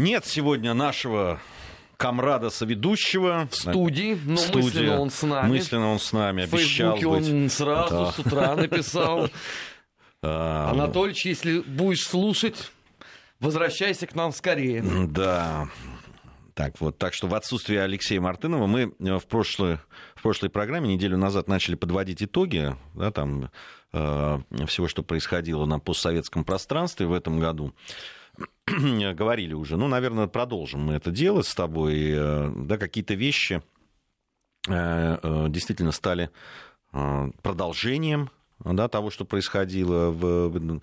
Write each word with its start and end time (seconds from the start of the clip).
Нет 0.00 0.24
сегодня 0.24 0.72
нашего 0.72 1.40
комрада 1.98 2.48
соведущего. 2.48 3.48
В 3.50 3.54
студии, 3.54 4.18
но 4.24 4.36
студии. 4.38 4.62
мысленно 4.64 5.00
он 5.00 5.10
с 5.10 5.22
нами. 5.22 5.48
Мысленно 5.48 5.88
он 5.92 5.98
с 6.00 6.12
нами, 6.14 6.46
В 6.46 6.54
обещал 6.54 6.96
Фейсбуке 6.96 7.20
быть. 7.20 7.30
он 7.30 7.50
сразу 7.50 7.94
Да. 7.94 8.12
с 8.12 8.18
утра 8.18 8.56
написал. 8.56 9.28
А, 10.22 10.70
Анатольевич, 10.70 11.26
если 11.26 11.60
будешь 11.60 12.06
слушать, 12.06 12.72
возвращайся 13.40 14.06
к 14.06 14.14
нам 14.14 14.32
скорее. 14.32 14.82
Да. 15.08 15.68
Так 16.54 16.80
вот, 16.80 16.96
так 16.96 17.12
что 17.12 17.26
в 17.28 17.34
отсутствие 17.34 17.82
Алексея 17.82 18.22
Мартынова 18.22 18.66
мы 18.66 18.94
э, 18.98 19.18
в 19.18 19.26
прошлой, 19.26 19.76
в 20.14 20.22
прошлой 20.22 20.48
программе 20.48 20.94
неделю 20.94 21.18
назад 21.18 21.46
начали 21.46 21.74
подводить 21.74 22.22
итоги 22.22 22.74
да, 22.94 23.10
там, 23.10 23.50
э, 23.92 24.38
всего, 24.66 24.88
что 24.88 25.02
происходило 25.02 25.66
на 25.66 25.78
постсоветском 25.78 26.44
пространстве 26.44 27.04
в 27.06 27.12
этом 27.12 27.38
году. 27.38 27.74
Говорили 29.14 29.54
уже, 29.54 29.76
ну, 29.76 29.88
наверное, 29.88 30.26
продолжим 30.26 30.80
мы 30.82 30.94
это 30.94 31.10
делать 31.10 31.46
с 31.46 31.54
тобой. 31.54 32.10
Э, 32.12 32.50
Да, 32.54 32.78
какие-то 32.78 33.14
вещи 33.14 33.62
э, 34.68 35.18
э, 35.22 35.46
действительно 35.48 35.92
стали 35.92 36.30
продолжением 37.42 38.30
да, 38.58 38.88
того, 38.88 39.10
что 39.10 39.24
происходило, 39.24 40.10
в, 40.10 40.80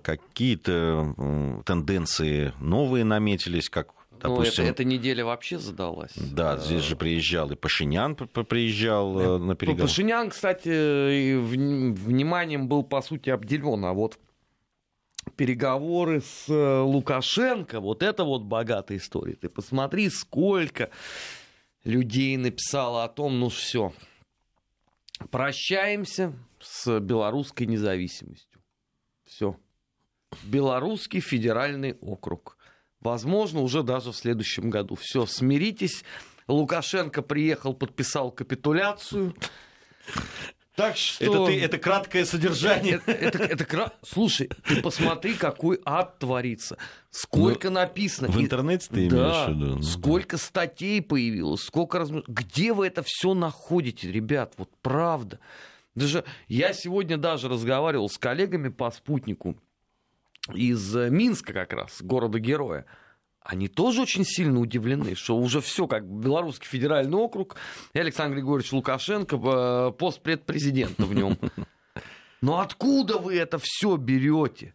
какие-то 0.00 1.62
тенденции 1.66 2.54
новые 2.58 3.04
наметились, 3.04 3.68
как, 3.68 3.88
Ну, 4.12 4.18
допустим, 4.18 4.64
это, 4.64 4.72
эта 4.72 4.84
неделя 4.84 5.26
вообще 5.26 5.58
задалась. 5.58 6.12
да, 6.16 6.56
здесь 6.56 6.84
же 6.84 6.96
приезжал 6.96 7.50
и 7.50 7.54
Пашинян 7.54 8.16
приезжал 8.16 9.38
на 9.38 9.54
переговоры. 9.54 9.88
Пашинян, 9.88 10.30
кстати, 10.30 11.36
вниманием 11.36 12.66
был, 12.66 12.82
по 12.82 13.02
сути, 13.02 13.28
обделен. 13.28 13.84
А 13.84 13.92
вот 13.92 14.18
переговоры 15.36 16.20
с 16.20 16.48
э, 16.48 16.80
Лукашенко, 16.80 17.80
вот 17.80 18.02
это 18.02 18.24
вот 18.24 18.42
богатая 18.42 18.98
история. 18.98 19.34
Ты 19.34 19.48
посмотри, 19.48 20.10
сколько 20.10 20.90
людей 21.84 22.36
написало 22.36 23.04
о 23.04 23.08
том, 23.08 23.40
ну 23.40 23.48
все, 23.48 23.92
прощаемся 25.30 26.32
с 26.60 27.00
белорусской 27.00 27.66
независимостью. 27.66 28.60
Все. 29.24 29.56
Белорусский 30.44 31.20
федеральный 31.20 31.94
округ. 31.94 32.56
Возможно, 33.00 33.60
уже 33.60 33.82
даже 33.82 34.12
в 34.12 34.16
следующем 34.16 34.70
году. 34.70 34.94
Все, 34.94 35.26
смиритесь. 35.26 36.04
Лукашенко 36.46 37.22
приехал, 37.22 37.74
подписал 37.74 38.30
капитуляцию. 38.30 39.34
Так 40.74 40.96
что... 40.96 41.24
Это, 41.24 41.46
ты, 41.46 41.60
это 41.60 41.78
краткое 41.78 42.24
содержание. 42.24 42.94
Это, 43.06 43.12
это- 43.12 43.38
это 43.44 43.64
кра- 43.64 43.92
Слушай, 44.02 44.48
ты 44.66 44.80
посмотри, 44.80 45.34
какой 45.34 45.80
ад 45.84 46.18
творится. 46.18 46.78
Сколько 47.10 47.68
написано. 47.68 48.28
в 48.28 48.40
интернете 48.40 48.88
ты 48.88 49.10
да, 49.10 49.16
имеешь 49.16 49.46
в 49.46 49.50
виду? 49.50 49.76
Ну, 49.76 49.82
Сколько 49.82 50.38
статей 50.38 51.02
появилось, 51.02 51.62
сколько 51.62 51.98
раз... 51.98 52.10
Где 52.26 52.72
вы 52.72 52.86
это 52.86 53.02
все 53.04 53.34
находите, 53.34 54.10
ребят? 54.10 54.54
Вот 54.56 54.70
правда. 54.80 55.40
Даже 55.94 56.24
я 56.48 56.72
сегодня 56.72 57.18
даже 57.18 57.48
разговаривал 57.50 58.08
с 58.08 58.16
коллегами 58.16 58.70
по 58.70 58.90
спутнику 58.90 59.58
из 60.54 60.96
э, 60.96 61.10
Минска 61.10 61.52
как 61.52 61.74
раз, 61.74 62.00
города-героя. 62.00 62.86
Они 63.44 63.68
тоже 63.68 64.02
очень 64.02 64.24
сильно 64.24 64.60
удивлены, 64.60 65.14
что 65.14 65.36
уже 65.36 65.60
все 65.60 65.86
как 65.86 66.04
Белорусский 66.04 66.68
федеральный 66.68 67.18
округ, 67.18 67.56
и 67.92 67.98
Александр 67.98 68.36
Григорьевич 68.36 68.72
Лукашенко, 68.72 69.36
э, 69.36 69.92
пост 69.98 70.22
предпрезидента 70.22 71.04
в 71.04 71.14
нем. 71.14 71.36
Но 72.40 72.60
откуда 72.60 73.18
вы 73.18 73.36
это 73.36 73.58
все 73.60 73.96
берете? 73.96 74.74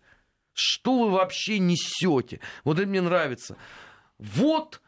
Что 0.54 1.06
вы 1.06 1.12
вообще 1.12 1.59
несете? 1.59 2.40
Вот 2.64 2.80
это 2.80 2.88
мне 2.88 3.02
нравится. 3.02 3.56
Вот 4.18 4.81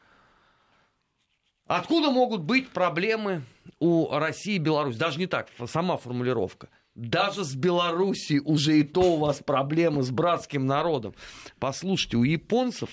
откуда 1.67 2.09
могут 2.09 2.41
быть 2.41 2.69
проблемы 2.69 3.43
у 3.79 4.09
России 4.11 4.55
и 4.55 4.59
Беларуси. 4.59 4.97
Даже 4.97 5.19
не 5.19 5.27
так, 5.27 5.49
сама 5.67 5.97
формулировка. 5.97 6.69
Даже 6.95 7.45
с 7.45 7.55
Белоруссией 7.55 8.41
уже 8.41 8.79
и 8.79 8.83
то 8.83 9.13
у 9.13 9.17
вас 9.17 9.39
проблемы 9.39 10.03
с 10.03 10.09
братским 10.09 10.65
народом. 10.65 11.13
Послушайте, 11.59 12.17
у 12.17 12.23
японцев 12.23 12.89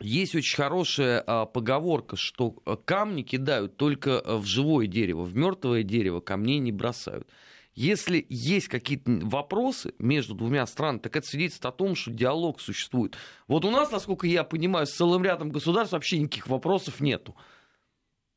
есть 0.00 0.34
очень 0.34 0.56
хорошая 0.56 1.22
а, 1.26 1.46
поговорка, 1.46 2.16
что 2.16 2.56
а, 2.64 2.76
камни 2.76 3.22
кидают 3.22 3.76
только 3.76 4.18
а, 4.18 4.38
в 4.38 4.46
живое 4.46 4.86
дерево, 4.86 5.22
в 5.22 5.36
мертвое 5.36 5.82
дерево 5.82 6.20
камней 6.20 6.58
не 6.58 6.72
бросают. 6.72 7.28
Если 7.74 8.26
есть 8.28 8.68
какие-то 8.68 9.10
вопросы 9.22 9.94
между 9.98 10.34
двумя 10.34 10.66
странами, 10.66 10.98
так 10.98 11.16
это 11.16 11.26
свидетельствует 11.26 11.74
о 11.74 11.76
том, 11.76 11.94
что 11.94 12.10
диалог 12.10 12.60
существует. 12.60 13.16
Вот 13.46 13.64
у 13.64 13.70
нас, 13.70 13.90
насколько 13.90 14.26
я 14.26 14.42
понимаю, 14.42 14.86
с 14.86 14.92
целым 14.92 15.22
рядом 15.22 15.50
государств 15.50 15.92
вообще 15.92 16.18
никаких 16.18 16.48
вопросов 16.48 17.00
нету. 17.00 17.36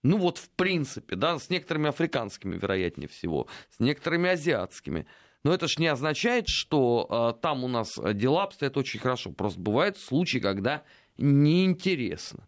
Ну 0.03 0.18
вот 0.18 0.38
в 0.38 0.50
принципе, 0.51 1.16
да, 1.16 1.40
с 1.40 1.50
некоторыми 1.50 1.90
африканскими, 1.90 2.57
вероятнее 2.57 3.07
всего, 3.07 3.47
с 3.69 3.80
некоторыми 3.80 4.30
азиатскими. 4.30 5.07
Но 5.44 5.53
это 5.53 5.68
ж 5.68 5.78
не 5.78 5.88
означает, 5.88 6.47
что 6.47 7.07
а, 7.09 7.34
там 7.34 7.63
у 7.63 7.68
нас 7.68 8.00
дела 8.13 8.44
обстоят 8.44 8.78
очень 8.78 9.00
хорошо. 9.00 9.31
Просто 9.31 9.59
бывают 9.59 9.97
случаи, 9.97 10.38
когда 10.38 10.84
неинтересно. 11.18 12.47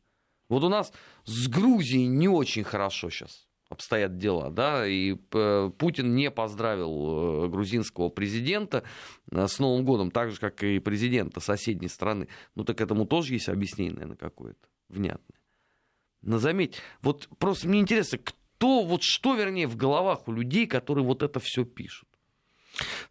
Вот 0.49 0.63
у 0.63 0.69
нас 0.69 0.93
с 1.23 1.47
Грузией 1.47 2.07
не 2.07 2.27
очень 2.27 2.63
хорошо 2.63 3.09
сейчас 3.09 3.45
обстоят 3.69 4.17
дела, 4.17 4.49
да, 4.49 4.87
и 4.87 5.15
э, 5.33 5.71
Путин 5.77 6.15
не 6.15 6.29
поздравил 6.31 7.45
э, 7.45 7.47
грузинского 7.49 8.09
президента 8.09 8.83
э, 9.31 9.47
с 9.47 9.59
Новым 9.59 9.85
годом, 9.85 10.11
так 10.11 10.31
же, 10.31 10.37
как 10.37 10.63
и 10.63 10.79
президента 10.79 11.39
соседней 11.39 11.87
страны. 11.87 12.27
Ну, 12.55 12.63
так 12.63 12.79
этому 12.79 13.05
тоже 13.05 13.33
есть 13.33 13.49
объяснение, 13.49 13.93
наверное, 13.93 14.17
какое-то 14.17 14.67
внятное. 14.89 15.39
Но 16.21 16.37
заметь, 16.37 16.75
вот 17.01 17.27
просто 17.39 17.67
мне 17.67 17.79
интересно, 17.79 18.19
кто, 18.19 18.83
вот 18.83 19.03
что, 19.03 19.35
вернее, 19.35 19.67
в 19.67 19.75
головах 19.75 20.27
у 20.27 20.31
людей, 20.31 20.67
которые 20.67 21.03
вот 21.03 21.23
это 21.23 21.39
все 21.39 21.65
пишут. 21.65 22.07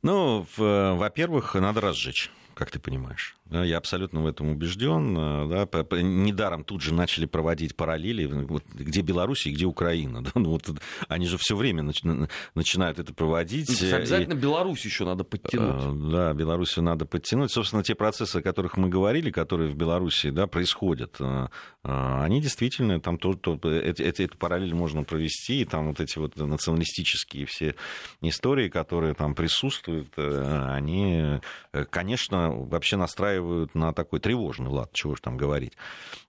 Ну, 0.02 0.46
во-первых, 0.56 1.54
надо 1.54 1.80
разжечь, 1.80 2.30
как 2.54 2.70
ты 2.70 2.78
понимаешь. 2.78 3.36
Я 3.50 3.76
абсолютно 3.76 4.22
в 4.22 4.26
этом 4.26 4.48
убежден. 4.48 5.16
э, 5.18 5.66
Да, 5.66 6.00
недаром 6.00 6.64
тут 6.64 6.80
же 6.80 6.94
начали 6.94 7.26
проводить 7.26 7.76
параллели, 7.76 8.24
вот, 8.26 8.64
где 8.74 9.02
Беларусь 9.02 9.46
и 9.46 9.52
где 9.52 9.66
Украина. 9.66 10.22
Да? 10.24 10.30
Ну, 10.34 10.50
вот, 10.52 10.70
они 11.08 11.26
же 11.26 11.36
все 11.38 11.54
время 11.54 11.82
нач- 11.82 12.04
на- 12.06 12.28
начинают 12.54 12.98
это 12.98 13.12
проводить. 13.12 13.66
То 13.66 13.72
есть 13.72 13.82
э, 13.84 13.90
и- 13.90 13.92
обязательно 13.92 14.34
Беларусь 14.34 14.84
еще 14.86 15.04
надо 15.04 15.24
подтянуть. 15.24 15.82
Э, 15.82 16.10
Да, 16.10 16.32
Белоруссию 16.32 16.84
надо 16.84 17.04
подтянуть. 17.04 17.52
Собственно, 17.52 17.82
те 17.82 17.94
процессы, 17.94 18.36
о 18.36 18.42
которых 18.42 18.78
мы 18.78 18.88
говорили, 18.88 19.30
которые 19.30 19.70
в 19.70 19.76
Беларуси 19.76 20.30
да, 20.30 20.46
происходят, 20.46 21.16
э, 21.20 21.48
э, 21.84 22.20
они 22.22 22.40
действительно, 22.40 22.98
там 22.98 23.18
тоже, 23.18 23.38
то- 23.38 23.60
эти, 23.70 24.00
эти- 24.02 24.22
эту 24.22 24.38
параллель 24.38 24.74
можно 24.74 25.04
провести, 25.04 25.60
и 25.60 25.64
там 25.66 25.88
вот 25.88 26.00
эти 26.00 26.18
вот 26.18 26.34
националистические 26.36 27.44
все 27.44 27.74
истории, 28.22 28.70
которые 28.70 29.12
там 29.12 29.34
присутствуют, 29.34 30.08
э, 30.16 30.66
они, 30.72 31.40
э, 31.72 31.84
конечно, 31.90 32.50
вообще 32.50 32.96
настраивают 32.96 33.33
на 33.74 33.92
такой 33.92 34.20
тревожный 34.20 34.68
лад, 34.68 34.92
чего 34.92 35.14
же 35.14 35.22
там 35.22 35.36
говорить. 35.36 35.72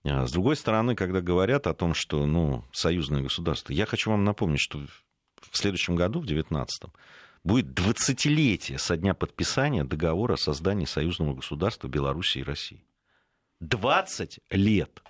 Э, 0.04 0.26
С 0.26 0.32
другой 0.32 0.56
стороны, 0.56 0.94
когда 0.94 1.20
говорят 1.20 1.66
о 1.66 1.74
том, 1.74 1.94
что, 1.94 2.26
ну, 2.26 2.64
союзное 2.72 3.22
государство, 3.22 3.72
я 3.72 3.86
хочу 3.86 4.10
вам 4.10 4.24
напомнить, 4.24 4.60
что 4.60 4.78
в 4.78 5.56
следующем 5.56 5.96
году, 5.96 6.20
в 6.20 6.26
2019 6.26 6.90
будет 7.44 7.66
20-летие 7.66 8.78
со 8.78 8.96
дня 8.96 9.14
подписания 9.14 9.84
договора 9.84 10.34
о 10.34 10.38
создании 10.38 10.84
союзного 10.86 11.34
государства 11.34 11.88
Беларуси 11.88 12.38
и 12.38 12.42
России. 12.42 12.84
20 13.60 14.40
лет. 14.50 15.02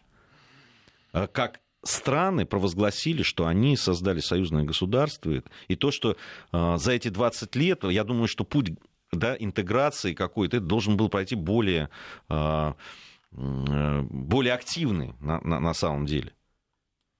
А 1.13 1.27
Как 1.27 1.61
страны 1.83 2.45
провозгласили, 2.45 3.23
что 3.23 3.47
они 3.47 3.77
создали 3.77 4.21
союзное 4.21 4.65
государство. 4.65 5.43
И 5.69 5.77
то, 5.77 5.91
что 5.91 6.17
а, 6.53 6.77
за 6.77 6.93
эти 6.93 7.09
20 7.09 7.55
лет, 7.57 7.84
я 7.84 8.05
думаю, 8.05 8.28
что 8.28 8.45
путь 8.45 8.73
да, 9.12 9.37
интеграции 9.39 10.15
какой-то 10.15 10.59
это 10.59 10.67
должен 10.67 10.97
был 10.97 11.09
пройти 11.09 11.34
более, 11.34 11.91
а, 12.28 12.75
э, 13.33 14.03
более 14.11 14.55
активный 14.55 15.15
на, 15.21 15.41
на- 15.41 15.60
на 15.60 15.75
самом 15.75 16.07
деле. 16.07 16.33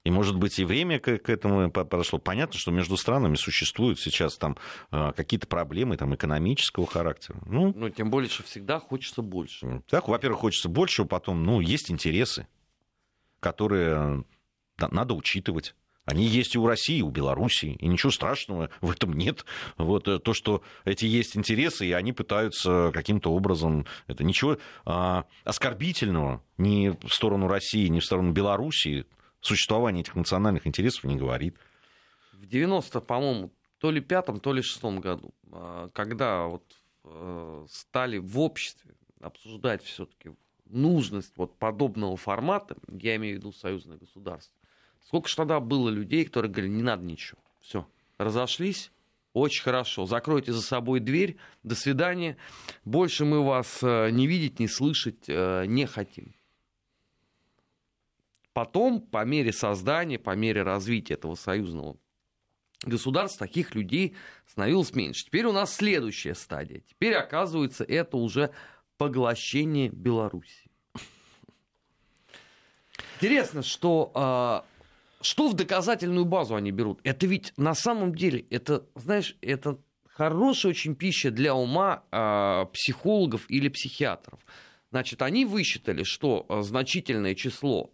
И, 0.03 0.09
может 0.11 0.37
быть, 0.37 0.57
и 0.57 0.63
время 0.63 0.99
к, 0.99 1.17
к 1.17 1.29
этому 1.29 1.69
по- 1.69 1.83
подошло. 1.83 2.17
Понятно, 2.17 2.57
что 2.57 2.71
между 2.71 2.95
странами 2.95 3.35
существуют 3.35 3.99
сейчас 3.99 4.37
там 4.37 4.55
а, 4.89 5.11
какие-то 5.11 5.47
проблемы 5.47 5.97
там, 5.97 6.15
экономического 6.15 6.87
характера. 6.87 7.41
Ну, 7.45 7.73
Ну, 7.75 7.89
тем 7.89 8.09
более, 8.09 8.29
что 8.29 8.43
всегда 8.43 8.79
хочется 8.79 9.21
больше. 9.21 9.83
так, 9.89 10.07
во-первых, 10.07 10.39
хочется 10.39 10.69
большего, 10.69 11.05
потом, 11.07 11.43
ну, 11.43 11.59
есть 11.59 11.91
интересы, 11.91 12.47
которые 13.41 14.23
да, 14.77 14.87
надо 14.91 15.13
учитывать. 15.13 15.75
Они 16.07 16.25
есть 16.25 16.55
и 16.55 16.57
у 16.57 16.65
России, 16.65 16.99
и 16.99 17.01
у 17.01 17.09
Белоруссии, 17.09 17.73
и 17.73 17.85
ничего 17.85 18.11
страшного 18.11 18.69
в 18.79 18.89
этом 18.89 19.11
нет. 19.11 19.43
Вот 19.77 20.07
э, 20.07 20.19
то, 20.19 20.33
что 20.33 20.63
эти 20.85 21.03
есть 21.03 21.35
интересы, 21.35 21.85
и 21.85 21.91
они 21.91 22.13
пытаются 22.13 22.91
каким-то 22.93 23.29
образом... 23.33 23.85
Это 24.07 24.23
ничего 24.23 24.57
а, 24.85 25.25
оскорбительного 25.43 26.41
ни 26.57 26.89
в 27.05 27.13
сторону 27.13 27.49
России, 27.49 27.87
ни 27.87 27.99
в 27.99 28.05
сторону 28.05 28.31
Белоруссии 28.31 29.05
существование 29.41 30.01
этих 30.01 30.15
национальных 30.15 30.65
интересов 30.65 31.03
не 31.03 31.17
говорит. 31.17 31.57
В 32.31 32.45
90, 32.45 33.01
по-моему, 33.01 33.51
то 33.79 33.91
ли 33.91 33.99
пятом, 33.99 34.39
то 34.39 34.53
ли 34.53 34.61
шестом 34.61 35.01
году, 35.01 35.33
а, 35.51 35.89
когда 35.89 36.45
вот 36.45 36.63
э, 37.03 37.65
стали 37.69 38.17
в 38.17 38.39
обществе 38.39 38.95
обсуждать 39.19 39.83
все-таки 39.83 40.31
нужность 40.69 41.33
вот 41.35 41.59
подобного 41.59 42.15
формата, 42.15 42.77
я 42.87 43.17
имею 43.17 43.35
в 43.35 43.39
виду 43.39 43.51
союзное 43.51 43.97
государство, 43.97 44.56
сколько 45.07 45.29
же 45.29 45.35
тогда 45.35 45.59
было 45.59 45.89
людей, 45.89 46.25
которые 46.25 46.51
говорили, 46.51 46.73
не 46.73 46.83
надо 46.83 47.03
ничего, 47.03 47.39
все, 47.61 47.87
разошлись, 48.17 48.91
очень 49.33 49.63
хорошо, 49.63 50.05
закройте 50.05 50.51
за 50.51 50.61
собой 50.61 50.99
дверь, 50.99 51.37
до 51.63 51.75
свидания, 51.75 52.37
больше 52.83 53.23
мы 53.23 53.43
вас 53.43 53.79
э, 53.81 54.09
не 54.11 54.27
видеть, 54.27 54.59
не 54.59 54.67
слышать 54.67 55.25
э, 55.27 55.65
не 55.65 55.85
хотим. 55.85 56.33
Потом, 58.51 59.01
по 59.01 59.23
мере 59.23 59.53
создания, 59.53 60.17
по 60.17 60.35
мере 60.35 60.63
развития 60.63 61.13
этого 61.13 61.35
союзного 61.35 61.97
государств, 62.83 63.37
таких 63.37 63.75
людей 63.75 64.15
становилось 64.47 64.93
меньше. 64.93 65.25
Теперь 65.25 65.45
у 65.45 65.51
нас 65.51 65.75
следующая 65.75 66.33
стадия. 66.33 66.81
Теперь, 66.81 67.13
оказывается, 67.13 67.83
это 67.83 68.17
уже 68.17 68.51
поглощение 68.97 69.89
Беларуси. 69.89 70.71
Интересно, 73.17 73.61
что, 73.61 74.11
а, 74.15 74.65
что 75.21 75.47
в 75.49 75.53
доказательную 75.53 76.25
базу 76.25 76.55
они 76.55 76.71
берут. 76.71 76.99
Это 77.03 77.25
ведь 77.27 77.53
на 77.57 77.73
самом 77.73 78.13
деле, 78.15 78.45
это, 78.49 78.85
знаешь, 78.95 79.35
это 79.41 79.79
хорошая 80.05 80.71
очень 80.71 80.95
пища 80.95 81.31
для 81.31 81.55
ума 81.55 82.03
а, 82.11 82.65
психологов 82.65 83.45
или 83.49 83.69
психиатров. 83.69 84.39
Значит, 84.89 85.21
они 85.21 85.45
высчитали, 85.45 86.03
что 86.03 86.45
а, 86.49 86.61
значительное 86.61 87.35
число 87.35 87.91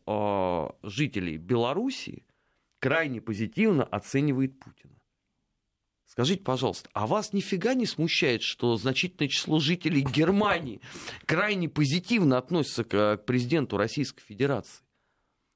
жителей 0.83 1.37
Белоруссии 1.37 2.25
крайне 2.79 3.21
позитивно 3.21 3.83
оценивает 3.83 4.59
Путина. 4.59 4.93
Скажите, 6.13 6.43
пожалуйста, 6.43 6.89
а 6.93 7.07
вас 7.07 7.33
нифига 7.33 7.73
не 7.73 7.87
смущает, 7.87 8.43
что 8.43 8.75
значительное 8.75 9.27
число 9.29 9.57
жителей 9.59 10.01
Германии 10.01 10.79
крайне 11.25 11.67
позитивно 11.67 12.37
относятся 12.37 12.83
к, 12.83 13.17
президенту 13.25 13.77
Российской 13.77 14.21
Федерации? 14.21 14.82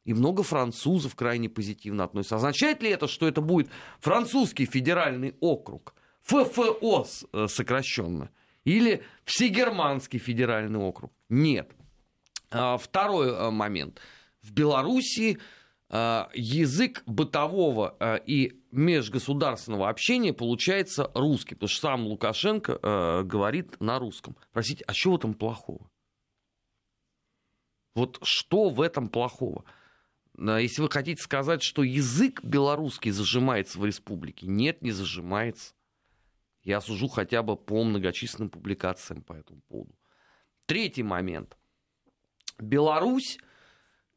И 0.07 0.13
много 0.13 0.41
французов 0.41 1.15
крайне 1.15 1.49
позитивно 1.49 2.05
относятся. 2.05 2.37
Означает 2.37 2.81
ли 2.81 2.89
это, 2.89 3.07
что 3.07 3.27
это 3.27 3.41
будет 3.41 3.69
французский 3.99 4.65
федеральный 4.65 5.35
округ? 5.41 5.93
ФФО 6.23 7.05
э, 7.33 7.47
сокращенно. 7.49 8.29
Или 8.63 9.03
Всегерманский 9.25 10.17
федеральный 10.17 10.79
округ? 10.79 11.11
Нет. 11.27 11.69
А, 12.51 12.77
второй 12.77 13.31
э, 13.31 13.49
момент. 13.51 13.99
В 14.41 14.53
Белоруссии 14.53 15.39
Э, 15.89 16.25
язык 16.33 17.01
бытового 17.05 17.95
и 18.25 18.61
межгосударственного 18.71 19.87
общения 19.87 20.33
получается 20.33 21.09
русский, 21.13 21.55
потому 21.55 21.69
что 21.69 21.81
сам 21.81 22.07
Лукашенко 22.07 23.23
говорит 23.23 23.79
на 23.79 23.97
русском. 23.97 24.35
Простите, 24.51 24.83
а 24.85 24.91
в 24.93 25.15
этом 25.15 25.33
плохого? 25.33 25.89
Вот 27.95 28.19
что 28.21 28.69
в 28.69 28.81
этом 28.81 29.07
плохого? 29.07 29.63
Если 30.37 30.81
вы 30.81 30.89
хотите 30.89 31.21
сказать, 31.21 31.63
что 31.63 31.83
язык 31.83 32.43
белорусский 32.43 33.11
зажимается 33.11 33.79
в 33.79 33.85
республике, 33.85 34.45
нет, 34.47 34.81
не 34.81 34.91
зажимается. 34.91 35.73
Я 36.63 36.79
сужу 36.81 37.07
хотя 37.07 37.41
бы 37.41 37.55
по 37.55 37.83
многочисленным 37.83 38.49
публикациям 38.49 39.23
по 39.23 39.33
этому 39.33 39.61
поводу. 39.61 39.95
Третий 40.65 41.03
момент. 41.03 41.57
Беларусь 42.59 43.37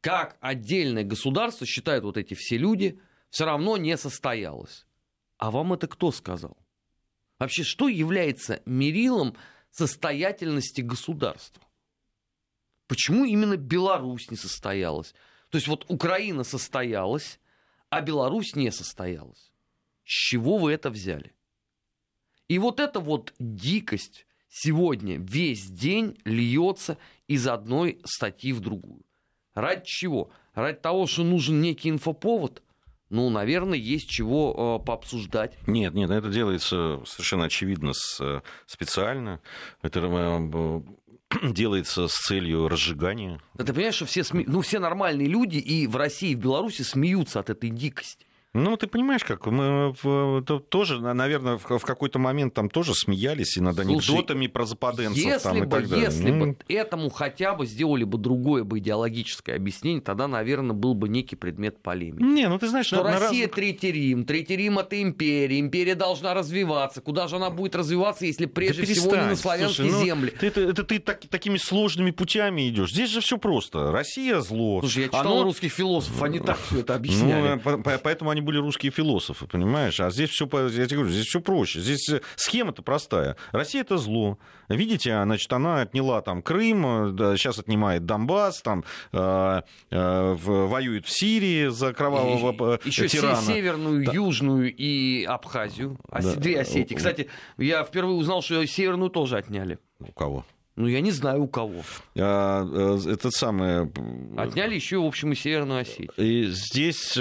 как 0.01 0.37
отдельное 0.41 1.03
государство, 1.03 1.65
считают 1.65 2.03
вот 2.03 2.17
эти 2.17 2.33
все 2.33 2.57
люди, 2.57 2.99
все 3.29 3.45
равно 3.45 3.77
не 3.77 3.95
состоялось. 3.97 4.85
А 5.37 5.51
вам 5.51 5.73
это 5.73 5.87
кто 5.87 6.11
сказал? 6.11 6.57
Вообще, 7.39 7.63
что 7.63 7.87
является 7.87 8.61
мерилом 8.65 9.35
состоятельности 9.71 10.81
государства? 10.81 11.63
Почему 12.87 13.25
именно 13.25 13.57
Беларусь 13.57 14.29
не 14.29 14.37
состоялась? 14.37 15.15
То 15.51 15.57
есть 15.57 15.67
вот 15.67 15.85
Украина 15.89 16.43
состоялась, 16.43 17.39
а 17.89 18.01
Беларусь 18.01 18.55
не 18.55 18.71
состоялась. 18.71 19.51
С 20.05 20.11
чего 20.11 20.57
вы 20.57 20.71
это 20.71 20.89
взяли? 20.89 21.35
И 22.47 22.57
вот 22.57 22.79
эта 22.79 22.99
вот 22.99 23.33
дикость 23.37 24.25
сегодня 24.49 25.17
весь 25.17 25.69
день 25.69 26.17
льется 26.23 26.97
из 27.27 27.47
одной 27.47 28.01
статьи 28.05 28.53
в 28.53 28.61
другую. 28.61 29.03
Ради 29.53 29.83
чего? 29.85 30.31
Ради 30.53 30.79
того, 30.79 31.05
что 31.05 31.23
нужен 31.23 31.61
некий 31.61 31.89
инфоповод? 31.89 32.63
Ну, 33.09 33.29
наверное, 33.29 33.77
есть 33.77 34.09
чего 34.09 34.79
э, 34.81 34.85
пообсуждать. 34.85 35.57
Нет, 35.67 35.93
нет, 35.93 36.09
это 36.09 36.29
делается 36.29 37.01
совершенно 37.05 37.45
очевидно 37.45 37.91
с, 37.93 38.21
э, 38.21 38.41
специально. 38.67 39.41
Это 39.81 39.99
э, 39.99 40.81
делается 41.43 42.07
с 42.07 42.13
целью 42.13 42.67
разжигания. 42.67 43.39
Да 43.53 43.63
ты 43.63 43.73
понимаешь, 43.73 43.95
что 43.95 44.05
все, 44.05 44.23
сме... 44.23 44.43
ну, 44.47 44.61
все 44.61 44.79
нормальные 44.79 45.27
люди 45.27 45.57
и 45.57 45.87
в 45.87 45.95
России, 45.95 46.31
и 46.31 46.35
в 46.35 46.39
Беларуси 46.39 46.81
смеются 46.81 47.39
от 47.39 47.49
этой 47.49 47.69
дикости. 47.69 48.25
Ну, 48.53 48.75
ты 48.75 48.87
понимаешь, 48.87 49.23
как 49.23 49.45
мы 49.47 49.93
тоже, 50.69 50.99
наверное, 50.99 51.57
в 51.57 51.85
какой-то 51.85 52.19
момент 52.19 52.53
там 52.53 52.69
тоже 52.69 52.93
смеялись 52.93 53.55
и 53.55 53.61
над 53.61 53.79
анекдотами 53.79 54.47
про 54.47 54.65
западенцев. 54.65 55.23
Если 55.23 55.43
там, 55.43 55.59
бы, 55.59 55.65
и 55.65 55.69
так 55.69 55.87
далее. 55.87 56.05
если 56.05 56.31
ну... 56.31 56.45
бы 56.45 56.57
этому 56.67 57.09
хотя 57.09 57.53
бы 57.53 57.65
сделали 57.65 58.03
бы 58.03 58.17
другое 58.17 58.65
бы 58.65 58.79
идеологическое 58.79 59.55
объяснение, 59.55 60.01
тогда, 60.01 60.27
наверное, 60.27 60.75
был 60.75 60.95
бы 60.95 61.07
некий 61.07 61.37
предмет 61.37 61.81
полемики. 61.81 62.23
Не, 62.23 62.49
ну 62.49 62.59
ты 62.59 62.67
знаешь, 62.67 62.87
что 62.87 63.03
на, 63.03 63.19
Россия 63.19 63.47
раз... 63.47 63.55
Третий 63.55 63.91
Рим, 63.91 64.25
Третий 64.25 64.57
Рим 64.57 64.79
это 64.79 65.01
империя, 65.01 65.59
империя 65.59 65.95
должна 65.95 66.33
развиваться. 66.33 66.99
Куда 66.99 67.29
же 67.29 67.37
она 67.37 67.51
будет 67.51 67.75
развиваться, 67.75 68.25
если 68.25 68.47
прежде 68.47 68.85
да 68.85 68.93
всего 68.93 69.15
не 69.15 69.27
на 69.27 69.35
славянской 69.37 69.85
Слушай, 69.85 69.99
ну, 69.99 70.05
земле? 70.05 70.33
Ты, 70.37 70.47
это, 70.47 70.61
это 70.61 70.83
ты 70.83 70.99
так, 70.99 71.21
такими 71.21 71.55
сложными 71.55 72.11
путями 72.11 72.67
идешь. 72.67 72.91
Здесь 72.91 73.11
же 73.11 73.21
все 73.21 73.37
просто. 73.37 73.93
Россия 73.93 74.41
зло. 74.41 74.81
Слушай, 74.81 75.03
я 75.03 75.07
читал 75.07 75.21
Оно... 75.21 75.43
русских 75.43 75.71
философов, 75.71 76.21
они 76.21 76.39
так 76.39 76.59
все 76.67 76.79
это 76.79 76.95
объясняли. 76.95 77.61
Ну, 77.63 77.81
поэтому 77.81 78.29
они 78.29 78.40
были 78.41 78.57
русские 78.57 78.91
философы 78.91 79.47
понимаешь? 79.47 79.99
А 79.99 80.09
здесь 80.09 80.29
все, 80.29 80.45
я 80.45 80.85
тебе 80.85 80.97
говорю, 80.97 81.11
здесь 81.11 81.27
все 81.27 81.41
проще. 81.41 81.79
Здесь 81.79 82.09
э, 82.09 82.21
схема-то 82.35 82.81
простая. 82.81 83.35
Россия 83.51 83.81
это 83.81 83.97
зло. 83.97 84.37
Видите, 84.69 85.21
значит, 85.23 85.51
она 85.51 85.81
отняла 85.81 86.21
там 86.21 86.41
Крым, 86.41 87.15
да, 87.15 87.35
сейчас 87.35 87.59
отнимает 87.59 88.05
Донбасс, 88.05 88.61
там 88.61 88.83
э, 89.11 89.61
э, 89.91 90.35
воюет 90.37 91.05
в 91.05 91.11
Сирии 91.11 91.67
за 91.67 91.93
кровавого 91.93 92.79
и, 92.83 92.87
еще 92.87 93.07
тирана. 93.07 93.41
Северную, 93.41 94.05
да. 94.05 94.11
Южную 94.13 94.73
и 94.73 95.23
Абхазию. 95.25 95.97
Да. 96.09 96.35
Две 96.35 96.61
Осетии. 96.61 96.95
Кстати, 96.95 97.29
я 97.57 97.83
впервые 97.83 98.15
узнал, 98.15 98.41
что 98.41 98.65
Северную 98.65 99.09
тоже 99.09 99.37
отняли. 99.37 99.79
У 99.99 100.11
кого? 100.11 100.45
Ну, 100.77 100.87
я 100.87 101.01
не 101.01 101.11
знаю, 101.11 101.43
у 101.43 101.47
кого. 101.47 101.83
А, 102.17 102.97
э, 103.05 103.11
это 103.11 103.29
самое... 103.29 103.91
Отняли 104.37 104.75
еще, 104.75 104.99
в 104.99 105.05
общем, 105.05 105.33
и 105.33 105.35
Северную 105.35 105.81
Осетию. 105.81 106.11
И 106.15 106.45
здесь... 106.45 107.17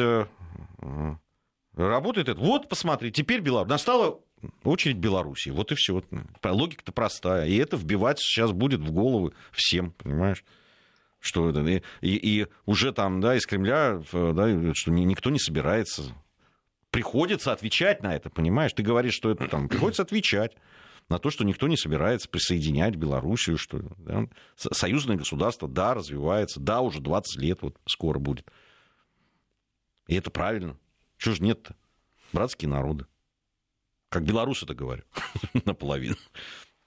Работает 1.75 2.28
это. 2.28 2.40
Вот, 2.40 2.68
посмотри, 2.68 3.12
теперь 3.12 3.40
Беларусь. 3.40 3.70
Настала 3.70 4.20
очередь 4.64 4.96
Белоруссии. 4.96 5.50
Вот 5.50 5.72
и 5.72 5.75
все. 5.75 6.02
Логика-то 6.42 6.92
простая. 6.92 7.46
И 7.46 7.56
это 7.56 7.76
вбивать 7.76 8.18
сейчас 8.18 8.52
будет 8.52 8.80
в 8.80 8.92
головы 8.92 9.32
всем, 9.52 9.92
понимаешь? 9.92 10.44
Что 11.20 11.50
это? 11.50 11.60
И, 11.60 11.82
и, 12.00 12.40
и 12.42 12.46
уже 12.66 12.92
там, 12.92 13.20
да, 13.20 13.37
из 13.37 13.46
Кремля, 13.46 14.02
да, 14.12 14.75
что 14.75 14.90
никто 14.90 15.30
не 15.30 15.38
собирается. 15.38 16.14
Приходится 16.90 17.52
отвечать 17.52 18.02
на 18.02 18.16
это, 18.16 18.30
понимаешь? 18.30 18.72
Ты 18.72 18.82
говоришь, 18.82 19.14
что 19.14 19.30
это 19.30 19.46
там, 19.46 19.68
приходится 19.68 20.02
отвечать 20.02 20.56
на 21.08 21.18
то, 21.18 21.30
что 21.30 21.44
никто 21.44 21.68
не 21.68 21.76
собирается 21.76 22.28
присоединять 22.28 22.96
Белоруссию, 22.96 23.58
что 23.58 23.80
да, 23.99 24.26
союзное 24.56 25.16
государство, 25.16 25.68
да, 25.68 25.94
развивается, 25.94 26.58
да, 26.58 26.80
уже 26.80 27.00
20 27.00 27.40
лет 27.40 27.58
вот 27.62 27.76
скоро 27.87 28.18
будет. 28.18 28.46
И 30.11 30.17
это 30.17 30.29
правильно. 30.29 30.76
Чего 31.19 31.37
ж 31.37 31.40
нет-то? 31.40 31.76
Братские 32.33 32.69
народы. 32.69 33.07
Как 34.09 34.25
белорус 34.25 34.61
это 34.64 34.75
говорю, 34.75 35.05
наполовину. 35.64 36.17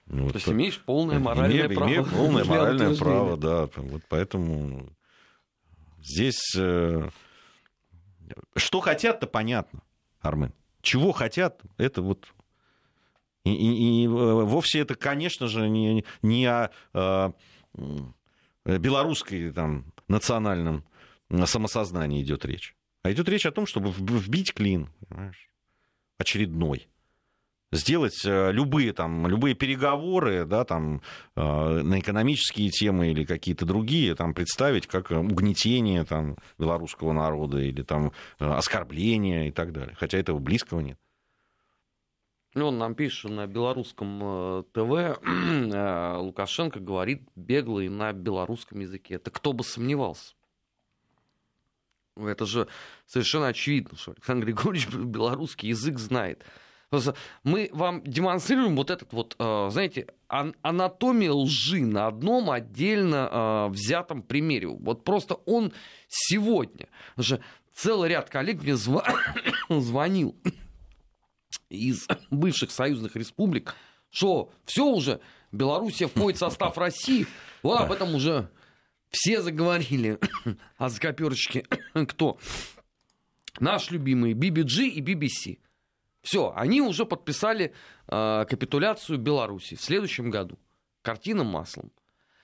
Вот. 0.08 0.34
То 0.34 0.39
есть 0.39 0.50
имеешь 0.50 0.77
полное 0.82 1.20
моральное 1.20 1.68
имею, 1.68 1.74
право. 1.74 1.88
Имею 1.89 2.06
полное 2.06 2.44
моральное 2.44 2.96
право, 2.98 3.38
да. 3.38 3.70
Вот 3.77 4.01
поэтому 4.10 4.89
здесь... 6.01 6.53
Э, 6.58 7.10
что 8.58 8.82
хотят-то 8.82 9.25
понятно, 9.25 9.84
Армен. 10.20 10.53
Чего 10.82 11.13
хотят, 11.13 11.62
это 11.77 12.01
вот... 12.01 12.27
И, 13.46 13.53
и, 13.53 14.03
и 14.03 14.08
вовсе 14.08 14.80
это, 14.80 14.96
конечно 14.96 15.48
же, 15.48 15.70
не, 15.70 16.03
не 16.22 16.46
о, 16.46 16.72
о 16.94 17.32
белорусской 18.65 19.50
там, 19.53 19.86
национальном 20.10 20.84
самосознании 21.46 22.22
идет 22.22 22.44
речь. 22.44 22.75
А 23.03 23.12
идет 23.12 23.29
речь 23.29 23.45
о 23.45 23.51
том, 23.51 23.65
чтобы 23.65 23.91
вбить 23.91 24.53
клин, 24.53 24.89
понимаешь, 25.07 25.50
очередной 26.17 26.88
сделать 27.74 28.24
э, 28.25 28.51
любые, 28.51 28.93
там, 28.93 29.27
любые 29.27 29.55
переговоры 29.55 30.45
да, 30.45 30.63
там, 30.63 31.01
э, 31.36 31.41
на 31.41 32.00
экономические 32.00 32.69
темы 32.69 33.10
или 33.10 33.25
какие-то 33.25 33.65
другие, 33.65 34.15
там, 34.15 34.33
представить 34.33 34.88
как 34.88 35.12
угнетение 35.12 36.05
там, 36.05 36.38
белорусского 36.57 37.13
народа 37.13 37.60
или 37.60 37.81
там, 37.81 38.12
э, 38.39 38.45
оскорбление 38.45 39.50
и 39.50 39.51
так 39.51 39.74
далее. 39.74 39.95
Хотя 40.00 40.17
этого 40.17 40.39
близкого 40.39 40.79
нет. 40.79 41.00
Ну, 42.55 42.67
он 42.67 42.77
нам 42.77 42.93
пишет, 42.93 43.31
на 43.31 43.48
белорусском 43.48 44.19
э, 44.24 44.63
ТВ 44.72 45.19
э, 45.25 46.17
Лукашенко 46.17 46.79
говорит 46.79 47.24
бегло 47.36 47.79
и 47.79 47.89
на 47.89 48.13
белорусском 48.13 48.79
языке. 48.79 49.15
Это 49.15 49.31
кто 49.31 49.53
бы 49.53 49.63
сомневался? 49.63 50.36
Это 52.15 52.46
же 52.46 52.67
совершенно 53.05 53.48
очевидно, 53.48 53.98
что 53.98 54.12
Александр 54.12 54.46
Григорьевич 54.46 54.88
белорусский 54.93 55.70
язык 55.70 56.00
знает. 56.00 56.43
Мы 57.43 57.72
вам 57.74 58.03
демонстрируем 58.03 58.75
вот 58.75 58.91
этот 58.91 59.13
вот, 59.13 59.36
э, 59.39 59.70
знаете, 59.72 60.08
анатомия 60.27 61.32
лжи 61.32 61.82
на 61.82 62.05
одном 62.05 62.51
отдельно 62.51 63.67
взятом 63.72 64.22
примере. 64.22 64.67
Вот 64.67 65.03
просто 65.03 65.34
он 65.46 65.74
сегодня, 66.08 66.88
же 67.17 67.41
целый 67.74 68.10
ряд 68.10 68.29
коллег 68.29 68.62
мне 68.62 68.75
звонил 69.70 70.36
из 71.70 72.08
бывших 72.29 72.72
союзных 72.72 73.15
республик, 73.15 73.75
что 74.10 74.51
все 74.65 74.86
уже, 74.86 75.20
Белоруссия 75.51 76.08
входит 76.08 76.38
в 76.38 76.39
состав 76.39 76.77
России, 76.77 77.27
вот 77.62 77.79
об 77.79 77.91
этом 77.91 78.15
уже 78.15 78.50
все 79.13 79.41
заговорили. 79.41 80.20
А 80.77 80.89
за 80.89 81.00
коперочки 81.00 81.65
кто? 82.08 82.38
Наш 83.60 83.91
любимый 83.91 84.34
BBG 84.34 84.88
и 84.88 85.01
BBC. 85.01 85.60
Все, 86.24 86.51
они 86.55 86.82
уже 86.82 87.05
подписали 87.05 87.74
э, 88.08 88.46
капитуляцию 88.50 89.20
Беларуси 89.20 89.75
в 89.75 89.82
следующем 89.82 90.32
году. 90.32 90.58
Картина 91.01 91.43
маслом. 91.43 91.91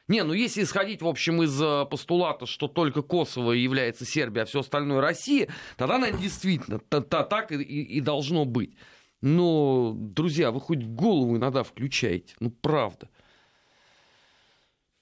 Не, 0.08 0.24
ну 0.24 0.34
если 0.34 0.64
исходить, 0.64 1.02
в 1.02 1.08
общем, 1.08 1.42
из 1.42 1.60
э, 1.62 1.86
постулата, 1.90 2.46
что 2.46 2.68
только 2.68 3.02
Косово 3.02 3.54
является 3.54 4.06
Сербией, 4.06 4.44
а 4.44 4.46
все 4.46 4.60
остальное 4.60 5.02
Россия, 5.02 5.50
тогда, 5.78 5.98
наверное, 5.98 6.22
действительно 6.22 6.80
так 6.80 7.52
и 7.52 8.02
должно 8.02 8.46
быть. 8.46 8.76
Но, 9.22 9.94
друзья, 9.96 10.52
вы 10.52 10.62
хоть 10.62 10.84
голову 10.84 11.38
иногда 11.38 11.64
включаете. 11.64 12.36
Ну, 12.40 12.52
правда. 12.52 13.10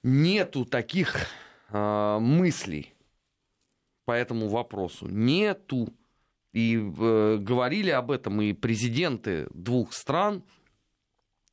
Нету 0.02 0.64
таких 0.64 1.26
мыслей 1.70 2.94
по 4.04 4.12
этому 4.12 4.48
вопросу. 4.48 5.06
Нету. 5.06 5.92
И 6.54 6.76
э, 6.76 7.36
говорили 7.38 7.90
об 7.90 8.10
этом 8.10 8.40
и 8.40 8.54
президенты 8.54 9.48
двух 9.52 9.92
стран 9.92 10.42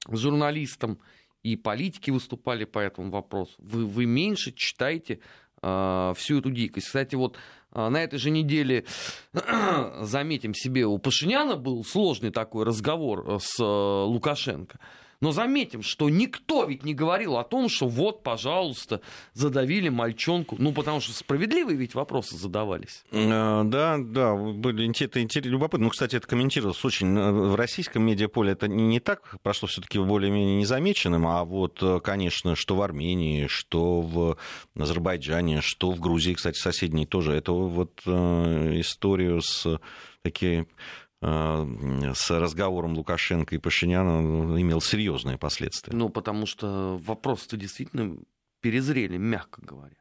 с 0.08 0.18
журналистом, 0.18 1.00
и 1.44 1.58
политики 1.58 2.12
выступали 2.12 2.64
по 2.64 2.80
этому 2.80 3.12
вопросу. 3.12 3.54
Вы, 3.58 3.86
вы 3.86 4.06
меньше 4.06 4.54
читаете 4.54 5.20
э, 5.62 6.14
всю 6.16 6.40
эту 6.40 6.50
дикость. 6.50 6.88
Кстати, 6.88 7.16
вот 7.16 7.38
а, 7.76 7.90
на 7.90 8.02
этой 8.02 8.18
же 8.18 8.30
неделе, 8.32 8.86
заметим 10.00 10.54
себе, 10.54 10.86
у 10.86 10.98
Пашиняна 10.98 11.58
был 11.58 11.84
сложный 11.84 12.32
такой 12.32 12.64
разговор 12.64 13.30
э, 13.30 13.38
с 13.42 13.60
э, 13.60 13.64
Лукашенко. 13.64 14.80
Но 15.22 15.32
заметим, 15.32 15.82
что 15.82 16.10
никто 16.10 16.66
ведь 16.66 16.84
не 16.84 16.94
говорил 16.94 17.38
о 17.38 17.44
том, 17.44 17.70
что 17.70 17.88
вот, 17.88 18.24
пожалуйста, 18.24 19.02
задавили 19.34 19.90
мальчонку. 19.90 20.56
Ну, 20.60 20.72
потому 20.74 21.00
что 21.00 21.14
справедливые 21.14 21.78
ведь 21.78 21.96
вопросы 21.96 22.38
задавались. 22.38 23.04
Э, 23.12 23.64
да, 23.66 23.98
да, 23.98 24.36
были 24.36 24.86
это 25.06 25.50
любопытно. 25.50 25.86
Ну, 25.86 25.90
кстати, 25.90 26.16
это 26.16 26.28
комментировалось 26.28 26.84
очень 26.84 27.18
э, 27.18 27.32
в 27.32 27.56
российском 27.56 28.04
медиаполе. 28.04 28.52
Это 28.52 28.68
не 28.68 29.00
так 29.00 29.36
прошло 29.44 29.68
все-таки 29.68 30.00
более-менее 30.00 30.58
незамеченным, 30.58 31.28
а 31.28 31.44
вот, 31.44 31.80
э, 31.82 32.00
конечно, 32.04 32.56
что 32.56 32.76
в 32.76 32.82
Армении, 32.82 33.48
что 33.48 34.02
в 34.02 34.38
Азербайджане, 34.78 35.62
что 35.62 35.92
в 35.92 36.00
Грузии, 36.00 36.34
кстати, 36.34 36.58
соседней 36.58 37.06
тоже. 37.06 37.34
Это 37.34 37.52
вот 37.52 38.02
историю 38.06 39.42
с 39.42 39.80
такие 40.22 40.66
Э, 40.66 41.05
с 41.26 42.30
разговором 42.30 42.94
Лукашенко 42.94 43.56
и 43.56 43.58
Пашиняна 43.58 44.60
имел 44.62 44.80
серьезные 44.80 45.38
последствия. 45.38 45.96
Ну, 45.96 46.10
потому 46.10 46.46
что 46.46 47.00
вопрос-то 47.04 47.58
действительно 47.58 48.18
перезрели, 48.62 49.18
мягко 49.18 49.62
говоря. 49.62 49.96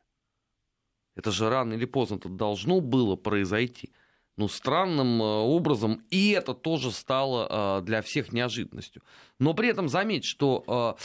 Это 1.17 1.31
же 1.31 1.49
рано 1.49 1.75
или 1.75 1.87
поздно 1.87 2.17
это 2.17 2.29
должно 2.29 2.81
было 2.81 3.17
произойти. 3.17 3.93
Ну, 4.37 4.49
странным 4.49 5.23
э, 5.23 5.25
образом, 5.25 6.03
и 6.11 6.31
это 6.31 6.55
тоже 6.55 6.91
стало 6.91 7.79
э, 7.79 7.85
для 7.85 8.03
всех 8.03 8.33
неожиданностью. 8.33 9.03
Но 9.39 9.55
при 9.55 9.69
этом 9.69 9.89
заметь, 9.89 10.25
что 10.25 10.97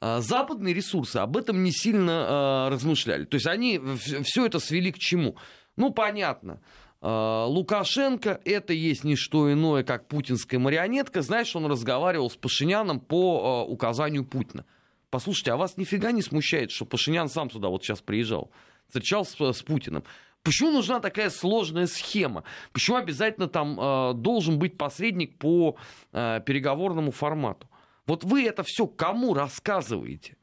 западные 0.00 0.74
ресурсы 0.74 1.16
об 1.16 1.36
этом 1.36 1.64
не 1.64 1.72
сильно 1.72 2.68
размышляли. 2.70 3.24
То 3.24 3.36
есть 3.36 3.46
они 3.46 3.80
все 3.96 4.44
это 4.44 4.58
свели 4.58 4.92
к 4.92 4.98
чему? 4.98 5.36
Ну, 5.76 5.90
понятно. 5.90 6.60
А, 7.06 7.44
Лукашенко 7.44 8.40
это 8.46 8.72
есть 8.72 9.04
не 9.04 9.14
что 9.14 9.52
иное, 9.52 9.84
как 9.84 10.08
путинская 10.08 10.58
марионетка. 10.58 11.20
Знаешь, 11.20 11.54
он 11.54 11.66
разговаривал 11.66 12.30
с 12.30 12.36
Пашиняном 12.36 12.98
по 12.98 13.66
а, 13.66 13.70
указанию 13.70 14.24
Путина. 14.24 14.64
Послушайте, 15.10 15.52
а 15.52 15.58
вас 15.58 15.76
нифига 15.76 16.12
не 16.12 16.22
смущает, 16.22 16.70
что 16.70 16.86
Пашинян 16.86 17.28
сам 17.28 17.50
сюда 17.50 17.68
вот 17.68 17.84
сейчас 17.84 18.00
приезжал, 18.00 18.50
встречался 18.86 19.52
с 19.52 19.62
Путиным? 19.62 20.02
Почему 20.42 20.70
нужна 20.70 20.98
такая 20.98 21.28
сложная 21.28 21.86
схема? 21.86 22.42
Почему 22.72 22.96
обязательно 22.96 23.48
там 23.48 23.78
э, 23.78 24.14
должен 24.14 24.58
быть 24.58 24.78
посредник 24.78 25.38
по 25.38 25.76
переговорному 26.10 27.12
формату? 27.12 27.68
Вот 28.06 28.24
вы 28.24 28.44
это 28.44 28.62
все 28.62 28.86
кому 28.86 29.34
рассказываете? 29.34 30.36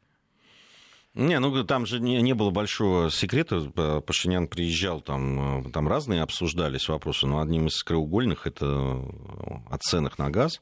Не, 1.14 1.40
ну 1.40 1.64
там 1.66 1.86
же 1.86 2.00
не, 2.00 2.22
не 2.22 2.34
было 2.34 2.52
большого 2.52 3.12
секрета. 3.12 3.60
Пашинян 4.06 4.48
приезжал, 4.48 5.02
там, 5.02 5.66
э, 5.66 5.72
там 5.72 5.88
разные 5.88 6.22
обсуждались 6.22 6.88
вопросы, 6.88 7.28
но 7.28 7.42
одним 7.42 7.68
из 7.68 7.84
краеугольных 7.84 8.48
это 8.48 8.66
о 8.66 9.78
ценах 9.82 10.18
на 10.18 10.30
газ, 10.30 10.62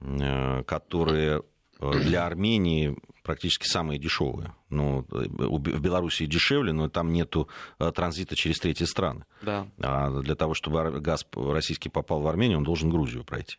э, 0.00 0.62
которые 0.62 1.42
э, 1.80 1.92
для 2.04 2.26
Армении 2.26 2.96
практически 3.24 3.66
самые 3.66 3.98
дешевые. 3.98 4.54
Ну, 4.68 5.04
в 5.08 5.58
Беларуси 5.58 6.26
дешевле, 6.26 6.72
но 6.72 6.88
там 6.88 7.12
нету 7.12 7.48
транзита 7.78 8.36
через 8.36 8.58
третьи 8.58 8.84
страны. 8.84 9.24
Да. 9.42 9.66
А 9.80 10.10
для 10.10 10.34
того, 10.34 10.54
чтобы 10.54 11.00
газ 11.00 11.26
российский 11.34 11.88
попал 11.88 12.20
в 12.20 12.26
Армению, 12.26 12.58
он 12.58 12.64
должен 12.64 12.90
Грузию 12.90 13.24
пройти. 13.24 13.58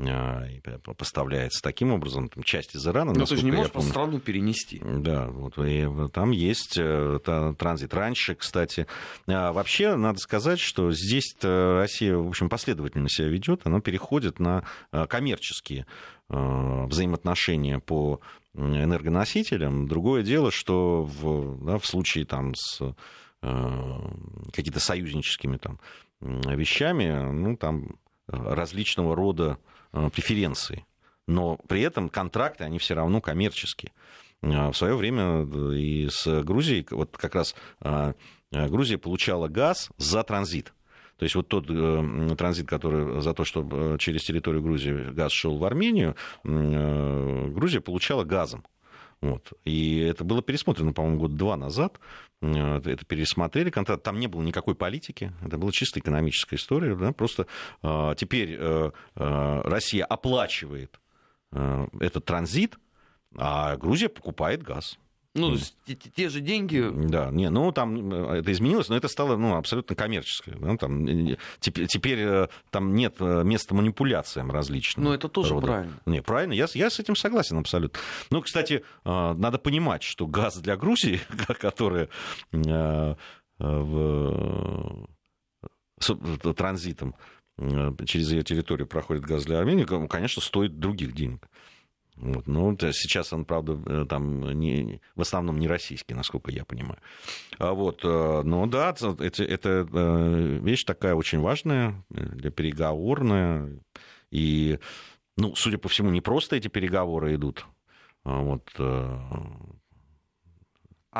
А, 0.00 0.44
поставляется 0.96 1.60
таким 1.60 1.92
образом, 1.92 2.28
там, 2.28 2.44
часть 2.44 2.76
из 2.76 2.86
Ирана. 2.86 3.12
Но 3.12 3.24
ты 3.24 3.36
же 3.36 3.44
не 3.44 3.50
можешь 3.50 3.72
помню, 3.72 3.86
по 3.86 3.92
страну 3.92 4.20
перенести. 4.20 4.80
Да, 4.84 5.26
вот, 5.26 5.58
и 5.58 5.88
там 6.12 6.30
есть 6.30 6.78
э, 6.78 7.18
транзит. 7.58 7.94
Раньше, 7.94 8.36
кстати, 8.36 8.86
а, 9.26 9.52
вообще 9.52 9.96
надо 9.96 10.18
сказать, 10.18 10.60
что 10.60 10.92
здесь 10.92 11.34
Россия, 11.42 12.16
в 12.16 12.28
общем, 12.28 12.48
последовательно 12.48 13.08
себя 13.08 13.28
ведет, 13.28 13.62
она 13.64 13.80
переходит 13.80 14.38
на 14.38 14.64
э, 14.92 15.06
коммерческие 15.06 15.86
э, 16.28 16.84
взаимоотношения 16.86 17.80
по 17.80 18.20
энергоносителям. 18.54 19.88
Другое 19.88 20.22
дело, 20.22 20.50
что 20.50 21.02
в, 21.02 21.64
да, 21.64 21.78
в 21.78 21.86
случае 21.86 22.24
там, 22.24 22.54
с 22.56 22.80
какими-то 23.40 24.80
союзническими 24.80 25.58
там, 25.58 25.78
вещами, 26.20 27.30
ну, 27.30 27.56
там 27.56 27.98
различного 28.26 29.14
рода 29.14 29.58
Э, 29.58 29.77
преференции. 29.90 30.84
Но 31.26 31.58
при 31.68 31.82
этом 31.82 32.08
контракты, 32.08 32.64
они 32.64 32.78
все 32.78 32.94
равно 32.94 33.20
коммерческие. 33.20 33.92
Э, 34.42 34.70
в 34.70 34.74
свое 34.74 34.96
время 34.96 35.46
э, 35.46 35.74
и 35.76 36.08
с 36.10 36.42
Грузией, 36.42 36.86
вот 36.90 37.16
как 37.16 37.34
раз 37.34 37.54
Грузия 38.50 38.96
получала 38.96 39.48
газ 39.48 39.90
за 39.98 40.22
транзит. 40.22 40.72
То 41.18 41.24
есть 41.24 41.34
вот 41.34 41.48
тот 41.48 41.66
э, 41.68 42.34
транзит, 42.38 42.68
который 42.68 43.20
за 43.20 43.34
то, 43.34 43.44
что 43.44 43.96
через 43.98 44.22
территорию 44.22 44.62
Грузии 44.62 45.10
газ 45.10 45.32
шел 45.32 45.58
в 45.58 45.64
Армению, 45.64 46.14
э, 46.44 47.48
Грузия 47.48 47.80
получала 47.80 48.22
газом. 48.22 48.64
Вот. 49.20 49.52
И 49.64 49.98
это 49.98 50.22
было 50.22 50.42
пересмотрено, 50.42 50.92
по-моему, 50.92 51.18
год 51.18 51.34
два 51.34 51.56
назад. 51.56 51.98
Э, 52.40 52.80
это 52.84 53.04
пересмотрели 53.04 53.70
контракт. 53.70 54.02
Там 54.02 54.18
не 54.18 54.26
было 54.26 54.42
никакой 54.42 54.74
политики. 54.74 55.32
Это 55.44 55.58
была 55.58 55.72
чисто 55.72 56.00
экономическая 56.00 56.56
история. 56.56 56.94
Да? 56.94 57.12
Просто 57.12 57.46
э, 57.82 58.14
теперь 58.16 58.56
э, 58.58 58.90
Россия 59.14 60.04
оплачивает 60.04 61.00
этот 61.98 62.26
транзит, 62.26 62.78
а 63.34 63.78
Грузия 63.78 64.10
покупает 64.10 64.62
газ. 64.62 64.98
Ну, 65.34 65.56
те, 65.86 65.94
те 65.94 66.28
же 66.28 66.40
деньги. 66.40 66.90
Да, 66.92 67.30
не, 67.30 67.50
ну 67.50 67.70
там 67.72 68.12
э, 68.12 68.38
это 68.38 68.52
изменилось, 68.52 68.88
но 68.88 68.96
это 68.96 69.08
стало 69.08 69.36
ну, 69.36 69.56
абсолютно 69.56 69.94
коммерческое. 69.94 70.56
Ну, 70.58 70.76
там, 70.76 71.06
теперь, 71.60 71.86
теперь 71.86 72.18
э, 72.20 72.48
там 72.70 72.94
нет 72.94 73.16
э, 73.20 73.42
места 73.44 73.74
манипуляциям 73.74 74.50
различным. 74.50 75.04
Но 75.04 75.14
это 75.14 75.28
тоже 75.28 75.54
рода. 75.54 75.66
правильно. 75.66 76.00
Не, 76.06 76.22
правильно, 76.22 76.54
я, 76.54 76.66
я 76.74 76.90
с 76.90 76.98
этим 76.98 77.14
согласен 77.14 77.58
абсолютно. 77.58 78.00
Ну, 78.30 78.42
кстати, 78.42 78.84
надо 79.04 79.58
понимать, 79.58 80.02
что 80.02 80.26
газ 80.26 80.58
для 80.58 80.76
Грузии, 80.76 81.20
который 81.60 82.08
в 82.50 83.16
транзитом 86.56 87.14
через 88.06 88.30
ее 88.30 88.42
территорию 88.44 88.86
проходит 88.86 89.24
газ 89.24 89.44
для 89.44 89.58
Армении, 89.58 89.84
конечно, 90.06 90.40
стоит 90.40 90.78
других 90.78 91.12
денег. 91.12 91.48
Вот. 92.20 92.46
Ну, 92.46 92.76
сейчас 92.92 93.32
он, 93.32 93.44
правда, 93.44 93.78
э, 93.86 94.06
там 94.08 94.50
не, 94.58 95.00
в 95.14 95.20
основном 95.20 95.58
не 95.58 95.68
российский, 95.68 96.14
насколько 96.14 96.50
я 96.50 96.64
понимаю. 96.64 96.98
А 97.58 97.72
вот, 97.72 98.00
э, 98.04 98.42
но 98.42 98.66
да, 98.66 98.90
это, 98.90 99.44
это 99.44 99.88
э, 99.92 100.58
вещь 100.60 100.84
такая 100.84 101.14
очень 101.14 101.38
важная, 101.38 102.04
для 102.10 102.50
переговорная. 102.50 103.80
И 104.30 104.78
ну, 105.36 105.54
судя 105.54 105.78
по 105.78 105.88
всему, 105.88 106.10
не 106.10 106.20
просто 106.20 106.56
эти 106.56 106.68
переговоры 106.68 107.34
идут. 107.34 107.66
А 108.24 108.40
вот, 108.40 108.68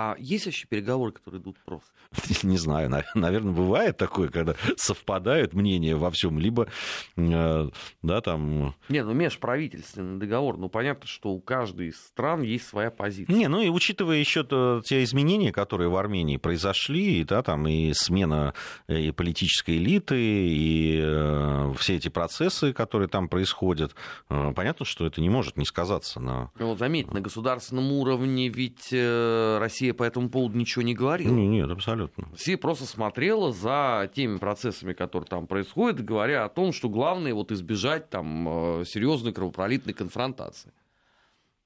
а 0.00 0.14
есть 0.20 0.46
вообще 0.46 0.68
переговоры, 0.68 1.10
которые 1.10 1.40
идут 1.40 1.56
просто? 1.64 1.90
Не 2.44 2.56
знаю, 2.56 2.88
наверное, 3.16 3.52
бывает 3.52 3.96
такое, 3.96 4.28
когда 4.28 4.54
совпадают 4.76 5.54
мнения 5.54 5.96
во 5.96 6.12
всем, 6.12 6.38
либо, 6.38 6.68
э, 7.16 7.68
да, 8.02 8.20
там... 8.20 8.76
Не, 8.88 9.02
ну 9.02 9.12
межправительственный 9.12 10.20
договор, 10.20 10.56
ну 10.56 10.68
понятно, 10.68 11.08
что 11.08 11.30
у 11.30 11.40
каждой 11.40 11.88
из 11.88 11.96
стран 11.96 12.42
есть 12.42 12.68
своя 12.68 12.92
позиция. 12.92 13.34
Не, 13.34 13.48
ну 13.48 13.60
и 13.60 13.68
учитывая 13.70 14.18
еще 14.18 14.44
те 14.86 15.02
изменения, 15.02 15.50
которые 15.50 15.88
в 15.88 15.96
Армении 15.96 16.36
произошли, 16.36 17.24
да, 17.24 17.42
там 17.42 17.66
и 17.66 17.92
смена 17.92 18.54
э, 18.86 19.00
и 19.00 19.10
политической 19.10 19.78
элиты, 19.78 20.16
и 20.16 21.00
э, 21.02 21.74
все 21.76 21.96
эти 21.96 22.08
процессы, 22.08 22.72
которые 22.72 23.08
там 23.08 23.28
происходят, 23.28 23.96
понятно, 24.28 24.86
что 24.86 25.06
это 25.06 25.20
не 25.20 25.28
может 25.28 25.56
не 25.56 25.64
сказаться 25.64 26.20
на... 26.20 26.52
Ну, 26.56 26.76
заметь, 26.76 27.12
на 27.12 27.20
государственном 27.20 27.90
уровне 27.90 28.48
ведь 28.48 28.92
Россия 28.92 29.87
Россия 29.88 29.94
по 29.94 30.04
этому 30.04 30.28
поводу 30.28 30.58
ничего 30.58 30.82
не 30.82 30.94
говорила. 30.94 31.32
Нет, 31.32 31.70
абсолютно. 31.70 32.28
Россия 32.32 32.58
просто 32.58 32.84
смотрела 32.84 33.52
за 33.52 34.10
теми 34.14 34.36
процессами, 34.36 34.92
которые 34.92 35.26
там 35.26 35.46
происходят, 35.46 36.04
говоря 36.04 36.44
о 36.44 36.48
том, 36.48 36.72
что 36.72 36.88
главное 36.88 37.32
вот 37.32 37.52
избежать 37.52 38.10
там 38.10 38.80
э, 38.80 38.84
серьезной 38.84 39.32
кровопролитной 39.32 39.94
конфронтации. 39.94 40.72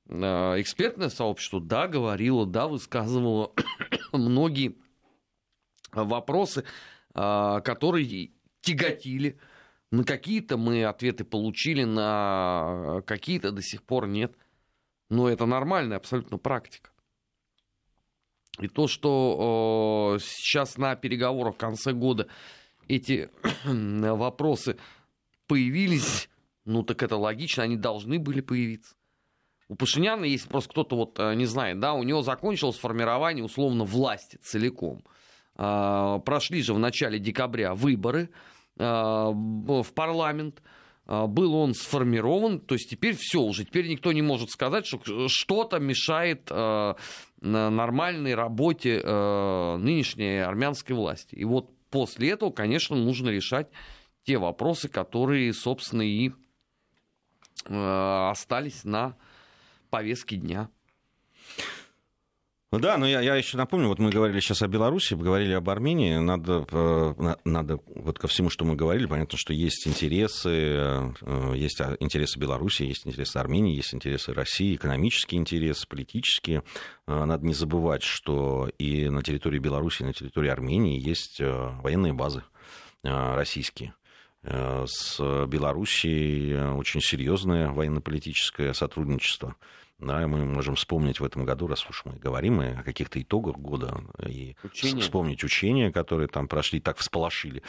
Э, 0.09 0.61
экспертное 0.61 1.09
сообщество, 1.09 1.61
да, 1.61 1.89
говорило, 1.89 2.47
да, 2.47 2.69
высказывало 2.69 3.53
многие 4.13 4.77
вопросы, 5.93 6.65
э, 7.15 7.61
которые 7.65 8.31
тяготили. 8.61 9.37
На 9.91 10.05
какие-то 10.05 10.57
мы 10.57 10.85
ответы 10.85 11.25
получили, 11.25 11.85
на 11.85 13.03
какие-то 13.05 13.51
до 13.51 13.63
сих 13.63 13.83
пор 13.83 14.07
нет. 14.07 14.37
Но 15.11 15.29
это 15.29 15.45
нормальная 15.45 15.97
абсолютно 15.97 16.39
практика. 16.39 16.92
И 18.61 18.69
то, 18.69 18.87
что 18.87 20.17
э, 20.17 20.23
сейчас 20.23 20.77
на 20.77 20.95
переговорах 20.95 21.55
в 21.55 21.59
конце 21.59 21.93
года 21.93 22.29
эти 22.87 23.31
вопросы 23.65 24.77
появились, 25.47 26.29
ну 26.65 26.83
так 26.83 27.03
это 27.03 27.17
логично, 27.17 27.63
они 27.63 27.77
должны 27.77 28.19
были 28.19 28.41
появиться. 28.41 28.95
У 29.69 29.75
Пашиняна, 29.75 30.25
если 30.27 30.49
просто 30.49 30.71
кто-то 30.71 30.97
вот 30.97 31.19
э, 31.19 31.35
не 31.35 31.47
знает, 31.47 31.81
да, 31.81 31.95
у 31.95 32.03
него 32.03 32.23
закончилось 32.23 32.77
формирование 32.77 33.43
условно 33.43 33.85
власти 33.85 34.37
целиком. 34.43 35.03
Э, 35.57 36.21
прошли 36.23 36.63
же 36.63 36.75
в 36.75 36.79
начале 36.79 37.19
декабря 37.19 37.75
выборы 37.75 38.29
э, 38.77 38.85
в 38.85 39.87
парламент. 39.95 40.63
А, 41.05 41.27
был 41.27 41.55
он 41.55 41.75
сформирован, 41.75 42.61
то 42.61 42.75
есть 42.75 42.91
теперь 42.91 43.17
все 43.19 43.41
уже, 43.41 43.65
теперь 43.65 43.89
никто 43.89 44.13
не 44.13 44.23
может 44.23 44.51
сказать, 44.51 44.87
что 44.87 45.29
что-то 45.29 45.81
мешает 45.81 46.49
нормальной 47.43 48.35
работе 48.35 49.01
э, 49.03 49.77
нынешней 49.77 50.39
армянской 50.39 50.95
власти. 50.95 51.35
И 51.35 51.45
вот 51.45 51.71
после 51.91 52.31
этого, 52.31 52.51
конечно, 52.51 52.97
нужно 52.97 53.29
решать 53.31 53.69
те 54.25 54.39
вопросы, 54.39 54.89
которые, 54.89 55.53
собственно, 55.53 56.03
и 56.03 56.31
э, 57.67 58.29
остались 58.31 58.85
на 58.85 59.17
повестке 59.91 60.37
дня. 60.37 60.71
Ну 62.73 62.79
да, 62.79 62.97
но 62.97 63.07
я, 63.07 63.21
я 63.21 63.37
еще 63.37 63.59
напомню, 63.59 63.89
вот 63.89 63.99
мы 63.99 64.09
говорили 64.09 64.41
сейчас 64.41 64.63
о 64.63 64.67
Беларуси, 64.67 65.13
говорили 65.13 65.53
об 65.53 65.69
Армении, 65.69 66.17
надо, 66.17 66.65
э, 66.73 67.35
надо 67.45 67.79
вот 67.85 68.19
ко 68.19 68.29
всему, 68.29 68.49
что 68.49 68.65
мы 68.65 68.77
говорили, 68.77 69.05
понятно, 69.05 69.37
что 69.37 69.53
есть 69.53 69.87
интересы, 69.87 70.49
э, 70.49 71.53
есть 71.55 71.79
интересы 72.01 72.39
Беларуси, 72.39 72.85
есть 72.85 73.07
интересы 73.07 73.37
Армении, 73.37 73.77
есть 73.77 73.93
интересы 73.93 74.33
России, 74.33 74.75
экономические 74.75 75.39
интересы, 75.39 75.87
политические. 75.87 76.63
Э, 77.07 77.27
надо 77.27 77.45
не 77.45 77.53
забывать, 77.53 78.03
что 78.03 78.71
и 78.79 79.11
на 79.11 79.23
территории 79.23 79.59
Беларуси, 79.59 80.01
и 80.01 80.07
на 80.07 80.15
территории 80.15 80.49
Армении 80.49 80.99
есть 80.99 81.41
военные 81.41 82.15
базы 82.15 82.43
российские 83.03 83.93
с 84.43 85.47
Белоруссией 85.47 86.73
очень 86.73 87.01
серьезное 87.01 87.69
военно-политическое 87.69 88.75
сотрудничество. 88.75 89.57
Да, 90.03 90.27
мы 90.27 90.45
можем 90.45 90.75
вспомнить 90.75 91.21
в 91.21 91.25
этом 91.25 91.45
году, 91.45 91.69
раз 91.69 91.89
уж 91.89 92.05
мы 92.05 92.15
говорим 92.15 92.59
о 92.59 92.83
каких-то 92.83 93.23
итогах 93.23 93.57
года, 93.57 94.03
и 94.27 94.57
учения. 94.65 95.01
вспомнить 95.01 95.45
учения, 95.45 95.93
которые 95.93 96.27
там 96.27 96.49
прошли, 96.49 96.81
так 96.81 96.99
всполошили 96.99 97.63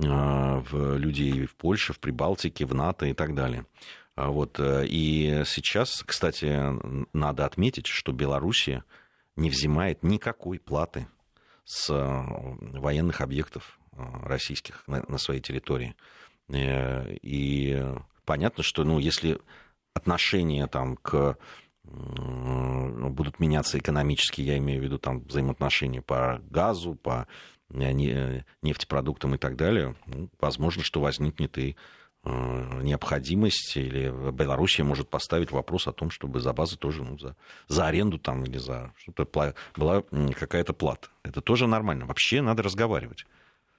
а, 0.00 0.60
в 0.60 0.96
людей 0.96 1.44
в 1.44 1.56
Польше, 1.56 1.92
в 1.92 1.98
Прибалтике, 1.98 2.66
в 2.66 2.74
НАТО 2.74 3.06
и 3.06 3.14
так 3.14 3.34
далее. 3.34 3.66
А 4.14 4.30
вот. 4.30 4.60
Э, 4.60 4.84
и 4.86 5.42
сейчас, 5.44 6.04
кстати, 6.06 6.56
надо 7.12 7.46
отметить, 7.46 7.88
что 7.88 8.12
Белоруссия 8.12 8.84
не 9.34 9.50
взимает 9.50 10.04
никакой 10.04 10.60
платы 10.60 11.08
с 11.64 11.90
э, 11.90 12.78
военных 12.78 13.20
объектов 13.22 13.80
э, 13.92 14.04
российских 14.22 14.86
на, 14.86 15.02
на 15.08 15.18
своей 15.18 15.40
территории. 15.40 15.96
И 16.48 17.82
понятно, 18.24 18.62
что 18.62 18.84
ну, 18.84 18.98
если 18.98 19.40
отношение 19.94 20.66
там, 20.66 20.96
к 20.96 21.38
будут 21.84 23.40
меняться 23.40 23.78
экономически, 23.78 24.40
я 24.40 24.58
имею 24.58 24.80
в 24.80 24.84
виду 24.84 24.98
там 24.98 25.20
взаимоотношения 25.20 26.02
по 26.02 26.40
газу, 26.50 26.94
по 26.94 27.26
э, 27.70 28.42
нефтепродуктам 28.62 29.34
и 29.34 29.38
так 29.38 29.56
далее, 29.56 29.96
ну, 30.06 30.28
возможно, 30.40 30.82
что 30.82 31.00
возникнет 31.00 31.58
и 31.58 31.76
э, 32.24 32.80
необходимость, 32.82 33.76
или 33.76 34.30
Белоруссия 34.30 34.84
может 34.84 35.08
поставить 35.08 35.50
вопрос 35.50 35.88
о 35.88 35.92
том, 35.92 36.10
чтобы 36.10 36.40
за 36.40 36.52
базы 36.52 36.76
тоже, 36.76 37.02
ну, 37.02 37.18
за, 37.18 37.36
за 37.68 37.86
аренду 37.86 38.18
там 38.18 38.44
или 38.44 38.58
за 38.58 38.92
что-то 38.96 39.54
была 39.76 40.02
какая-то 40.38 40.72
плата. 40.72 41.08
Это 41.22 41.40
тоже 41.40 41.66
нормально. 41.66 42.06
Вообще 42.06 42.42
надо 42.42 42.62
разговаривать. 42.62 43.26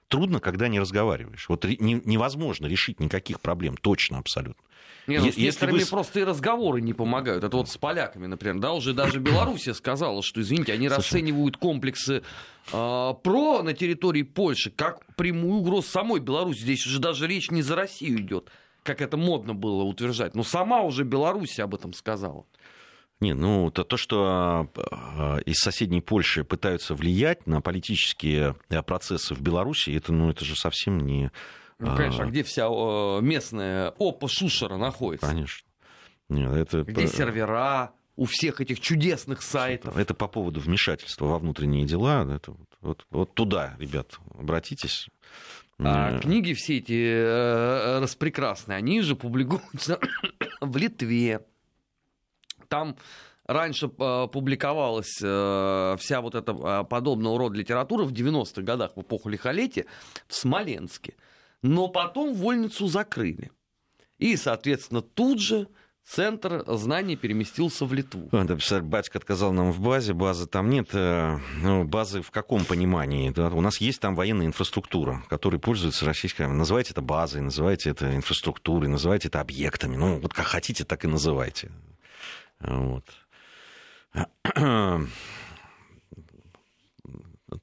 Трудно, 0.08 0.40
когда 0.40 0.68
не 0.68 0.78
разговариваешь. 0.78 1.48
Вот 1.48 1.64
невозможно 1.64 2.66
решить 2.66 3.00
никаких 3.00 3.40
проблем, 3.40 3.76
точно, 3.76 4.18
абсолютно. 4.18 4.62
Не, 5.06 5.18
ну, 5.18 5.30
с 5.30 5.36
некоторыми 5.36 5.80
вы... 5.80 5.86
просто 5.86 6.20
и 6.20 6.24
разговоры 6.24 6.80
не 6.80 6.94
помогают. 6.94 7.44
Это 7.44 7.56
вот 7.56 7.68
с 7.68 7.76
поляками, 7.76 8.26
например. 8.26 8.58
Да, 8.58 8.72
уже 8.72 8.94
даже 8.94 9.18
Белоруссия 9.18 9.74
сказала, 9.74 10.22
что, 10.22 10.40
извините, 10.40 10.72
они 10.72 10.88
расценивают 10.88 11.58
комплексы 11.58 12.22
э, 12.72 13.14
ПРО 13.22 13.62
на 13.62 13.74
территории 13.74 14.22
Польши 14.22 14.70
как 14.70 15.04
прямую 15.16 15.60
угрозу 15.60 15.88
самой 15.88 16.20
Беларуси. 16.20 16.60
Здесь 16.60 16.86
уже 16.86 17.00
даже 17.00 17.26
речь 17.26 17.50
не 17.50 17.60
за 17.60 17.76
Россию 17.76 18.20
идет, 18.20 18.50
как 18.82 19.02
это 19.02 19.16
модно 19.16 19.54
было 19.54 19.82
утверждать. 19.82 20.34
Но 20.34 20.42
сама 20.42 20.80
уже 20.80 21.04
Беларусь 21.04 21.58
об 21.60 21.74
этом 21.74 21.92
сказала. 21.92 22.46
Не, 23.20 23.32
ну 23.32 23.70
то, 23.70 23.84
то, 23.84 23.96
что 23.96 24.68
э, 24.76 25.42
из 25.46 25.56
соседней 25.56 26.00
Польши 26.00 26.44
пытаются 26.44 26.94
влиять 26.94 27.46
на 27.46 27.60
политические 27.60 28.56
э, 28.68 28.82
процессы 28.82 29.34
в 29.34 29.40
Беларуси, 29.40 29.90
это, 29.90 30.12
ну, 30.12 30.30
это 30.30 30.44
же 30.44 30.56
совсем 30.56 30.98
не 30.98 31.30
ну, 31.78 31.96
конечно, 31.96 32.24
а 32.24 32.26
где 32.26 32.42
вся 32.42 32.68
местная 33.20 33.92
опа 33.98 34.28
Шушера 34.28 34.76
находится? 34.76 35.26
Конечно. 35.26 35.66
Нет, 36.28 36.52
это... 36.52 36.82
Где 36.82 37.06
сервера 37.06 37.92
у 38.16 38.24
всех 38.26 38.60
этих 38.60 38.80
чудесных 38.80 39.42
сайтов? 39.42 39.96
Это 39.96 40.14
по 40.14 40.28
поводу 40.28 40.60
вмешательства 40.60 41.26
во 41.26 41.38
внутренние 41.38 41.84
дела. 41.84 42.26
Это 42.32 42.52
вот, 42.52 42.68
вот, 42.80 43.06
вот 43.10 43.34
туда, 43.34 43.74
ребят, 43.78 44.18
обратитесь. 44.38 45.08
А 45.78 46.20
книги 46.20 46.54
все 46.54 46.78
эти 46.78 47.02
э, 47.02 47.98
распрекрасные, 47.98 48.76
они 48.76 49.00
же 49.02 49.16
публикуются 49.16 49.98
в 50.60 50.76
Литве. 50.76 51.40
Там 52.68 52.96
раньше 53.46 53.86
э, 53.86 54.28
публиковалась 54.32 55.18
э, 55.22 55.96
вся 55.98 56.20
вот 56.20 56.34
эта 56.34 56.52
э, 56.52 56.84
подобного 56.84 57.38
рода 57.38 57.56
литература 57.56 58.04
в 58.04 58.12
90-х 58.12 58.62
годах, 58.62 58.92
в 58.96 59.02
эпоху 59.02 59.28
лихолетия, 59.28 59.86
в 60.26 60.34
Смоленске. 60.34 61.14
Но 61.62 61.88
потом 61.88 62.34
вольницу 62.34 62.86
закрыли. 62.86 63.50
И, 64.18 64.36
соответственно, 64.36 65.02
тут 65.02 65.40
же 65.40 65.68
центр 66.04 66.62
знаний 66.66 67.16
переместился 67.16 67.86
в 67.86 67.92
Литву. 67.92 68.28
Да, 68.30 68.56
батька 68.82 69.18
отказал 69.18 69.52
нам 69.52 69.72
в 69.72 69.80
базе, 69.80 70.12
базы 70.12 70.46
там 70.46 70.68
нет. 70.68 70.90
Э, 70.92 71.38
ну, 71.62 71.84
базы 71.84 72.22
в 72.22 72.30
каком 72.30 72.64
понимании? 72.64 73.30
Да? 73.30 73.48
У 73.48 73.60
нас 73.60 73.80
есть 73.80 74.00
там 74.00 74.14
военная 74.14 74.46
инфраструктура, 74.46 75.22
которой 75.28 75.58
пользуется 75.58 76.04
российская. 76.04 76.48
Называйте 76.48 76.92
это 76.92 77.02
базой, 77.02 77.40
называйте 77.40 77.90
это 77.90 78.14
инфраструктурой, 78.14 78.88
называйте 78.88 79.28
это 79.28 79.40
объектами. 79.40 79.96
Ну, 79.96 80.18
вот 80.18 80.32
как 80.32 80.46
хотите, 80.46 80.84
так 80.84 81.04
и 81.04 81.08
называйте. 81.08 81.70
Вот. 82.66 83.04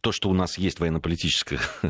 То, 0.02 0.12
что 0.12 0.30
у 0.30 0.34
нас 0.34 0.58
есть 0.58 0.80
военно-политическая 0.80 1.60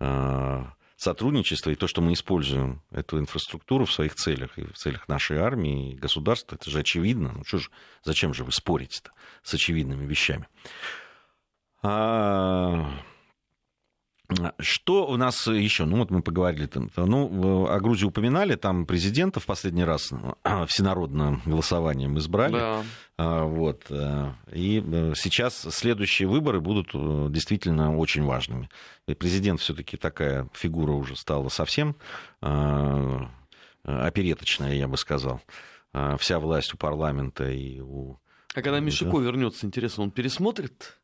э, 0.00 0.64
сотрудничество 0.96 1.70
и 1.70 1.74
то, 1.74 1.86
что 1.86 2.00
мы 2.00 2.14
используем 2.14 2.82
эту 2.90 3.18
инфраструктуру 3.18 3.84
в 3.84 3.92
своих 3.92 4.14
целях, 4.14 4.58
и 4.58 4.64
в 4.64 4.74
целях 4.74 5.08
нашей 5.08 5.38
армии, 5.38 5.92
и 5.92 5.96
государства, 5.96 6.56
это 6.56 6.70
же 6.70 6.80
очевидно. 6.80 7.32
Ну 7.36 7.44
что 7.44 7.58
же, 7.58 7.70
зачем 8.02 8.32
же 8.34 8.44
вы 8.44 8.52
спорите-то 8.52 9.12
с 9.42 9.54
очевидными 9.54 10.06
вещами? 10.06 10.48
А... 11.82 12.90
Что 14.58 15.06
у 15.06 15.16
нас 15.16 15.46
еще? 15.46 15.86
Ну, 15.86 15.96
вот 15.98 16.10
мы 16.10 16.22
поговорили. 16.22 16.66
Там, 16.66 16.90
ну, 16.96 17.66
о 17.66 17.80
Грузии 17.80 18.04
упоминали, 18.04 18.56
там 18.56 18.84
президента 18.84 19.40
в 19.40 19.46
последний 19.46 19.84
раз 19.84 20.12
всенародным 20.66 21.40
голосованием 21.46 22.18
избрали. 22.18 22.52
Да. 22.52 22.82
А, 23.16 23.44
вот. 23.44 23.86
Э, 23.88 24.32
и 24.52 24.84
э, 24.84 25.14
сейчас 25.16 25.66
следующие 25.70 26.28
выборы 26.28 26.60
будут 26.60 26.90
э, 26.92 27.28
действительно 27.30 27.96
очень 27.96 28.22
важными. 28.24 28.68
Президент 29.18 29.60
все-таки 29.60 29.96
такая 29.96 30.46
фигура 30.52 30.92
уже 30.92 31.16
стала 31.16 31.48
совсем 31.48 31.96
опереточная, 33.82 34.74
я 34.74 34.86
бы 34.86 34.98
сказал. 34.98 35.40
Вся 36.18 36.38
власть 36.38 36.74
у 36.74 36.76
парламента 36.76 37.50
и 37.50 37.80
у... 37.80 38.18
А 38.54 38.60
когда 38.60 38.80
Мишико 38.80 39.18
вернется, 39.18 39.64
интересно, 39.64 40.02
он 40.02 40.10
пересмотрит 40.10 40.98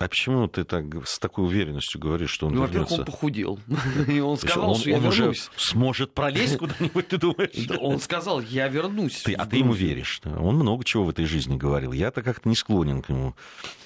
а 0.00 0.08
почему 0.08 0.48
ты 0.48 0.64
так 0.64 0.84
с 1.06 1.18
такой 1.18 1.44
уверенностью 1.44 2.00
говоришь, 2.00 2.30
что 2.30 2.46
он 2.46 2.54
ну, 2.54 2.62
вернется? 2.62 2.80
Во-первых, 2.80 3.00
он 3.00 3.04
похудел. 3.04 3.60
И 4.08 4.18
он 4.20 4.38
сказал, 4.38 4.70
он, 4.70 4.76
что 4.76 4.88
я 4.88 4.96
он 4.96 5.02
вернусь. 5.02 5.18
Уже 5.18 5.50
сможет 5.58 6.14
пролезть 6.14 6.56
куда-нибудь, 6.58 7.08
ты 7.08 7.18
думаешь? 7.18 7.66
Да, 7.68 7.76
он 7.76 8.00
сказал, 8.00 8.40
я 8.40 8.68
вернусь. 8.68 9.20
Ты, 9.22 9.34
а 9.34 9.44
ты 9.44 9.58
ему 9.58 9.74
веришь. 9.74 10.22
Он 10.24 10.56
много 10.56 10.84
чего 10.84 11.04
в 11.04 11.10
этой 11.10 11.26
жизни 11.26 11.58
говорил. 11.58 11.92
Я-то 11.92 12.22
как-то 12.22 12.48
не 12.48 12.56
склонен 12.56 13.02
к 13.02 13.10
нему 13.10 13.34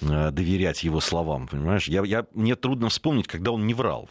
э, 0.02 0.30
доверять 0.30 0.84
его 0.84 1.00
словам, 1.00 1.48
понимаешь? 1.48 1.88
Я, 1.88 2.04
я, 2.04 2.24
мне 2.32 2.54
трудно 2.54 2.90
вспомнить, 2.90 3.26
когда 3.26 3.50
он 3.50 3.66
не 3.66 3.74
врал. 3.74 4.08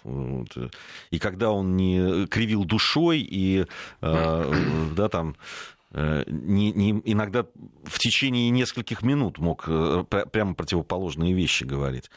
И 1.09 1.19
когда 1.19 1.51
он 1.51 1.77
не 1.77 2.27
кривил 2.27 2.65
душой, 2.65 3.19
и 3.21 3.65
э, 4.01 4.53
да, 4.97 5.07
там 5.07 5.35
Э, 5.35 5.72
не, 5.93 6.71
не, 6.71 7.01
иногда 7.05 7.45
в 7.83 7.99
течение 7.99 8.49
нескольких 8.49 9.03
минут 9.03 9.37
мог 9.37 9.65
э, 9.67 10.03
прямо 10.31 10.55
противоположные 10.55 11.33
вещи 11.33 11.63
говорить. 11.63 12.09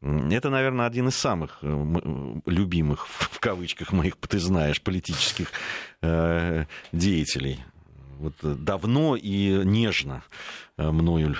Это, 0.00 0.50
наверное, 0.50 0.86
один 0.86 1.08
из 1.08 1.16
самых 1.16 1.58
э, 1.62 2.36
любимых, 2.46 3.06
в 3.08 3.40
кавычках 3.40 3.92
моих, 3.92 4.16
ты 4.16 4.38
знаешь, 4.38 4.80
политических 4.80 5.50
деятелей. 6.92 7.58
Вот 8.18 8.34
давно 8.42 9.16
и 9.16 9.62
нежно 9.64 10.22
мною 10.78 11.36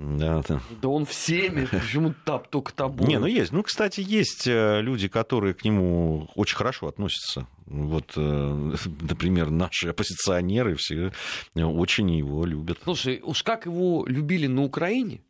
да, 0.00 0.42
да. 0.48 0.60
да 0.80 0.88
он 0.88 1.04
всеми, 1.04 1.66
почему 1.66 2.14
тап 2.24 2.48
только 2.48 2.72
тобой? 2.72 3.06
Не, 3.06 3.18
ну 3.18 3.26
есть. 3.26 3.52
Ну, 3.52 3.62
кстати, 3.62 4.00
есть 4.00 4.46
люди, 4.46 5.08
которые 5.08 5.52
к 5.52 5.62
нему 5.62 6.28
очень 6.34 6.56
хорошо 6.56 6.88
относятся. 6.88 7.46
Вот, 7.66 8.14
э, 8.16 8.74
например, 9.00 9.50
наши 9.50 9.88
оппозиционеры 9.88 10.74
все 10.76 11.12
очень 11.54 12.10
его 12.10 12.46
любят. 12.46 12.78
Слушай, 12.82 13.20
уж 13.22 13.42
как 13.42 13.66
его 13.66 14.06
любили 14.06 14.46
на 14.46 14.64
Украине, 14.64 15.20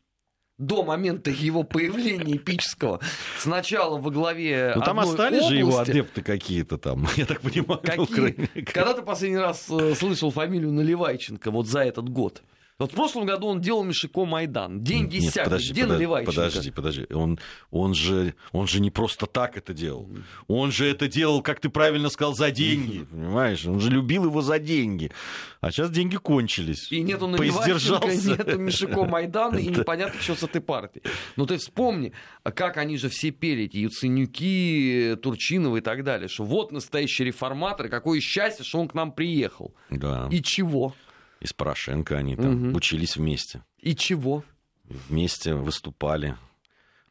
до 0.56 0.84
момента 0.84 1.30
его 1.30 1.64
появления 1.64 2.36
эпического, 2.36 3.00
сначала 3.38 3.98
во 3.98 4.10
главе 4.10 4.74
Ну, 4.76 4.82
там 4.82 5.00
остались 5.00 5.38
области, 5.38 5.48
же 5.48 5.56
его 5.56 5.78
адепты 5.78 6.22
какие-то 6.22 6.78
там, 6.78 7.08
я 7.16 7.26
так 7.26 7.40
понимаю. 7.40 7.80
Какие? 7.82 8.62
Когда 8.62 8.94
ты 8.94 9.02
последний 9.02 9.38
раз 9.38 9.66
э, 9.68 9.94
слышал 9.94 10.30
фамилию 10.30 10.70
Наливайченко 10.72 11.50
вот 11.50 11.66
за 11.66 11.80
этот 11.80 12.08
год? 12.08 12.42
Вот 12.80 12.92
в 12.92 12.94
прошлом 12.94 13.26
году 13.26 13.46
он 13.46 13.60
делал 13.60 13.84
Мишико 13.84 14.24
Майдан. 14.24 14.82
Деньги 14.82 15.16
Нет, 15.16 15.24
иссякли. 15.24 15.44
Подожди, 15.44 15.72
Где 15.72 15.82
подожди, 15.82 15.98
Наливайченко? 15.98 16.34
Подожди, 16.34 16.70
подожди. 16.70 17.06
Он, 17.12 17.38
он, 17.70 17.94
же, 17.94 18.34
он 18.52 18.66
же 18.66 18.80
не 18.80 18.90
просто 18.90 19.26
так 19.26 19.58
это 19.58 19.74
делал. 19.74 20.08
Он 20.48 20.72
же 20.72 20.90
это 20.90 21.06
делал, 21.06 21.42
как 21.42 21.60
ты 21.60 21.68
правильно 21.68 22.08
сказал, 22.08 22.34
за 22.34 22.50
деньги. 22.50 23.04
Понимаешь? 23.04 23.66
Он 23.66 23.80
же 23.80 23.90
любил 23.90 24.24
его 24.24 24.40
за 24.40 24.58
деньги. 24.58 25.12
А 25.60 25.70
сейчас 25.70 25.90
деньги 25.90 26.16
кончились. 26.16 26.90
И 26.90 27.02
нету 27.02 27.26
Наливайченко, 27.26 28.14
нету 28.14 28.58
Мишико 28.58 29.04
Майдана, 29.04 29.58
и 29.58 29.66
непонятно, 29.68 30.18
что 30.18 30.34
с 30.34 30.42
этой 30.42 30.62
партией. 30.62 31.04
Ну 31.36 31.44
ты 31.44 31.58
вспомни, 31.58 32.14
как 32.44 32.78
они 32.78 32.96
же 32.96 33.10
все 33.10 33.30
пели, 33.30 33.64
эти 33.64 33.76
Яценюки, 33.76 35.18
Турчиновы 35.22 35.78
и 35.78 35.82
так 35.82 36.02
далее, 36.02 36.28
что 36.28 36.44
вот 36.44 36.72
настоящий 36.72 37.24
реформатор, 37.24 37.90
какое 37.90 38.20
счастье, 38.20 38.64
что 38.64 38.80
он 38.80 38.88
к 38.88 38.94
нам 38.94 39.12
приехал. 39.12 39.74
Да. 39.90 40.28
И 40.30 40.40
чего? 40.42 40.94
И 41.40 41.46
с 41.46 41.52
Порошенко 41.52 42.16
они 42.16 42.36
там 42.36 42.68
угу. 42.68 42.76
учились 42.76 43.16
вместе. 43.16 43.64
И 43.78 43.96
чего? 43.96 44.44
Вместе 44.84 45.54
выступали. 45.54 46.36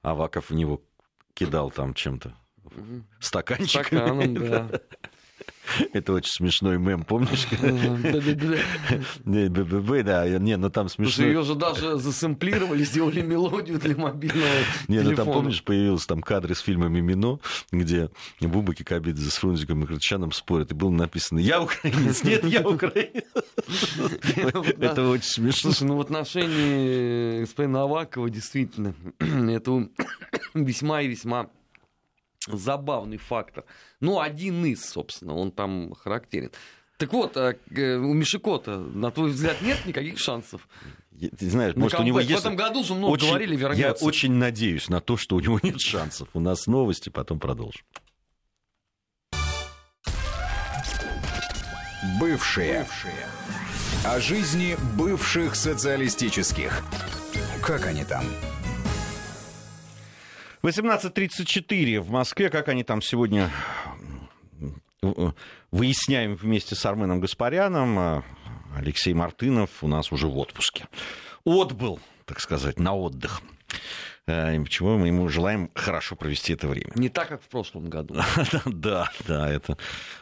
Аваков 0.02 0.50
в 0.50 0.54
него 0.54 0.82
кидал 1.34 1.72
там 1.72 1.94
чем-то. 1.94 2.36
Угу. 2.64 3.04
Стаканчиками. 3.20 4.00
Стаканом, 4.00 4.34
да. 4.36 4.82
Это 5.94 6.14
очень 6.14 6.32
смешной 6.32 6.78
мем, 6.78 7.04
помнишь? 7.04 7.48
БББ, 9.26 10.04
да. 10.04 10.28
Не, 10.40 10.58
ну 10.58 10.70
там 10.70 10.90
смешно. 10.90 11.26
Ее 11.26 11.44
же 11.44 11.56
даже 11.56 11.98
засэмплировали, 11.98 12.84
сделали 12.84 13.22
мелодию 13.22 13.80
для 13.80 13.96
мобильного 13.96 14.48
Не, 14.88 15.02
ну 15.02 15.16
там, 15.16 15.28
помнишь, 15.28 15.64
появился 15.64 16.08
там 16.08 16.22
кадр 16.22 16.52
из 16.52 16.60
фильма 16.60 16.88
«Мимино», 16.88 17.40
где 17.72 18.10
Буба 18.42 18.74
Кикабидзе 18.74 19.30
с 19.30 19.36
Фрунзиком 19.38 19.84
и 19.84 19.88
Крутчаном 19.88 20.32
спорят, 20.32 20.72
и 20.72 20.74
было 20.74 20.90
написано 20.90 21.40
«Я 21.40 21.62
украинец, 21.62 22.24
нет, 22.24 22.44
я 22.46 22.68
украинец». 22.68 23.26
Это 24.80 25.08
очень 25.10 25.24
смешно. 25.24 25.72
Слушай, 25.72 25.88
ну 25.88 25.98
в 25.98 26.02
отношении 26.02 27.42
господина 27.42 27.84
Авакова 27.84 28.30
действительно 28.30 28.96
это 29.20 29.90
весьма 30.54 31.02
и 31.02 31.08
весьма 31.08 31.50
забавный 32.48 33.18
фактор. 33.18 33.66
Ну, 34.00 34.20
один 34.20 34.66
из, 34.66 34.86
собственно, 34.86 35.36
он 35.36 35.52
там 35.52 35.94
характерен. 35.94 36.52
Так 36.98 37.14
вот, 37.14 37.38
а, 37.38 37.56
у 37.72 38.14
Мишикота, 38.14 38.78
на 38.78 39.12
твой 39.12 39.32
взгляд, 39.32 39.62
нет 39.62 39.86
никаких 39.86 40.20
шансов? 40.20 40.68
Ты 41.18 41.50
знаешь, 41.50 41.76
может, 41.76 41.98
камбэк. 41.98 42.04
у 42.04 42.08
него 42.08 42.20
есть... 42.20 42.32
В 42.32 42.46
этом 42.46 42.56
году 42.56 42.84
же 42.84 42.94
много 42.94 43.12
очень, 43.12 43.28
говорили, 43.28 43.56
вернется. 43.56 43.82
Я 43.82 44.08
очень 44.08 44.34
надеюсь 44.34 44.90
на 44.90 45.02
то, 45.02 45.18
что 45.18 45.36
у 45.36 45.40
него 45.40 45.60
нет 45.64 45.80
шансов. 45.82 46.30
У 46.34 46.40
нас 46.40 46.68
новости, 46.68 47.10
потом 47.10 47.40
продолжим. 47.40 47.82
Бывшие. 52.20 52.80
Бывшие. 52.80 53.28
О 54.06 54.20
жизни 54.20 54.78
бывших 54.98 55.56
социалистических. 55.56 56.84
Как 57.62 57.86
они 57.86 58.06
там? 58.06 58.24
18.34 60.62 62.02
в 62.02 62.10
Москве. 62.12 62.50
Как 62.50 62.68
они 62.68 62.84
там 62.84 63.02
сегодня 63.02 63.50
выясняем 65.72 66.36
вместе 66.36 66.76
с 66.76 66.86
Арменом 66.86 67.22
Гаспаряном. 67.22 68.24
Алексей 68.76 69.14
Мартынов 69.14 69.84
у 69.84 69.88
нас 69.88 70.12
уже 70.12 70.28
в 70.28 70.38
отпуске. 70.38 70.88
Отбыл, 71.46 72.00
так 72.26 72.40
сказать, 72.40 72.78
на 72.80 72.94
отдых. 72.94 73.42
Э, 74.28 74.60
почему 74.62 74.98
мы 74.98 75.08
ему 75.08 75.28
желаем 75.30 75.72
хорошо 75.74 76.16
провести 76.16 76.54
это 76.54 76.68
время. 76.68 76.92
Не 76.96 77.10
так, 77.10 77.30
как 77.30 77.42
в 77.42 77.48
прошлом 77.48 77.90
году. 77.90 78.16
Да, 78.66 79.10
да, 79.26 79.50
это 79.50 79.78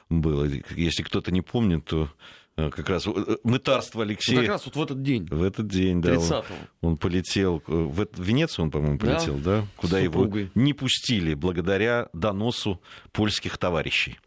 было. 0.09 0.47
Если 0.69 1.03
кто-то 1.03 1.31
не 1.31 1.41
помнит, 1.41 1.85
то 1.85 2.09
Э, 2.09 2.13
как 2.57 2.89
раз 2.89 3.05
э, 3.05 3.37
мытарство 3.43 4.01
Алексея. 4.01 4.37
Ну, 4.37 4.41
как 4.41 4.49
раз 4.49 4.65
вот 4.65 4.75
в 4.75 4.81
этот 4.81 5.03
день. 5.03 5.27
В 5.29 5.43
этот 5.43 5.67
день, 5.67 6.01
да. 6.01 6.17
Он, 6.17 6.43
он 6.81 6.97
полетел, 6.97 7.61
э, 7.67 7.71
в, 7.71 8.07
в 8.11 8.19
Венецию 8.19 8.65
он, 8.65 8.71
по-моему, 8.71 8.97
полетел, 8.97 9.35
да? 9.37 9.61
да? 9.61 9.67
Куда 9.75 9.99
его 9.99 10.27
не 10.55 10.73
пустили 10.73 11.35
благодаря 11.35 12.09
доносу 12.13 12.81
польских 13.11 13.59
товарищей. 13.59 14.17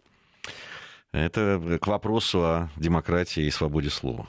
Это 1.11 1.79
к 1.81 1.89
вопросу 1.89 2.45
о 2.45 2.71
демократии 2.77 3.43
и 3.43 3.51
свободе 3.51 3.91
слова. 3.91 4.29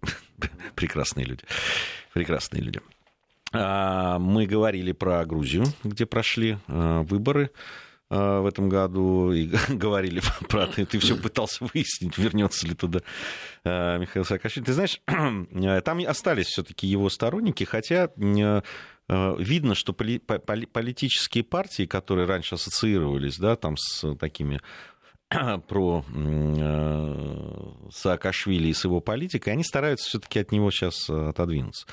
Прекрасные 0.76 1.26
люди. 1.26 1.42
Прекрасные 2.12 2.62
люди. 2.62 2.80
А, 3.52 4.20
мы 4.20 4.46
говорили 4.46 4.92
про 4.92 5.24
Грузию, 5.26 5.64
где 5.82 6.06
прошли 6.06 6.58
выборы. 6.68 7.50
А, 8.08 8.40
в 8.40 8.46
этом 8.46 8.68
году 8.68 9.32
и 9.32 9.50
говорили 9.68 10.20
про 10.48 10.64
это. 10.64 10.86
Ты 10.86 10.98
все 10.98 11.16
пытался 11.16 11.64
выяснить, 11.64 12.16
вернется 12.18 12.66
ли 12.66 12.74
туда 12.74 13.00
а, 13.64 13.98
Михаил 13.98 14.24
Саакашвили. 14.24 14.64
Ты 14.64 14.72
знаешь, 14.72 15.00
там 15.84 16.06
остались 16.06 16.46
все-таки 16.46 16.86
его 16.86 17.10
сторонники, 17.10 17.64
хотя 17.64 18.10
а, 19.08 19.36
видно, 19.38 19.74
что 19.74 19.92
политические 19.92 21.44
партии, 21.44 21.86
которые 21.86 22.26
раньше 22.26 22.54
ассоциировались 22.54 23.38
да, 23.38 23.56
там 23.56 23.76
с 23.76 24.14
такими 24.16 24.60
про 25.66 26.04
э, 26.14 27.70
Саакашвили 27.90 28.68
и 28.68 28.72
с 28.72 28.84
его 28.84 29.00
политикой, 29.00 29.50
они 29.50 29.64
стараются 29.64 30.08
все-таки 30.08 30.38
от 30.38 30.52
него 30.52 30.70
сейчас 30.70 31.10
э, 31.10 31.30
отодвинуться. 31.30 31.86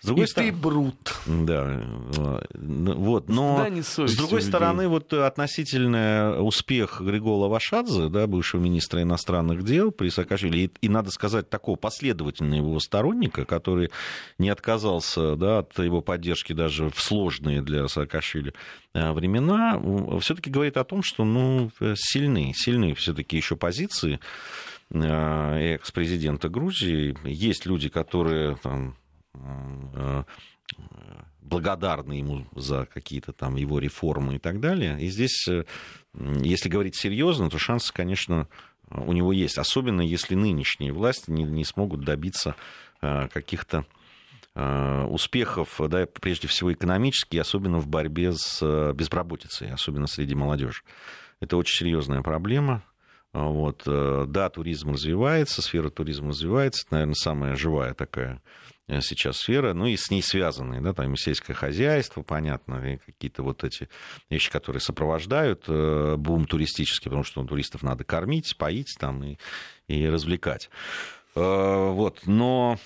С 0.00 0.06
другой 0.06 0.24
и 0.24 0.26
стороны, 0.26 0.52
ты 0.52 0.58
брут. 0.58 1.14
Да, 1.24 1.82
э, 2.16 2.40
вот, 2.54 3.28
но 3.30 3.66
с 3.78 4.16
другой 4.16 4.42
стороны, 4.42 4.88
вот 4.88 5.14
относительно 5.14 6.36
успех 6.40 7.00
Григола 7.00 7.48
Вашадзе, 7.48 8.08
да, 8.10 8.26
бывшего 8.26 8.60
министра 8.60 9.00
иностранных 9.00 9.64
дел 9.64 9.90
при 9.90 10.10
Саакашвили, 10.10 10.58
и, 10.58 10.70
и 10.82 10.88
надо 10.90 11.10
сказать, 11.10 11.48
такого 11.48 11.76
последовательного 11.76 12.56
его 12.56 12.80
сторонника, 12.80 13.46
который 13.46 13.90
не 14.36 14.50
отказался 14.50 15.36
да, 15.36 15.60
от 15.60 15.78
его 15.78 16.02
поддержки 16.02 16.52
даже 16.52 16.90
в 16.90 17.00
сложные 17.00 17.62
для 17.62 17.88
Саакашвили 17.88 18.52
времена, 18.92 19.80
все-таки 20.20 20.50
говорит 20.50 20.76
о 20.76 20.84
том, 20.84 21.02
что 21.02 21.24
ну, 21.24 21.70
сильны, 21.96 22.52
сильны 22.74 22.94
все-таки 22.94 23.36
еще 23.36 23.56
позиции 23.56 24.20
э, 24.90 25.74
экс-президента 25.74 26.48
Грузии. 26.48 27.16
Есть 27.24 27.66
люди, 27.66 27.88
которые 27.88 28.56
там, 28.56 28.96
э, 29.34 30.24
благодарны 31.40 32.14
ему 32.14 32.46
за 32.54 32.86
какие-то 32.86 33.32
там 33.32 33.56
его 33.56 33.78
реформы 33.78 34.36
и 34.36 34.38
так 34.38 34.60
далее. 34.60 35.00
И 35.00 35.08
здесь, 35.08 35.46
если 36.14 36.68
говорить 36.68 36.96
серьезно, 36.96 37.50
то 37.50 37.58
шансы, 37.58 37.92
конечно, 37.92 38.48
у 38.90 39.12
него 39.12 39.32
есть. 39.32 39.58
Особенно 39.58 40.00
если 40.00 40.34
нынешние 40.34 40.92
власти 40.92 41.30
не, 41.30 41.44
не 41.44 41.64
смогут 41.64 42.00
добиться 42.04 42.56
каких-то 43.00 43.84
успехов, 44.54 45.80
да, 45.88 46.06
прежде 46.06 46.48
всего 46.48 46.72
экономически, 46.72 47.36
особенно 47.36 47.78
в 47.78 47.88
борьбе 47.88 48.32
с 48.32 48.92
безработицей, 48.94 49.70
особенно 49.72 50.06
среди 50.06 50.34
молодежи. 50.34 50.82
Это 51.40 51.56
очень 51.56 51.78
серьезная 51.78 52.22
проблема. 52.22 52.84
Вот. 53.34 53.82
Э, 53.86 54.26
да, 54.28 54.48
туризм 54.48 54.92
развивается, 54.92 55.60
сфера 55.60 55.90
туризма 55.90 56.28
развивается, 56.28 56.84
это, 56.84 56.94
наверное, 56.94 57.14
самая 57.14 57.56
живая 57.56 57.92
такая 57.92 58.40
э, 58.86 59.00
сейчас 59.00 59.38
сфера, 59.38 59.74
ну 59.74 59.86
и 59.86 59.96
с 59.96 60.08
ней 60.08 60.22
связанные, 60.22 60.80
да, 60.80 60.92
там 60.92 61.12
и 61.12 61.16
сельское 61.16 61.52
хозяйство, 61.52 62.22
понятно, 62.22 62.76
и 62.76 62.98
какие-то 62.98 63.42
вот 63.42 63.64
эти 63.64 63.88
вещи, 64.30 64.52
которые 64.52 64.80
сопровождают 64.80 65.64
э, 65.66 66.14
бум 66.16 66.46
туристический, 66.46 67.10
потому 67.10 67.24
что 67.24 67.42
ну, 67.42 67.48
туристов 67.48 67.82
надо 67.82 68.04
кормить, 68.04 68.56
поить 68.56 68.94
там 69.00 69.24
и, 69.24 69.36
и 69.88 70.06
развлекать. 70.08 70.70
Вот, 71.34 72.20
но 72.26 72.78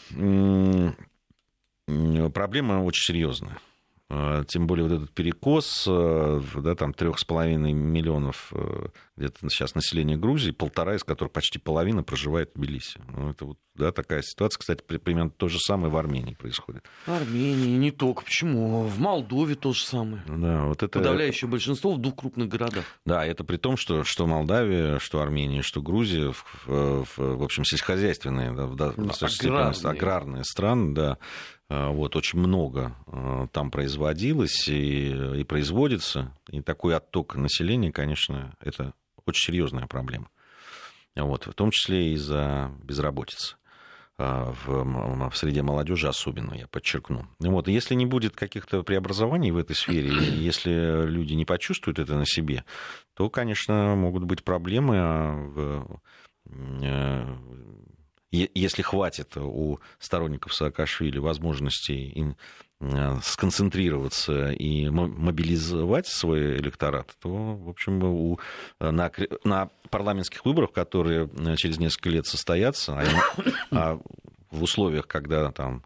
проблема 1.86 2.82
очень 2.82 3.02
серьезная. 3.02 3.58
А, 4.10 4.42
тем 4.44 4.66
более 4.66 4.88
вот 4.88 4.94
этот 4.94 5.10
перекос, 5.12 5.84
э, 5.86 6.40
да, 6.56 6.74
там 6.74 6.94
трех 6.94 7.18
с 7.18 7.24
половиной 7.24 7.74
миллионов 7.74 8.50
э, 8.52 8.86
где-то 9.18 9.50
сейчас 9.50 9.74
населения 9.74 10.16
Грузии, 10.16 10.50
полтора 10.50 10.94
из 10.96 11.04
которых 11.04 11.30
почти 11.30 11.58
половина 11.58 12.02
проживает 12.02 12.50
в 12.54 12.58
Тбилиси. 12.58 13.02
Ну, 13.14 13.30
это 13.30 13.44
вот, 13.44 13.58
да, 13.74 13.92
такая 13.92 14.22
ситуация, 14.22 14.60
кстати, 14.60 14.82
примерно 14.82 15.30
то 15.30 15.48
же 15.48 15.58
самое 15.58 15.92
в 15.92 15.96
Армении 15.98 16.32
происходит. 16.32 16.84
В 17.04 17.12
Армении 17.12 17.76
не 17.76 17.90
только. 17.90 18.22
Почему? 18.22 18.84
В 18.84 18.98
Молдове 18.98 19.56
то 19.56 19.74
же 19.74 19.84
самое. 19.84 20.22
Да, 20.26 20.64
вот 20.64 20.82
это... 20.82 20.98
Подавляющее 21.00 21.50
большинство 21.50 21.92
в 21.92 22.00
двух 22.00 22.16
крупных 22.16 22.48
городах. 22.48 22.84
Да, 23.04 23.26
это 23.26 23.44
при 23.44 23.58
том, 23.58 23.76
что, 23.76 24.04
что 24.04 24.26
Молдавия, 24.26 24.98
что 25.00 25.20
Армения, 25.20 25.60
что 25.60 25.82
Грузия, 25.82 26.32
в, 26.32 26.44
в, 26.66 27.18
в 27.18 27.42
общем, 27.42 27.66
сельскохозяйственные, 27.66 28.52
да, 28.52 28.64
в, 28.64 28.74
да, 28.74 28.86
аграрные. 28.88 29.90
аграрные 29.90 30.44
страны, 30.44 30.94
да, 30.94 31.18
вот, 31.68 32.16
очень 32.16 32.38
много 32.38 32.96
а, 33.06 33.46
там 33.48 33.70
производилось 33.70 34.68
и, 34.68 35.40
и 35.40 35.44
производится. 35.44 36.34
И 36.50 36.62
такой 36.62 36.96
отток 36.96 37.36
населения, 37.36 37.92
конечно, 37.92 38.56
это 38.60 38.94
очень 39.26 39.52
серьезная 39.52 39.86
проблема. 39.86 40.28
Вот, 41.14 41.46
в 41.46 41.52
том 41.52 41.70
числе 41.70 42.12
из-за 42.14 42.72
безработицы 42.82 43.56
а, 44.16 44.54
в, 44.64 45.30
в 45.30 45.36
среде 45.36 45.62
молодежи 45.62 46.08
особенно, 46.08 46.54
я 46.54 46.68
подчеркну. 46.68 47.26
Вот, 47.38 47.68
если 47.68 47.94
не 47.94 48.06
будет 48.06 48.34
каких-то 48.34 48.82
преобразований 48.82 49.50
в 49.50 49.58
этой 49.58 49.76
сфере, 49.76 50.08
если 50.08 51.06
люди 51.06 51.34
не 51.34 51.44
почувствуют 51.44 51.98
это 51.98 52.14
на 52.14 52.24
себе, 52.24 52.64
то, 53.14 53.28
конечно, 53.28 53.94
могут 53.94 54.24
быть 54.24 54.42
проблемы 54.42 55.50
в 55.50 56.00
если 58.30 58.82
хватит 58.82 59.36
у 59.36 59.78
сторонников 59.98 60.54
Саакашвили 60.54 61.18
возможностей 61.18 62.34
э, 62.80 63.18
сконцентрироваться 63.22 64.50
и 64.50 64.88
мобилизовать 64.90 66.06
свой 66.06 66.56
электорат, 66.56 67.14
то, 67.20 67.30
в 67.30 67.68
общем, 67.68 68.02
у, 68.04 68.38
на, 68.80 69.10
на 69.44 69.70
парламентских 69.90 70.44
выборах, 70.44 70.72
которые 70.72 71.30
э, 71.38 71.56
через 71.56 71.78
несколько 71.78 72.10
лет 72.10 72.26
состоятся, 72.26 72.98
а, 72.98 73.04
а 73.70 74.00
в 74.50 74.62
условиях, 74.62 75.06
когда 75.06 75.50
там 75.50 75.84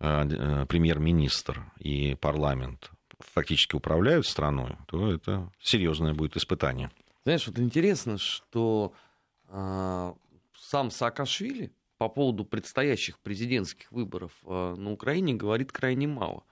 э, 0.00 0.66
премьер-министр 0.68 1.72
и 1.78 2.14
парламент 2.14 2.90
фактически 3.18 3.76
управляют 3.76 4.26
страной, 4.26 4.76
то 4.86 5.12
это 5.12 5.50
серьезное 5.60 6.14
будет 6.14 6.36
испытание. 6.36 6.90
Знаешь, 7.24 7.46
вот 7.46 7.58
интересно, 7.58 8.18
что 8.18 8.92
э, 9.48 10.12
сам 10.56 10.90
Саакашвили 10.90 11.72
по 12.00 12.08
поводу 12.08 12.46
предстоящих 12.46 13.18
президентских 13.18 13.92
выборов 13.92 14.32
э, 14.46 14.74
на 14.78 14.90
Украине 14.90 15.34
говорит 15.34 15.70
крайне 15.70 16.06
мало. 16.06 16.44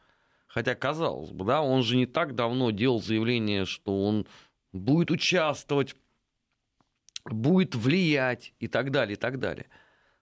Хотя, 0.46 0.74
казалось 0.74 1.30
бы, 1.30 1.46
да, 1.46 1.62
он 1.62 1.82
же 1.82 1.96
не 1.96 2.04
так 2.04 2.34
давно 2.34 2.70
делал 2.70 3.00
заявление, 3.00 3.64
что 3.64 4.04
он 4.04 4.26
будет 4.74 5.10
участвовать, 5.10 5.96
будет 7.24 7.74
влиять 7.74 8.52
и 8.60 8.68
так 8.68 8.90
далее, 8.90 9.14
и 9.14 9.18
так 9.18 9.38
далее. 9.38 9.68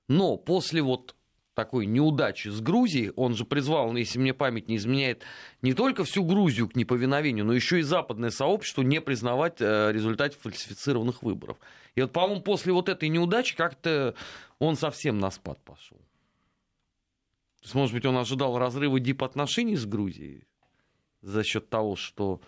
Но 0.06 0.36
после 0.36 0.80
вот 0.80 1.15
такой 1.56 1.86
неудачи 1.86 2.48
с 2.48 2.60
Грузией, 2.60 3.12
он 3.16 3.34
же 3.34 3.44
призвал, 3.44 3.96
если 3.96 4.18
мне 4.18 4.34
память 4.34 4.68
не 4.68 4.76
изменяет, 4.76 5.22
не 5.62 5.72
только 5.72 6.04
всю 6.04 6.22
Грузию 6.22 6.68
к 6.68 6.76
неповиновению, 6.76 7.46
но 7.46 7.54
еще 7.54 7.80
и 7.80 7.82
западное 7.82 8.30
сообщество 8.30 8.82
не 8.82 9.00
признавать 9.00 9.56
э, 9.60 9.90
результат 9.90 10.34
фальсифицированных 10.34 11.22
выборов. 11.22 11.56
И 11.94 12.02
вот, 12.02 12.12
по-моему, 12.12 12.42
после 12.42 12.72
вот 12.74 12.90
этой 12.90 13.08
неудачи 13.08 13.56
как-то 13.56 14.14
он 14.58 14.76
совсем 14.76 15.18
на 15.18 15.30
спад 15.30 15.58
пошел. 15.64 15.96
То 15.96 17.64
есть, 17.64 17.74
может 17.74 17.94
быть, 17.94 18.04
он 18.04 18.18
ожидал 18.18 18.58
разрыва 18.58 19.00
дипотношений 19.00 19.76
с 19.76 19.86
Грузией 19.86 20.44
за 21.22 21.42
счет 21.42 21.70
того, 21.70 21.96
что 21.96 22.40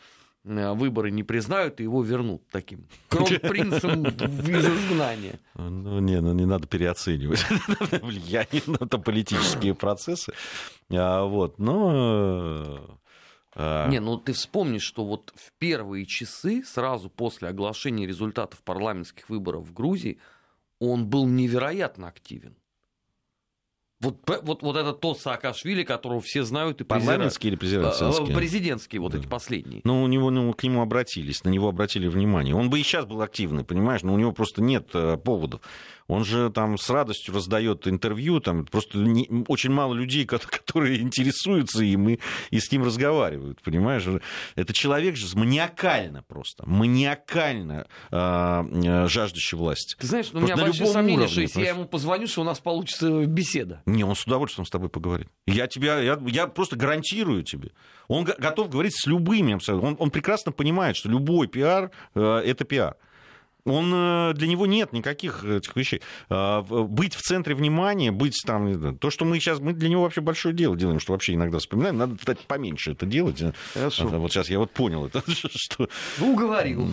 выборы 0.45 1.11
не 1.11 1.23
признают 1.23 1.81
и 1.81 1.83
его 1.83 2.03
вернут 2.03 2.43
таким 2.51 2.87
кронпринцем 3.09 4.05
из 4.07 4.67
изгнания. 4.67 5.39
Ну, 5.55 6.01
не, 6.01 6.21
ну 6.21 6.33
не 6.33 6.47
надо 6.47 6.67
переоценивать 6.67 7.45
влияние 8.03 8.63
на 8.67 8.87
политические 8.87 9.75
процессы. 9.75 10.33
А, 10.91 11.25
вот, 11.25 11.59
но... 11.59 12.99
А... 13.55 13.89
Не, 13.89 14.01
ну 14.01 14.17
ты 14.19 14.33
вспомни, 14.33 14.79
что 14.79 15.05
вот 15.05 15.33
в 15.35 15.53
первые 15.59 16.07
часы, 16.07 16.63
сразу 16.65 17.11
после 17.11 17.49
оглашения 17.49 18.07
результатов 18.07 18.63
парламентских 18.63 19.29
выборов 19.29 19.67
в 19.67 19.73
Грузии, 19.73 20.19
он 20.79 21.07
был 21.07 21.27
невероятно 21.27 22.09
активен. 22.09 22.55
Вот, 24.01 24.17
вот, 24.43 24.63
вот 24.63 24.77
это 24.77 24.93
тот 24.93 25.19
Саакашвили, 25.19 25.83
которого 25.83 26.21
все 26.21 26.45
знают 26.45 26.81
и 26.81 26.85
Парламентский 26.85 27.49
или 27.49 27.57
президентский? 27.57 28.33
Э, 28.33 28.35
президентский, 28.35 28.99
вот 29.01 29.11
да. 29.11 29.19
эти 29.19 29.27
последние. 29.27 29.81
Ну, 29.83 30.05
у 30.05 30.07
него, 30.07 30.31
ну, 30.31 30.53
к 30.53 30.63
нему 30.63 30.83
обратились, 30.83 31.43
на 31.43 31.49
него 31.49 31.69
обратили 31.69 32.07
внимание. 32.07 32.55
Он 32.55 32.71
бы 32.71 32.79
и 32.79 32.85
сейчас 32.85 33.07
был 33.07 33.23
активный, 33.23 33.65
понимаешь, 33.65 34.03
но 34.03 34.15
у 34.15 34.19
него 34.19 34.31
просто 34.31 34.63
нет 34.63 34.91
э, 34.95 35.17
поводов. 35.17 35.63
Он 36.09 36.25
же 36.25 36.51
там 36.51 36.79
с 36.79 36.89
радостью 36.89 37.35
раздает 37.35 37.87
интервью, 37.87 38.41
там 38.41 38.65
просто 38.65 38.99
не, 38.99 39.29
очень 39.47 39.71
мало 39.71 39.93
людей, 39.93 40.25
которые 40.27 41.01
интересуются 41.01 41.85
им 41.85 42.09
и, 42.09 42.19
и 42.51 42.61
с 42.61 42.73
ним 42.73 42.85
разговаривают, 42.85 43.61
понимаешь? 43.63 44.05
Это 44.57 44.73
человек 44.73 45.17
же 45.17 45.27
маниакально 45.37 46.23
просто, 46.23 46.65
маниакально 46.67 47.87
э, 48.11 49.07
жаждущий 49.09 49.59
власти. 49.59 49.97
Ты 49.99 50.07
знаешь, 50.07 50.31
ну, 50.33 50.41
у 50.41 50.43
меня 50.45 50.57
большие 50.57 50.87
сомнения, 50.87 51.19
уровне, 51.19 51.33
что 51.33 51.41
если 51.43 51.55
понимаешь? 51.55 51.75
я 51.75 51.79
ему 51.79 51.89
позвоню, 51.89 52.27
что 52.27 52.41
у 52.41 52.45
нас 52.45 52.59
получится 52.59 53.27
беседа. 53.27 53.83
Не, 53.85 54.05
он 54.05 54.17
с 54.17 54.25
удовольствием 54.25 54.65
с 54.65 54.71
тобой 54.71 54.89
поговорит. 54.89 55.29
Я, 55.47 55.67
тебя, 55.67 55.99
я, 56.01 56.19
я 56.27 56.47
просто 56.47 56.77
гарантирую 56.77 57.43
тебе. 57.43 57.73
Он 58.09 58.25
готов 58.25 58.71
говорить 58.71 58.95
с 58.97 59.07
любыми 59.07 59.53
абсолютно. 59.55 59.89
Он, 59.89 59.97
он 59.99 60.11
прекрасно 60.11 60.53
понимает, 60.53 60.97
что 60.97 61.11
любой 61.11 61.49
пиар 61.49 61.91
э, 62.15 62.43
это 62.47 62.65
пиар. 62.65 62.97
Он, 63.69 63.93
э, 63.95 64.33
для 64.35 64.49
него 64.49 64.67
нет 64.67 64.93
никаких 64.93 65.45
этих 65.45 65.75
вещей. 65.77 66.03
А, 66.29 66.63
быть 66.63 67.15
в 67.15 67.23
центре 67.23 67.55
внимания, 67.55 68.11
быть 68.11 68.41
там... 68.47 68.97
То, 68.99 69.11
что 69.11 69.25
мы 69.25 69.39
сейчас... 69.39 69.61
Мы 69.61 69.73
для 69.73 69.89
него 69.89 70.03
вообще 70.03 70.21
большое 70.21 70.55
дело 70.55 70.77
делаем, 70.77 71.01
что 71.01 71.13
вообще 71.13 71.35
иногда 71.35 71.59
вспоминаем. 71.59 71.99
Надо, 71.99 72.17
кстати, 72.17 72.41
поменьше 72.47 72.93
это 72.93 73.07
делать. 73.07 73.43
Хорошо. 73.75 74.09
Вот 74.09 74.33
сейчас 74.33 74.51
я 74.51 74.59
вот 74.59 74.71
понял 74.71 75.07
это. 75.07 75.23
Что... 75.27 75.89
Ну, 76.19 76.33
уговорил. 76.33 76.89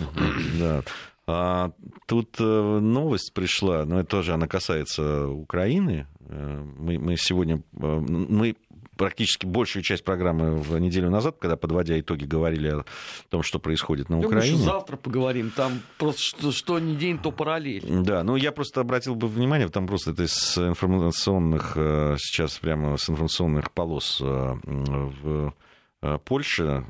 Да. 0.58 0.82
А, 1.28 1.72
тут 2.06 2.36
э, 2.38 2.44
новость 2.44 3.32
пришла, 3.34 3.84
но 3.84 4.00
это 4.00 4.10
тоже 4.10 4.32
она 4.32 4.46
касается 4.46 5.26
Украины. 5.26 6.06
Э, 6.20 6.64
мы, 6.78 6.98
мы 6.98 7.16
сегодня 7.16 7.62
мы 7.72 8.54
практически 8.96 9.46
большую 9.46 9.82
часть 9.82 10.04
программы 10.04 10.56
в 10.56 10.78
неделю 10.78 11.10
назад, 11.10 11.36
когда, 11.38 11.56
подводя 11.56 11.98
итоги, 11.98 12.24
говорили 12.24 12.68
о 12.68 12.84
том, 13.28 13.42
что 13.42 13.58
происходит 13.58 14.08
на 14.08 14.18
Украине. 14.18 14.56
Мы 14.56 14.64
завтра 14.64 14.96
поговорим, 14.96 15.50
там 15.50 15.80
просто 15.98 16.22
что, 16.22 16.52
что 16.52 16.78
не 16.78 16.96
день, 16.96 17.18
то 17.18 17.30
параллель. 17.30 17.84
Да, 18.02 18.22
ну 18.22 18.36
я 18.36 18.52
просто 18.52 18.80
обратил 18.80 19.14
бы 19.14 19.28
внимание, 19.28 19.68
там 19.68 19.86
просто 19.86 20.12
это 20.12 20.24
из 20.24 20.58
информационных, 20.58 21.72
э, 21.76 22.16
сейчас 22.18 22.58
прямо 22.58 22.96
с 22.96 23.08
информационных 23.08 23.70
полос 23.72 24.20
э, 24.20 24.24
в 24.64 25.54
э, 26.02 26.18
Польше 26.24 26.84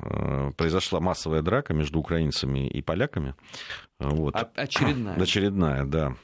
произошла 0.57 1.01
массовая 1.01 1.43
драка 1.43 1.75
между 1.75 1.99
украинцами 1.99 2.69
и 2.69 2.83
поляками. 2.83 3.35
Вот. 3.99 4.35
Очередная. 4.55 5.17
Очередная, 5.21 5.85
да. 5.85 6.17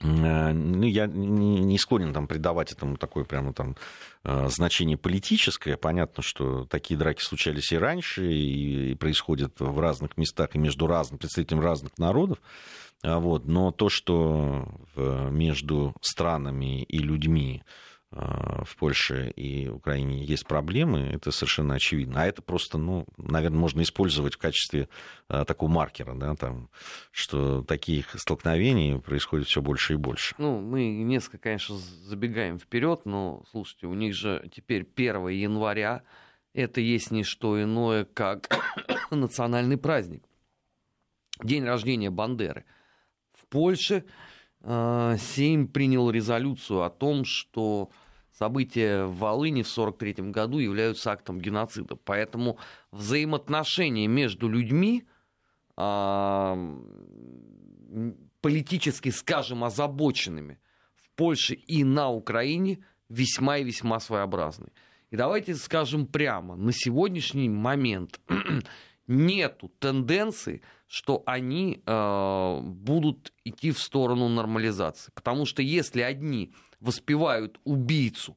Ну, 0.00 0.86
я 0.86 1.06
не 1.06 1.78
склонен 1.78 2.12
там 2.12 2.26
придавать 2.26 2.72
этому 2.72 2.96
такое 2.96 3.24
прямо 3.24 3.52
там 3.52 3.76
значение 4.24 4.96
политическое. 4.96 5.76
Понятно, 5.76 6.22
что 6.22 6.64
такие 6.64 6.96
драки 6.96 7.22
случались 7.22 7.72
и 7.72 7.78
раньше, 7.78 8.32
и 8.32 8.94
происходят 8.94 9.60
в 9.60 9.78
разных 9.78 10.16
местах 10.16 10.54
и 10.54 10.58
между 10.58 10.86
разными 10.86 11.18
представителями 11.18 11.64
разных 11.64 11.98
народов. 11.98 12.38
А 13.02 13.18
вот. 13.18 13.46
Но 13.46 13.70
то, 13.70 13.88
что 13.88 14.66
между 14.96 15.94
странами 16.00 16.82
и 16.84 16.98
людьми 16.98 17.62
в 18.14 18.76
Польше 18.76 19.30
и 19.30 19.68
Украине 19.68 20.24
есть 20.24 20.46
проблемы, 20.46 21.00
это 21.00 21.32
совершенно 21.32 21.74
очевидно. 21.74 22.22
А 22.22 22.26
это 22.26 22.42
просто, 22.42 22.78
ну, 22.78 23.06
наверное, 23.16 23.58
можно 23.58 23.82
использовать 23.82 24.34
в 24.34 24.38
качестве 24.38 24.88
такого 25.28 25.68
маркера, 25.68 26.14
да, 26.14 26.36
там, 26.36 26.70
что 27.10 27.62
таких 27.62 28.18
столкновений 28.18 29.00
происходит 29.00 29.48
все 29.48 29.60
больше 29.60 29.94
и 29.94 29.96
больше. 29.96 30.34
Ну, 30.38 30.60
мы 30.60 30.86
несколько, 30.90 31.38
конечно, 31.38 31.76
забегаем 31.76 32.58
вперед, 32.58 33.00
но, 33.04 33.42
слушайте, 33.50 33.86
у 33.86 33.94
них 33.94 34.14
же 34.14 34.48
теперь 34.54 34.86
1 34.94 35.28
января, 35.28 36.02
это 36.52 36.80
есть 36.80 37.10
не 37.10 37.24
что 37.24 37.60
иное, 37.60 38.04
как 38.04 38.48
национальный 39.10 39.76
праздник. 39.76 40.22
День 41.42 41.64
рождения 41.64 42.10
Бандеры. 42.10 42.64
В 43.32 43.46
Польше 43.46 44.04
э, 44.60 45.16
Сейм 45.18 45.66
принял 45.66 46.10
резолюцию 46.10 46.82
о 46.82 46.90
том, 46.90 47.24
что 47.24 47.90
события 48.38 49.04
в 49.04 49.16
Волыни 49.16 49.62
в 49.62 49.70
1943 49.70 50.30
году 50.30 50.58
являются 50.58 51.12
актом 51.12 51.40
геноцида. 51.40 51.96
Поэтому 51.96 52.58
взаимоотношения 52.90 54.06
между 54.06 54.48
людьми, 54.48 55.04
э, 55.76 56.80
политически, 58.40 59.10
скажем, 59.10 59.64
озабоченными 59.64 60.58
в 60.96 61.10
Польше 61.16 61.54
и 61.54 61.84
на 61.84 62.10
Украине 62.10 62.84
весьма 63.08 63.58
и 63.58 63.64
весьма 63.64 64.00
своеобразны. 64.00 64.68
И 65.10 65.16
давайте 65.16 65.54
скажем 65.54 66.06
прямо, 66.06 66.56
на 66.56 66.72
сегодняшний 66.72 67.48
момент 67.48 68.20
нету 69.06 69.70
тенденции, 69.78 70.62
что 70.88 71.22
они 71.26 71.82
э, 71.86 72.60
будут 72.60 73.32
идти 73.44 73.70
в 73.70 73.78
сторону 73.78 74.28
нормализации. 74.28 75.12
Потому 75.14 75.46
что 75.46 75.62
если 75.62 76.02
одни 76.02 76.52
воспевают 76.84 77.58
убийцу, 77.64 78.36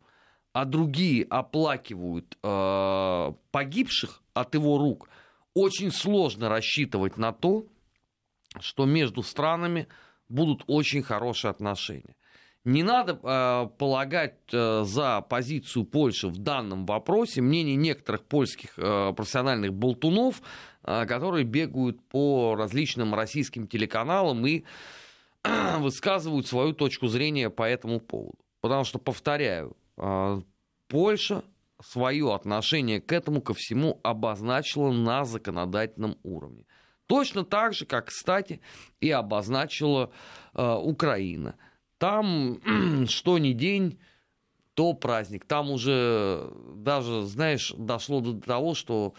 а 0.53 0.65
другие 0.65 1.25
оплакивают 1.29 2.37
э, 2.41 3.33
погибших 3.51 4.23
от 4.33 4.55
его 4.55 4.77
рук, 4.77 5.09
очень 5.53 5.91
сложно 5.91 6.49
рассчитывать 6.49 7.17
на 7.17 7.33
то, 7.33 7.65
что 8.59 8.85
между 8.85 9.21
странами 9.21 9.87
будут 10.29 10.63
очень 10.67 11.03
хорошие 11.03 11.51
отношения. 11.51 12.15
Не 12.63 12.83
надо 12.83 13.19
э, 13.21 13.67
полагать 13.77 14.39
э, 14.51 14.83
за 14.83 15.21
позицию 15.21 15.85
Польши 15.85 16.27
в 16.27 16.37
данном 16.37 16.85
вопросе 16.85 17.41
мнение 17.41 17.75
некоторых 17.75 18.23
польских 18.23 18.77
э, 18.77 19.13
профессиональных 19.15 19.73
болтунов, 19.73 20.41
э, 20.83 21.05
которые 21.05 21.45
бегают 21.45 22.01
по 22.09 22.55
различным 22.55 23.15
российским 23.15 23.67
телеканалам 23.67 24.45
и 24.45 24.63
высказывают 25.79 26.47
свою 26.47 26.73
точку 26.73 27.07
зрения 27.07 27.49
по 27.49 27.63
этому 27.63 27.99
поводу. 27.99 28.37
Потому 28.61 28.83
что, 28.83 28.99
повторяю, 28.99 29.77
э, 29.97 30.41
Польша 30.87 31.43
свое 31.81 32.33
отношение 32.33 33.01
к 33.01 33.11
этому 33.11 33.41
ко 33.41 33.53
всему 33.53 33.99
обозначила 34.03 34.91
на 34.91 35.25
законодательном 35.25 36.17
уровне. 36.23 36.65
Точно 37.05 37.45
так 37.45 37.73
же, 37.73 37.85
как, 37.85 38.07
кстати, 38.07 38.61
и 38.99 39.11
обозначила 39.11 40.11
э, 40.53 40.75
Украина– 40.75 41.55
там 41.97 42.59
что 43.07 43.37
ни 43.37 43.53
день, 43.53 43.99
то 44.73 44.93
праздник. 44.93 45.45
Там 45.45 45.71
уже 45.71 46.51
даже, 46.75 47.23
знаешь, 47.23 47.73
дошло 47.77 48.21
до 48.21 48.39
того, 48.39 48.75
что 48.75 49.13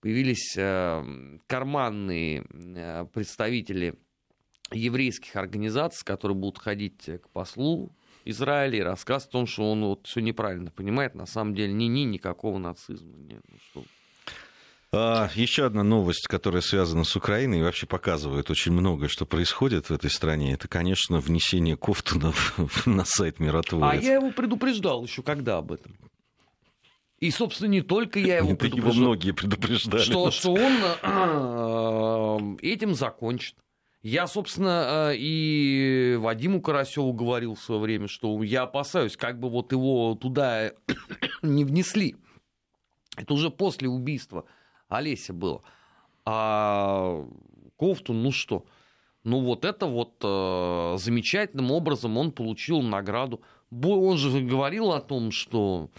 появились 0.00 0.54
э, 0.56 1.38
карманные 1.46 2.44
э, 2.52 3.06
представители 3.12 3.94
еврейских 4.72 5.36
организаций, 5.36 6.04
которые 6.04 6.36
будут 6.36 6.58
ходить 6.58 7.04
к 7.04 7.28
послу 7.30 7.92
Израиля 8.24 8.78
и 8.78 8.82
рассказывать 8.82 9.30
о 9.30 9.32
том, 9.32 9.46
что 9.46 9.70
он 9.70 9.84
вот 9.84 10.06
все 10.06 10.20
неправильно 10.20 10.70
понимает, 10.70 11.14
на 11.14 11.26
самом 11.26 11.54
деле 11.54 11.72
ни-ни, 11.72 12.00
никакого 12.00 12.58
нацизма 12.58 13.16
нет. 13.16 13.42
Ну, 13.48 13.58
что... 13.70 13.84
А, 14.90 15.30
еще 15.34 15.66
одна 15.66 15.82
новость, 15.82 16.26
которая 16.28 16.62
связана 16.62 17.04
с 17.04 17.14
Украиной 17.14 17.60
и 17.60 17.62
вообще 17.62 17.86
показывает 17.86 18.50
очень 18.50 18.72
многое, 18.72 19.08
что 19.08 19.26
происходит 19.26 19.90
в 19.90 19.92
этой 19.92 20.10
стране, 20.10 20.54
это, 20.54 20.68
конечно, 20.68 21.20
внесение 21.20 21.76
Кофтунов 21.76 22.58
на 22.86 23.04
сайт 23.04 23.38
Миротворец. 23.38 24.02
А 24.02 24.04
я 24.04 24.14
его 24.14 24.30
предупреждал 24.30 25.04
еще 25.04 25.22
когда 25.22 25.58
об 25.58 25.72
этом. 25.72 25.96
И, 27.20 27.30
собственно, 27.30 27.68
не 27.68 27.82
только 27.82 28.20
я 28.20 28.38
его 28.38 28.54
предупреждал. 28.54 28.92
Его 28.92 29.02
многие 29.02 29.32
предупреждали. 29.32 30.02
Что, 30.02 30.30
что 30.30 30.52
он 30.52 30.72
э, 31.02 32.56
этим 32.62 32.94
закончит. 32.94 33.56
Я, 34.02 34.28
собственно, 34.28 35.10
э, 35.10 35.16
и 35.16 36.16
Вадиму 36.20 36.62
Карасеву 36.62 37.12
говорил 37.12 37.54
в 37.54 37.60
свое 37.60 37.80
время, 37.80 38.06
что 38.06 38.42
я 38.44 38.62
опасаюсь, 38.62 39.16
как 39.16 39.40
бы 39.40 39.50
вот 39.50 39.72
его 39.72 40.14
туда 40.14 40.72
не 41.42 41.64
внесли. 41.64 42.16
Это 43.16 43.34
уже 43.34 43.50
после 43.50 43.88
убийства 43.88 44.44
Олеся 44.88 45.32
было. 45.32 45.62
А 46.24 47.24
Ковтун, 47.76 48.22
ну 48.22 48.30
что? 48.30 48.66
Ну 49.24 49.40
вот 49.40 49.64
это 49.64 49.86
вот 49.86 50.14
э, 50.22 50.96
замечательным 50.98 51.72
образом 51.72 52.16
он 52.16 52.30
получил 52.30 52.82
награду. 52.82 53.42
Он 53.82 54.16
же 54.16 54.40
говорил 54.40 54.92
о 54.92 55.00
том, 55.00 55.32
что 55.32 55.90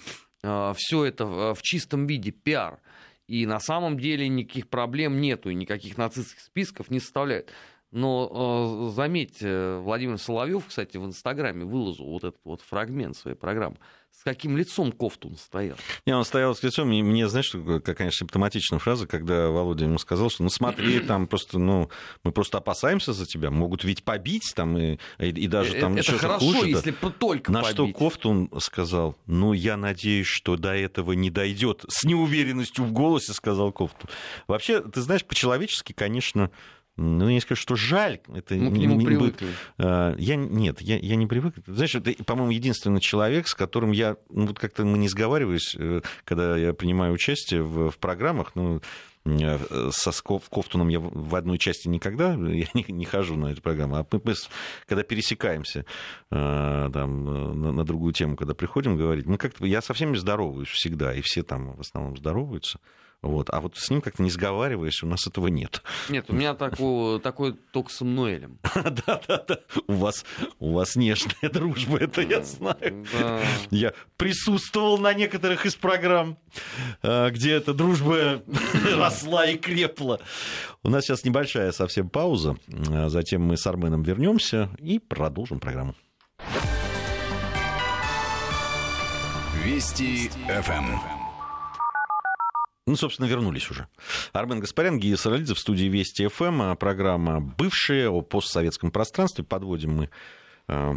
э, 0.41 0.73
все 0.77 1.03
это 1.03 1.53
в 1.53 1.61
чистом 1.61 2.07
виде 2.07 2.31
пиар. 2.31 2.79
И 3.27 3.45
на 3.45 3.59
самом 3.59 3.99
деле 3.99 4.27
никаких 4.27 4.69
проблем 4.69 5.19
нету, 5.21 5.49
и 5.49 5.55
никаких 5.55 5.97
нацистских 5.97 6.39
списков 6.39 6.89
не 6.89 6.99
составляет. 6.99 7.51
Но 7.91 8.89
э, 8.91 8.95
заметьте, 8.95 9.77
Владимир 9.77 10.17
Соловьев, 10.17 10.65
кстати, 10.67 10.97
в 10.97 11.05
Инстаграме 11.05 11.65
выложил 11.65 12.05
вот 12.05 12.23
этот 12.23 12.39
вот 12.43 12.61
фрагмент 12.61 13.15
своей 13.17 13.35
программы 13.35 13.77
с 14.11 14.23
каким 14.23 14.57
лицом 14.57 14.91
Кофтун 14.91 15.37
стоял? 15.37 15.77
Не, 16.05 16.13
он 16.13 16.25
стоял 16.25 16.53
с 16.53 16.61
лицом, 16.61 16.91
и 16.91 17.01
мне, 17.01 17.29
знаешь, 17.29 17.55
какая 17.85 18.11
симптоматичная 18.11 18.79
фраза, 18.79 19.07
когда 19.07 19.49
Володя 19.49 19.85
ему 19.85 19.97
сказал, 19.97 20.29
что 20.29 20.43
ну 20.43 20.49
смотри, 20.49 20.99
там 20.99 21.25
просто, 21.25 21.57
ну, 21.57 21.89
мы 22.23 22.33
просто 22.33 22.57
опасаемся 22.57 23.13
за 23.13 23.25
тебя, 23.25 23.49
могут 23.49 23.85
ведь 23.85 24.03
побить 24.03 24.51
там, 24.55 24.77
и, 24.77 24.97
и 25.19 25.47
даже 25.47 25.73
там 25.75 25.95
Это 25.95 26.17
хорошо, 26.17 26.45
хуже. 26.45 26.69
если 26.69 26.91
только 26.91 27.51
На 27.51 27.61
побить. 27.61 27.75
что 27.75 27.87
Кофтун 27.87 28.49
сказал, 28.59 29.15
ну, 29.25 29.53
я 29.53 29.77
надеюсь, 29.77 30.27
что 30.27 30.57
до 30.57 30.75
этого 30.75 31.13
не 31.13 31.29
дойдет. 31.29 31.85
С 31.87 32.03
неуверенностью 32.03 32.83
в 32.83 32.91
голосе 32.91 33.31
сказал 33.31 33.71
Кофтун. 33.71 34.09
Вообще, 34.47 34.81
ты 34.81 35.01
знаешь, 35.01 35.23
по-человечески, 35.23 35.93
конечно, 35.93 36.51
ну, 36.99 37.29
не 37.29 37.39
скажу, 37.39 37.61
что 37.61 37.75
жаль. 37.75 38.19
Это 38.33 38.55
Мы 38.55 38.71
к 38.71 38.77
нему 38.77 38.95
не, 38.95 39.05
привыкли. 39.05 39.47
А, 39.77 40.13
я, 40.17 40.35
нет, 40.35 40.81
я, 40.81 40.97
я 40.97 41.15
не 41.15 41.27
привык. 41.27 41.55
Знаешь, 41.65 41.95
это, 41.95 42.11
по-моему, 42.25 42.51
единственный 42.51 42.99
человек, 42.99 43.47
с 43.47 43.53
которым 43.53 43.91
я... 43.91 44.17
Ну, 44.29 44.47
вот 44.47 44.59
как-то 44.59 44.83
мы 44.83 44.97
не 44.97 45.07
сговариваюсь, 45.07 45.75
э, 45.77 46.01
когда 46.25 46.57
я 46.57 46.73
принимаю 46.73 47.13
участие 47.13 47.63
в, 47.63 47.91
в 47.91 47.97
программах. 47.99 48.51
Ну, 48.55 48.81
э, 49.25 49.89
со 49.91 50.11
Кофтуном 50.21 50.89
я 50.89 50.99
в 50.99 51.35
одной 51.35 51.57
части 51.57 51.87
никогда 51.87 52.33
я 52.33 52.67
не, 52.73 52.85
не 52.89 53.05
хожу 53.05 53.37
на 53.37 53.47
эту 53.47 53.61
программу. 53.61 53.95
А 53.95 54.05
мы, 54.11 54.21
мы 54.21 54.33
когда 54.85 55.03
пересекаемся 55.03 55.85
э, 56.31 56.89
там, 56.93 57.61
на, 57.61 57.71
на 57.71 57.85
другую 57.85 58.11
тему, 58.11 58.35
когда 58.35 58.53
приходим 58.53 58.97
говорить, 58.97 59.25
мы 59.25 59.37
как-то, 59.37 59.65
я 59.65 59.81
со 59.81 59.93
всеми 59.93 60.17
здороваюсь 60.17 60.67
всегда, 60.67 61.13
и 61.13 61.21
все 61.21 61.43
там 61.43 61.77
в 61.77 61.79
основном 61.79 62.17
здороваются. 62.17 62.79
Вот. 63.21 63.49
А 63.49 63.59
вот 63.59 63.75
с 63.77 63.89
ним 63.89 64.01
как-то 64.01 64.23
не 64.23 64.29
сговариваясь, 64.29 65.03
у 65.03 65.07
нас 65.07 65.27
этого 65.27 65.47
нет. 65.47 65.81
Нет, 66.07 66.25
у 66.29 66.33
меня 66.33 66.53
такой, 66.53 67.19
такой 67.19 67.53
только 67.53 67.91
с 67.91 68.01
Эммануэлем. 68.01 68.59
Да-да-да. 68.73 69.59
У 69.87 69.93
вас, 69.93 70.25
у 70.59 70.73
вас 70.73 70.95
нежная 70.95 71.49
дружба, 71.51 71.97
это 71.97 72.21
я 72.21 72.43
знаю. 72.43 73.05
Да. 73.13 73.41
Я 73.71 73.93
присутствовал 74.17 74.97
на 74.97 75.13
некоторых 75.13 75.65
из 75.65 75.75
программ, 75.75 76.37
а, 77.01 77.29
где 77.29 77.53
эта 77.53 77.73
дружба 77.73 78.41
росла 78.95 79.45
и 79.47 79.57
крепла. 79.57 80.21
У 80.83 80.89
нас 80.89 81.03
сейчас 81.03 81.25
небольшая 81.25 81.71
совсем 81.71 82.09
пауза. 82.09 82.55
А 82.89 83.09
затем 83.09 83.43
мы 83.43 83.57
с 83.57 83.67
Арменом 83.67 84.03
вернемся 84.03 84.69
и 84.79 84.99
продолжим 84.99 85.59
программу. 85.59 85.95
Вести 89.65 90.29
ФМ. 90.47 91.18
Ну, 92.89 92.95
собственно, 92.95 93.27
вернулись 93.27 93.69
уже. 93.69 93.87
Армен 94.33 94.61
Гаспарян, 94.61 94.97
Гия 94.97 95.15
Саралидзе 95.15 95.53
в 95.53 95.59
студии 95.59 95.85
Вести 95.85 96.27
ФМ. 96.27 96.63
А 96.63 96.75
программа 96.75 97.39
«Бывшая» 97.39 98.09
о 98.09 98.23
постсоветском 98.23 98.89
пространстве. 98.89 99.43
Подводим 99.43 99.95
мы 99.95 100.09
э, 100.67 100.93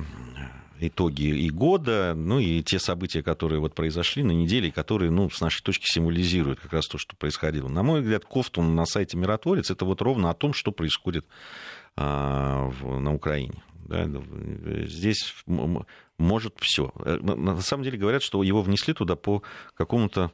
итоги 0.81 1.25
и 1.25 1.51
года, 1.51 2.15
ну 2.17 2.39
и 2.39 2.63
те 2.63 2.79
события, 2.79 3.23
которые 3.23 3.61
вот 3.61 3.75
произошли 3.75 4.23
на 4.23 4.31
неделе, 4.31 4.73
которые, 4.73 5.11
ну, 5.11 5.29
с 5.29 5.43
нашей 5.43 5.63
точки 5.63 5.85
символизируют 5.85 6.61
как 6.61 6.73
раз 6.73 6.87
то, 6.87 6.97
что 6.97 7.15
происходило. 7.15 7.69
На 7.69 7.83
мой 7.83 8.01
взгляд, 8.01 8.25
Кофтун 8.25 8.75
на 8.75 8.87
сайте 8.87 9.19
«Миротворец»— 9.19 9.71
это 9.71 9.85
вот 9.85 10.01
ровно 10.01 10.31
о 10.31 10.35
том, 10.35 10.55
что 10.55 10.73
происходит 10.73 11.27
а, 11.95 12.71
в, 12.71 13.01
на 13.01 13.13
Украине. 13.13 13.63
Да, 13.85 14.09
здесь 14.87 15.35
может 16.23 16.55
все. 16.61 16.93
Э, 17.05 17.19
на 17.21 17.61
самом 17.61 17.85
деле 17.85 17.99
говорят, 17.99 18.23
что 18.23 18.43
его 18.43 18.63
внесли 18.63 18.95
туда 18.95 19.17
по 19.17 19.43
какому-то 19.75 20.33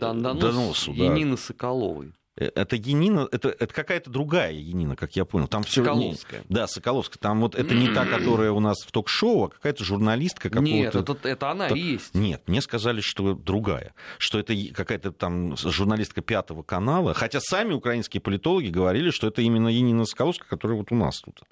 доносу, 0.00 0.38
доносу 0.40 0.94
да. 0.94 1.08
Нины 1.08 1.36
Соколовой. 1.36 2.12
Э, 2.38 2.50
это 2.54 2.76
Янина, 2.76 3.28
это, 3.30 3.48
это 3.48 3.72
какая-то 3.72 4.10
другая 4.10 4.52
Янина, 4.52 4.96
как 4.96 5.16
я 5.16 5.24
понял. 5.24 5.48
Там 5.48 5.64
все, 5.64 5.82
Соколовская. 5.82 6.42
да, 6.48 6.66
Соколовская. 6.66 7.18
Там 7.18 7.40
вот 7.40 7.54
это 7.54 7.74
не 7.74 7.88
та, 7.88 8.06
которая 8.06 8.52
у 8.52 8.60
нас 8.60 8.78
в 8.86 8.92
ток-шоу, 8.92 9.44
а 9.44 9.48
какая-то 9.48 9.84
журналистка 9.84 10.48
какого-то... 10.48 10.72
Нет, 10.72 10.94
это, 10.94 11.18
это 11.28 11.50
она 11.50 11.68
и 11.68 11.78
есть. 11.78 12.14
Нет, 12.14 12.42
мне 12.46 12.60
сказали, 12.62 13.00
что 13.00 13.34
другая. 13.34 13.94
Что 14.18 14.38
это 14.38 14.54
какая-то 14.72 15.12
там 15.12 15.56
журналистка 15.56 16.22
Пятого 16.22 16.62
канала. 16.62 17.14
Хотя 17.14 17.40
сами 17.40 17.72
украинские 17.72 18.20
политологи 18.20 18.68
говорили, 18.68 19.10
что 19.10 19.26
это 19.28 19.42
именно 19.42 19.68
Янина 19.68 20.04
Соколовская, 20.04 20.48
которая 20.48 20.78
вот 20.78 20.92
у 20.92 20.94
нас 20.94 21.20
тут. 21.20 21.42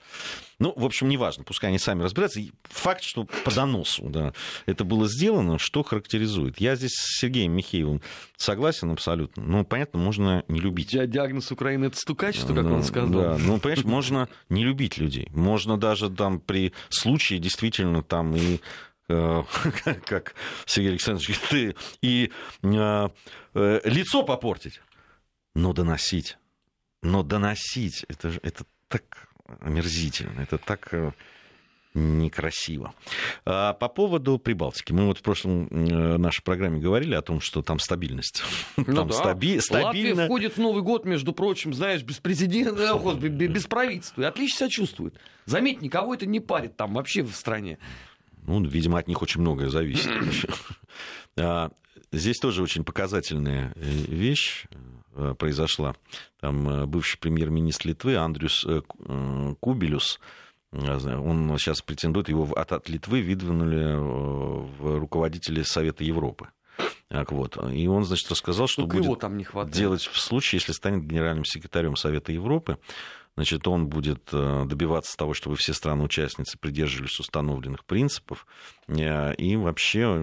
Ну, 0.59 0.73
в 0.75 0.85
общем, 0.85 1.09
неважно, 1.09 1.45
пускай 1.45 1.69
они 1.69 1.79
сами 1.79 2.03
разбираются. 2.03 2.41
Факт, 2.65 3.03
что 3.03 3.25
по 3.25 3.55
доносу 3.55 4.09
да, 4.09 4.33
это 4.65 4.85
было 4.85 5.07
сделано, 5.07 5.59
что 5.59 5.83
характеризует. 5.83 6.61
Я 6.61 6.77
здесь 6.77 6.93
с 6.93 7.21
Сергеем 7.21 7.53
Михеевым 7.53 8.01
согласен 8.37 8.91
абсолютно. 8.91 9.43
Ну, 9.43 9.65
понятно, 9.65 9.99
можно 9.99 10.45
не 10.49 10.61
любить. 10.61 10.76
Диагноз 10.85 11.51
Украины— 11.51 11.85
это 11.87 11.97
стукачество, 11.97 12.55
как 12.55 12.65
ну, 12.65 12.75
он 12.77 12.83
сказал. 12.83 13.09
Да, 13.09 13.39
ну, 13.39 13.59
понимаешь, 13.59 13.85
можно 13.85 14.29
не 14.49 14.65
любить 14.65 14.99
людей. 14.99 15.29
Можно 15.33 15.77
даже 15.77 16.11
там 16.11 16.41
при 16.41 16.73
случае 16.89 17.39
действительно 17.39 18.03
там 18.03 18.35
и 18.37 18.61
э, 19.09 19.43
как 20.07 20.35
Сергей 20.65 20.91
Александрович 20.91 21.41
говорит, 21.41 21.77
и 22.03 22.33
э, 22.63 23.09
э, 23.55 23.81
лицо 23.85 24.23
попортить, 24.23 24.81
но 25.55 25.73
доносить. 25.73 26.39
Но 27.03 27.23
доносить, 27.23 28.05
это, 28.09 28.33
это 28.43 28.65
так 28.89 29.29
омерзительно, 29.61 30.41
это 30.41 30.59
так 30.59 30.93
некрасиво. 31.97 32.95
А 33.45 33.73
по 33.73 33.89
поводу 33.89 34.39
Прибалтики. 34.39 34.93
Мы 34.93 35.07
вот 35.07 35.19
в 35.19 35.23
прошлом 35.23 35.67
э, 35.69 36.17
нашей 36.19 36.43
программе 36.43 36.79
говорили 36.79 37.15
о 37.15 37.23
том, 37.23 37.41
что 37.41 37.63
там 37.63 37.79
стабильность. 37.79 38.43
Ну 38.77 38.85
там 38.95 39.09
да. 39.09 39.15
стаби- 39.15 39.61
стабильно. 39.61 39.87
Латвия 39.87 40.27
входит 40.27 40.57
в 40.57 40.59
Новый 40.59 40.83
год, 40.83 41.05
между 41.05 41.33
прочим, 41.33 41.73
знаешь, 41.75 42.03
без 42.03 42.19
президента, 42.19 42.83
э, 42.83 43.29
без 43.29 43.67
правительства. 43.67 44.23
И 44.23 44.25
отлично 44.25 44.59
себя 44.59 44.69
чувствует. 44.69 45.19
Заметь, 45.47 45.83
никого 45.83 46.15
это 46.15 46.27
не 46.27 46.41
парит 46.41 46.77
там 46.77 46.95
вообще 46.95 47.23
в 47.23 47.35
стране. 47.35 47.79
Ну, 48.47 48.65
видимо, 48.65 48.99
от 48.99 49.09
них 49.09 49.23
очень 49.23 49.41
многое 49.41 49.69
зависит. 49.69 50.11
А, 51.39 51.71
Здесь 52.13 52.39
тоже 52.39 52.63
очень 52.63 52.83
показательная 52.83 53.75
э, 53.77 53.83
вещь 53.83 54.65
произошла. 55.39 55.95
Там 56.41 56.89
бывший 56.89 57.19
премьер-министр 57.19 57.89
Литвы 57.89 58.17
Андрюс 58.17 58.67
Кубелюс, 59.61 60.19
он 60.73 61.57
сейчас 61.59 61.81
претендует, 61.83 62.29
его 62.29 62.45
от, 62.55 62.73
от 62.73 62.89
Литвы 62.89 63.23
выдвинули 63.23 63.97
в 63.97 64.99
руководители 64.99 65.63
Совета 65.63 66.05
Европы. 66.05 66.49
Так 67.09 67.33
вот. 67.33 67.57
И 67.73 67.87
он, 67.87 68.05
значит, 68.05 68.31
рассказал, 68.31 68.67
что 68.67 68.83
Только 68.83 68.97
будет 68.97 69.05
его 69.05 69.17
там 69.17 69.37
не 69.37 69.45
хватает. 69.45 69.75
делать 69.75 70.03
в 70.03 70.19
случае, 70.19 70.59
если 70.59 70.73
станет 70.73 71.07
генеральным 71.07 71.45
секретарем 71.45 71.97
Совета 71.97 72.33
Европы. 72.33 72.79
Значит, 73.37 73.69
он 73.69 73.89
будет 73.89 74.31
добиваться 74.31 75.15
того, 75.17 75.35
чтобы 75.35 75.57
все 75.57 75.75
страны-участницы 75.75 76.57
придерживались 76.59 77.21
установленных 77.21 77.85
принципов. 77.85 78.47
И 78.89 79.57
вообще, 79.57 80.17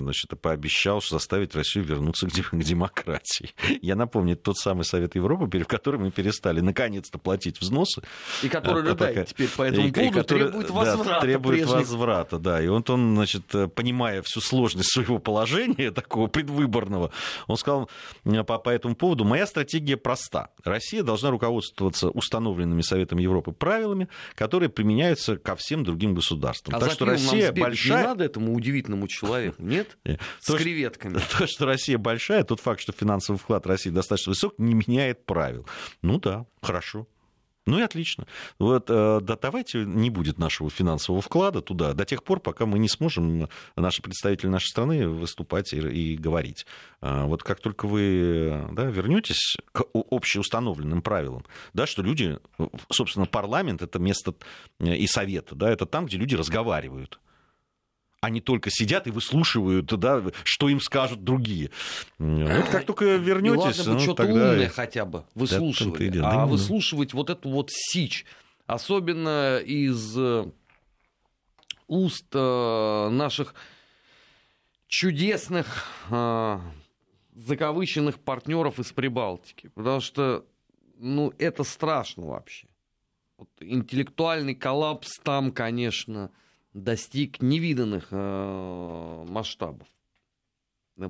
значит, 0.00 0.40
пообещал 0.40 1.02
заставить 1.02 1.54
Россию 1.54 1.84
вернуться 1.84 2.26
к 2.26 2.30
демократии. 2.56 3.50
Я 3.82 3.96
напомню, 3.96 4.32
это 4.34 4.44
тот 4.44 4.56
самый 4.56 4.84
Совет 4.84 5.14
Европы, 5.14 5.46
в 5.58 5.66
который 5.66 6.00
мы 6.00 6.10
перестали 6.10 6.60
наконец-то 6.60 7.18
платить 7.18 7.60
взносы. 7.60 8.02
И 8.42 8.48
который 8.48 8.82
А, 8.82 8.86
рыдает 8.86 9.14
пока- 9.14 9.24
теперь 9.26 9.48
по 9.48 9.62
этому 9.62 9.86
и- 9.86 9.90
и 9.90 9.92
поводу, 9.92 10.12
который, 10.14 10.44
требует 10.44 10.66
да, 10.68 10.72
возврата 10.72 11.20
требует 11.20 11.56
прежних. 11.58 11.76
возврата, 11.76 12.38
да. 12.38 12.62
И 12.62 12.68
вот 12.68 12.88
он, 12.88 13.14
значит, 13.16 13.44
понимая 13.74 14.22
всю 14.22 14.40
сложность 14.40 14.90
своего 14.92 15.18
положения, 15.18 15.90
такого 15.90 16.28
предвыборного, 16.28 17.10
он 17.46 17.56
сказал 17.56 17.90
э, 18.24 18.42
по, 18.44 18.58
по 18.58 18.70
этому 18.70 18.94
поводу, 18.94 19.24
моя 19.24 19.46
стратегия 19.46 19.96
проста. 19.98 20.48
Россия 20.64 21.02
должна 21.02 21.30
руководствоваться 21.30 22.08
установленными 22.10 22.53
Советом 22.82 23.18
Европы 23.18 23.52
правилами, 23.52 24.08
которые 24.34 24.68
применяются 24.68 25.36
ко 25.36 25.56
всем 25.56 25.84
другим 25.84 26.14
государствам. 26.14 26.74
А 26.76 26.80
так 26.80 26.92
что 26.92 27.04
Россия 27.04 27.48
сбегать 27.50 27.56
не 27.56 27.62
большая... 27.62 28.04
надо 28.04 28.24
этому 28.24 28.54
удивительному 28.54 29.08
человеку, 29.08 29.62
нет? 29.62 29.96
С 30.40 30.46
то, 30.46 30.56
креветками. 30.56 31.18
то, 31.38 31.46
что 31.46 31.66
Россия 31.66 31.98
большая, 31.98 32.44
тот 32.44 32.60
факт, 32.60 32.80
что 32.80 32.92
финансовый 32.92 33.36
вклад 33.36 33.66
России 33.66 33.90
достаточно 33.90 34.30
высок, 34.30 34.54
не 34.58 34.74
меняет 34.74 35.24
правил. 35.26 35.66
Ну 36.02 36.18
да, 36.18 36.46
хорошо. 36.62 37.06
Ну 37.66 37.78
и 37.78 37.82
отлично. 37.82 38.26
Вот, 38.58 38.90
э, 38.90 39.20
да, 39.22 39.36
давайте 39.36 39.84
не 39.84 40.10
будет 40.10 40.38
нашего 40.38 40.68
финансового 40.68 41.22
вклада 41.22 41.62
туда 41.62 41.94
до 41.94 42.04
тех 42.04 42.22
пор, 42.22 42.40
пока 42.40 42.66
мы 42.66 42.78
не 42.78 42.88
сможем, 42.88 43.48
наши 43.74 44.02
представители 44.02 44.48
нашей 44.48 44.68
страны, 44.68 45.08
выступать 45.08 45.72
и, 45.72 45.78
и 45.78 46.16
говорить. 46.16 46.66
А 47.00 47.24
Вот 47.24 47.42
как 47.42 47.60
только 47.60 47.86
вы 47.86 48.68
да, 48.72 48.84
вернетесь 48.84 49.56
к 49.72 49.84
общеустановленным 49.92 51.00
правилам, 51.00 51.44
да, 51.72 51.86
что 51.86 52.02
люди, 52.02 52.38
собственно, 52.90 53.24
парламент 53.24 53.80
это 53.80 53.98
место 53.98 54.34
э, 54.80 54.96
и 54.96 55.06
совет, 55.06 55.48
да, 55.52 55.70
это 55.70 55.86
там, 55.86 56.04
где 56.04 56.18
люди 56.18 56.34
разговаривают 56.34 57.18
они 58.24 58.40
только 58.40 58.70
сидят 58.70 59.06
и 59.06 59.10
выслушивают, 59.10 59.86
да, 59.86 60.22
что 60.44 60.68
им 60.68 60.80
скажут 60.80 61.24
другие. 61.24 61.70
Вот 62.18 62.68
как 62.68 62.84
только 62.86 63.16
вернетесь, 63.16 63.78
ладно 63.78 63.84
бы 63.84 63.92
ну, 63.92 64.00
что-то 64.00 64.24
тогда... 64.24 64.50
умное 64.50 64.68
хотя 64.68 65.04
бы 65.04 65.24
выслушивали. 65.34 66.08
дело. 66.08 66.30
Да 66.30 66.42
а 66.42 66.46
выслушивать 66.46 67.12
вот 67.12 67.30
эту 67.30 67.50
вот 67.50 67.70
сич, 67.70 68.24
особенно 68.66 69.58
из 69.58 70.16
э, 70.16 70.46
уст 71.86 72.26
э, 72.32 73.08
наших 73.10 73.54
чудесных 74.88 75.86
э, 76.10 76.58
закавыченных 77.34 78.18
партнеров 78.20 78.78
из 78.78 78.92
Прибалтики. 78.92 79.68
Потому 79.74 80.00
что, 80.00 80.46
ну, 80.98 81.32
это 81.38 81.64
страшно 81.64 82.26
вообще. 82.26 82.68
Вот 83.36 83.48
интеллектуальный 83.60 84.54
коллапс 84.54 85.18
там, 85.22 85.52
конечно, 85.52 86.30
достиг 86.74 87.40
невиданных 87.40 88.08
э, 88.10 89.24
масштабов. 89.28 89.88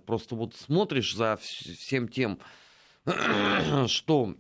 Просто 0.06 0.36
вот 0.36 0.54
смотришь 0.54 1.14
за 1.14 1.34
вс- 1.34 1.74
всем 1.74 2.08
тем, 2.08 2.38
что 3.86 4.34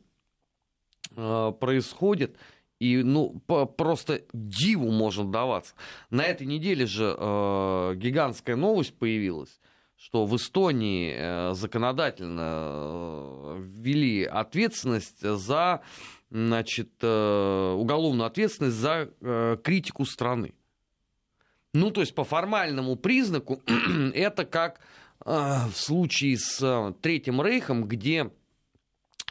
э, 1.16 1.52
происходит, 1.58 2.36
и 2.78 3.02
ну 3.02 3.40
по- 3.46 3.66
просто 3.66 4.22
диву 4.32 4.90
можно 4.90 5.30
даваться. 5.30 5.74
На 6.10 6.24
этой 6.24 6.46
неделе 6.46 6.86
же 6.86 7.14
э, 7.18 7.92
гигантская 7.96 8.56
новость 8.56 8.94
появилась, 8.94 9.60
что 9.96 10.26
в 10.26 10.36
Эстонии 10.36 11.14
э, 11.16 11.54
законодательно 11.54 12.40
э, 12.42 13.62
ввели 13.64 14.24
ответственность 14.24 15.20
за, 15.20 15.82
значит, 16.30 16.90
э, 17.00 17.74
уголовную 17.78 18.26
ответственность 18.26 18.76
за 18.76 19.10
э, 19.20 19.56
критику 19.62 20.04
страны. 20.04 20.54
Ну, 21.74 21.90
то 21.90 22.00
есть 22.00 22.14
по 22.14 22.24
формальному 22.24 22.96
признаку 22.96 23.60
это 24.14 24.46
как 24.46 24.80
э, 25.26 25.58
в 25.70 25.76
случае 25.76 26.38
с 26.38 26.62
э, 26.62 26.94
Третьим 27.02 27.42
Рейхом, 27.42 27.84
где 27.84 28.30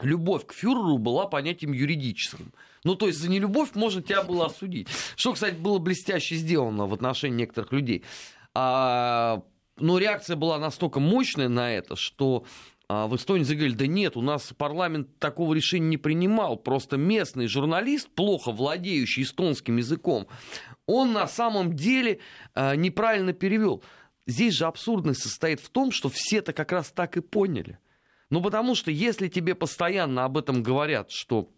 любовь 0.02 0.46
к 0.46 0.52
фюреру 0.52 0.98
была 0.98 1.26
понятием 1.26 1.72
юридическим. 1.72 2.52
Ну, 2.84 2.96
то 2.96 3.06
есть 3.06 3.18
за 3.18 3.30
нелюбовь 3.30 3.74
можно 3.74 4.02
тебя 4.02 4.22
было 4.22 4.46
осудить. 4.46 4.88
Что, 5.16 5.32
кстати, 5.32 5.54
было 5.54 5.78
блестяще 5.78 6.36
сделано 6.36 6.86
в 6.86 6.92
отношении 6.92 7.38
некоторых 7.38 7.72
людей. 7.72 8.04
А, 8.52 9.42
но 9.78 9.98
реакция 9.98 10.36
была 10.36 10.58
настолько 10.58 11.00
мощная 11.00 11.48
на 11.48 11.72
это, 11.72 11.96
что 11.96 12.44
а, 12.88 13.06
в 13.06 13.16
Эстонии 13.16 13.44
заговорили, 13.44 13.76
да 13.76 13.86
нет, 13.86 14.16
у 14.16 14.20
нас 14.20 14.52
парламент 14.56 15.18
такого 15.18 15.54
решения 15.54 15.88
не 15.88 15.96
принимал. 15.96 16.56
Просто 16.56 16.96
местный 16.98 17.46
журналист, 17.46 18.10
плохо 18.10 18.52
владеющий 18.52 19.22
эстонским 19.22 19.78
языком, 19.78 20.26
он 20.86 21.12
на 21.12 21.26
самом 21.26 21.74
деле 21.74 22.20
а, 22.54 22.76
неправильно 22.76 23.32
перевел. 23.32 23.82
Здесь 24.26 24.54
же 24.54 24.66
абсурдность 24.66 25.22
состоит 25.22 25.60
в 25.60 25.68
том, 25.68 25.90
что 25.92 26.08
все 26.08 26.38
это 26.38 26.52
как 26.52 26.72
раз 26.72 26.90
так 26.90 27.16
и 27.16 27.20
поняли. 27.20 27.78
Ну, 28.30 28.42
потому 28.42 28.74
что 28.74 28.90
если 28.90 29.28
тебе 29.28 29.54
постоянно 29.54 30.24
об 30.24 30.38
этом 30.38 30.62
говорят, 30.62 31.10
что 31.10 31.50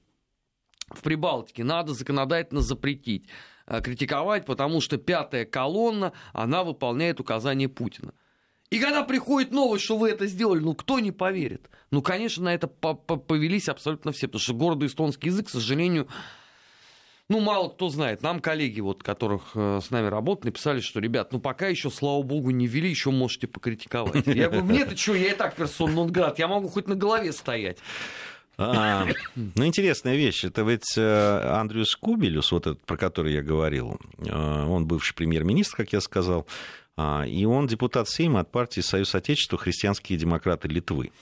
в 0.91 1.01
Прибалтике 1.03 1.65
надо 1.65 1.95
законодательно 1.95 2.61
запретить 2.61 3.29
э, 3.67 3.81
критиковать, 3.81 4.47
потому 4.47 4.81
что 4.81 4.97
пятая 4.97 5.45
колонна, 5.45 6.13
она 6.33 6.65
выполняет 6.65 7.21
указания 7.21 7.69
Путина. 7.69 8.13
И 8.71 8.81
когда 8.81 9.05
приходит 9.05 9.53
новость, 9.53 9.85
что 9.85 9.97
вы 9.97 10.11
это 10.11 10.27
сделали, 10.27 10.61
ну 10.61 10.75
кто 10.75 10.99
не 10.99 11.13
поверит? 11.13 11.71
Ну, 11.93 12.03
конечно, 12.03 12.45
на 12.45 12.55
это 12.55 12.67
по- 12.67 12.95
по- 12.95 13.17
повелись 13.17 13.69
абсолютно 13.69 14.11
все, 14.11 14.27
потому 14.27 14.41
что 14.41 14.55
гордый 14.55 14.89
эстонский 14.89 15.29
язык, 15.29 15.47
к 15.47 15.51
сожалению, 15.51 16.09
ну, 17.29 17.41
мало 17.41 17.69
кто 17.69 17.89
знает. 17.89 18.23
Нам 18.23 18.41
коллеги, 18.41 18.81
вот, 18.81 19.03
которых 19.03 19.53
э, 19.55 19.81
с 19.83 19.91
нами 19.91 20.07
работают, 20.07 20.45
написали, 20.45 20.81
что, 20.81 21.01
ребят, 21.01 21.33
ну, 21.33 21.41
пока 21.41 21.67
еще, 21.67 21.91
слава 21.91 22.23
богу, 22.23 22.51
не 22.51 22.67
ввели, 22.67 22.89
еще 22.89 23.11
можете 23.11 23.47
покритиковать. 23.47 24.27
Я 24.27 24.49
говорю, 24.49 24.65
мне-то 24.65 24.97
что, 24.97 25.15
я 25.15 25.33
и 25.33 25.35
так 25.35 25.57
персон 25.57 25.95
нон 25.95 26.13
град, 26.13 26.39
я 26.39 26.47
могу 26.47 26.69
хоть 26.69 26.87
на 26.87 26.95
голове 26.95 27.33
стоять. 27.33 27.79
А, 28.59 29.07
ну, 29.35 29.67
интересная 29.67 30.17
вещь. 30.17 30.45
Это 30.45 30.63
ведь 30.63 30.97
э, 30.97 31.41
Андрюс 31.61 31.95
Кубелюс, 31.97 32.53
вот 32.53 32.67
этот, 32.67 32.81
про 32.85 32.97
который 32.97 33.35
я 33.35 33.43
говорил, 33.43 33.99
э, 34.19 34.33
он 34.33 34.87
бывший 34.87 35.15
премьер-министр, 35.15 35.77
как 35.77 35.93
я 35.93 36.01
сказал, 36.01 36.47
а, 36.97 37.25
и 37.27 37.45
он 37.45 37.67
депутат 37.67 38.09
Сейма 38.09 38.41
от 38.41 38.51
партии 38.51 38.81
Союз 38.81 39.15
Отечества 39.15 39.59
Христианские 39.59 40.19
демократы 40.19 40.69
Литвы. 40.69 41.13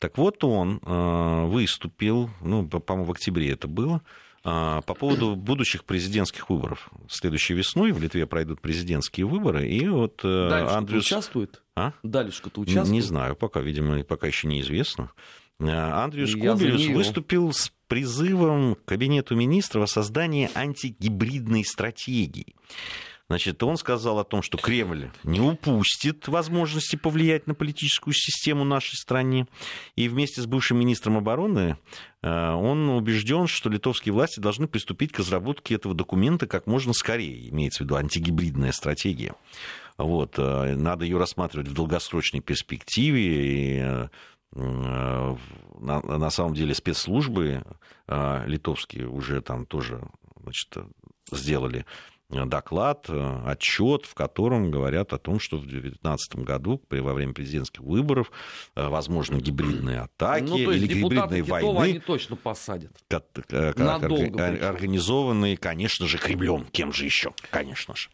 Так 0.00 0.18
вот, 0.18 0.42
он 0.42 0.80
э, 0.84 1.44
выступил, 1.46 2.30
ну, 2.40 2.66
по-моему, 2.66 3.04
в 3.04 3.12
октябре 3.12 3.52
это 3.52 3.68
было, 3.68 4.02
по 4.42 4.80
поводу 4.82 5.36
будущих 5.36 5.84
президентских 5.84 6.48
выборов. 6.48 6.90
Следующей 7.08 7.54
весной 7.54 7.92
в 7.92 8.00
Литве 8.00 8.26
пройдут 8.26 8.60
президентские 8.60 9.26
выборы, 9.26 9.68
и 9.68 9.86
вот 9.88 10.20
Дальше 10.22 10.74
Андрюс... 10.74 11.04
участвует? 11.04 11.62
А? 11.76 11.92
Дальше-то 12.02 12.60
участвует? 12.60 12.88
Не 12.88 13.00
знаю, 13.02 13.36
пока, 13.36 13.60
видимо, 13.60 14.02
пока 14.04 14.26
еще 14.26 14.48
неизвестно. 14.48 15.12
Андрюс 15.58 16.32
Кубелюс 16.32 16.86
выступил 16.86 17.52
с 17.52 17.70
призывом 17.86 18.76
Кабинету 18.84 19.36
министров 19.36 19.84
о 19.84 19.86
создании 19.86 20.48
антигибридной 20.54 21.64
стратегии. 21.64 22.54
Значит, 23.30 23.62
он 23.62 23.76
сказал 23.76 24.18
о 24.18 24.24
том, 24.24 24.42
что 24.42 24.58
Кремль 24.58 25.08
не 25.22 25.40
упустит 25.40 26.26
возможности 26.26 26.96
повлиять 26.96 27.46
на 27.46 27.54
политическую 27.54 28.12
систему 28.12 28.64
нашей 28.64 28.96
страны. 28.96 29.46
И 29.94 30.08
вместе 30.08 30.42
с 30.42 30.46
бывшим 30.46 30.80
министром 30.80 31.16
обороны 31.16 31.76
э, 32.22 32.28
он 32.28 32.88
убежден, 32.88 33.46
что 33.46 33.70
литовские 33.70 34.12
власти 34.14 34.40
должны 34.40 34.66
приступить 34.66 35.12
к 35.12 35.20
разработке 35.20 35.76
этого 35.76 35.94
документа 35.94 36.48
как 36.48 36.66
можно 36.66 36.92
скорее, 36.92 37.48
имеется 37.50 37.84
в 37.84 37.86
виду 37.86 37.94
антигибридная 37.94 38.72
стратегия. 38.72 39.36
Вот, 39.96 40.34
э, 40.36 40.74
надо 40.74 41.04
ее 41.04 41.16
рассматривать 41.16 41.68
в 41.68 41.72
долгосрочной 41.72 42.40
перспективе. 42.40 43.20
И 43.22 43.78
э, 43.78 44.08
на, 44.56 45.36
на 46.00 46.30
самом 46.30 46.54
деле 46.54 46.74
спецслужбы 46.74 47.62
литовские 48.08 49.06
уже 49.06 49.40
там 49.40 49.66
тоже 49.66 50.02
значит, 50.42 50.78
сделали 51.30 51.86
доклад, 52.30 53.06
э, 53.08 53.42
отчет, 53.46 54.06
в 54.06 54.14
котором 54.14 54.70
говорят 54.70 55.12
о 55.12 55.18
том, 55.18 55.40
что 55.40 55.56
в 55.56 55.66
2019 55.66 56.36
году 56.36 56.80
во 56.88 57.14
время 57.14 57.32
президентских 57.32 57.80
выборов 57.80 58.30
э, 58.74 58.88
возможно 58.88 59.36
гибридные 59.36 60.00
атаки 60.00 60.44
ну, 60.44 60.70
или 60.70 60.86
гибридные 60.86 61.42
войны. 61.42 61.78
они 61.78 61.98
точно 61.98 62.36
посадят. 62.36 62.92
Как, 63.08 63.24
как, 63.32 63.76
Надолго, 63.76 64.46
организованные, 64.68 65.56
конечно 65.56 66.06
же, 66.06 66.18
Кремлем. 66.18 66.66
Кем 66.72 66.92
же 66.92 67.04
еще? 67.04 67.32
Конечно 67.50 67.94
же. 67.96 68.08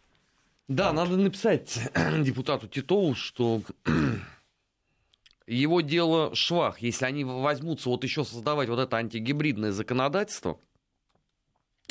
Да, 0.67 0.87
вот. 0.91 0.95
надо 0.95 1.17
написать 1.17 1.79
депутату 2.19 2.67
Титову, 2.67 3.15
что 3.15 3.61
его 5.47 5.81
дело 5.81 6.35
швах. 6.35 6.79
Если 6.79 7.05
они 7.05 7.23
возьмутся 7.23 7.89
вот 7.89 8.03
еще 8.03 8.25
создавать 8.25 8.69
вот 8.69 8.79
это 8.79 8.97
антигибридное 8.97 9.71
законодательство, 9.71 10.59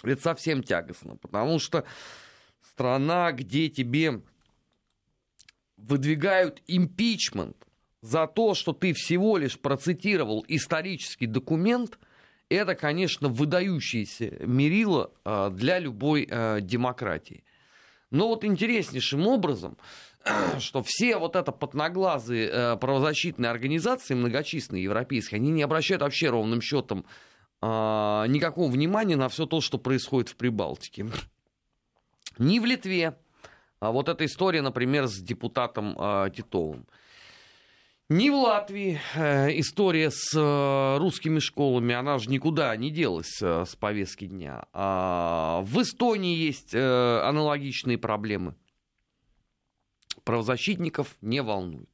это 0.02 0.20
совсем 0.20 0.62
тягостно, 0.62 1.16
потому 1.16 1.58
что 1.58 1.84
страна, 2.62 3.32
где 3.32 3.68
тебе 3.68 4.22
выдвигают 5.76 6.62
импичмент 6.66 7.56
за 8.02 8.26
то, 8.26 8.54
что 8.54 8.72
ты 8.72 8.92
всего 8.92 9.36
лишь 9.36 9.58
процитировал 9.58 10.44
исторический 10.48 11.26
документ, 11.26 11.98
это, 12.48 12.74
конечно, 12.74 13.28
выдающееся 13.28 14.36
мерило 14.46 15.10
а, 15.24 15.50
для 15.50 15.78
любой 15.78 16.28
а, 16.30 16.60
демократии. 16.60 17.42
Но 18.10 18.28
вот 18.28 18.44
интереснейшим 18.44 19.26
образом, 19.26 19.76
что 20.60 20.82
все 20.84 21.18
вот 21.18 21.34
это 21.34 21.50
подноглазые 21.50 22.50
а, 22.50 22.76
правозащитные 22.76 23.50
организации, 23.50 24.14
многочисленные 24.14 24.84
европейские, 24.84 25.38
они 25.38 25.50
не 25.50 25.62
обращают 25.62 26.02
вообще 26.02 26.28
ровным 26.30 26.60
счетом 26.60 27.04
а, 27.60 28.26
никакого 28.26 28.70
внимания 28.70 29.16
на 29.16 29.28
все 29.28 29.46
то, 29.46 29.60
что 29.60 29.78
происходит 29.78 30.28
в 30.28 30.36
Прибалтике. 30.36 31.06
Ни 32.38 32.58
в 32.58 32.64
Литве, 32.64 33.16
а 33.80 33.92
вот 33.92 34.08
эта 34.08 34.24
история, 34.26 34.62
например, 34.62 35.06
с 35.06 35.18
депутатом 35.20 35.96
а, 35.98 36.28
Титовым. 36.30 36.86
Ни 38.08 38.30
в 38.30 38.36
Латвии 38.36 39.00
э, 39.16 39.58
история 39.58 40.12
с 40.12 40.32
э, 40.32 40.98
русскими 40.98 41.40
школами, 41.40 41.92
она 41.92 42.18
же 42.18 42.30
никуда 42.30 42.76
не 42.76 42.92
делась 42.92 43.42
э, 43.42 43.64
с 43.64 43.74
повестки 43.74 44.26
дня. 44.26 44.66
А 44.72 45.62
в 45.62 45.82
Эстонии 45.82 46.36
есть 46.36 46.72
аналогичные 46.72 47.98
проблемы. 47.98 48.54
Правозащитников 50.22 51.16
не 51.20 51.42
волнует. 51.42 51.90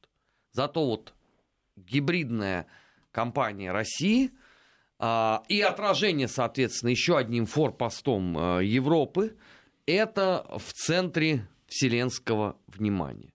Зато 0.51 0.85
вот 0.85 1.15
гибридная 1.75 2.67
кампания 3.11 3.71
России– 3.71 4.29
и 4.99 5.61
отражение, 5.61 6.27
соответственно, 6.27 6.91
еще 6.91 7.17
одним 7.17 7.45
форпостом 7.45 8.37
а, 8.37 8.59
Европы, 8.59 9.35
это 9.85 10.45
в 10.57 10.71
центре 10.71 11.45
вселенского 11.67 12.55
внимания. 12.67 13.33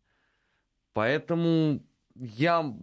Поэтому 0.95 1.83
я 2.15 2.75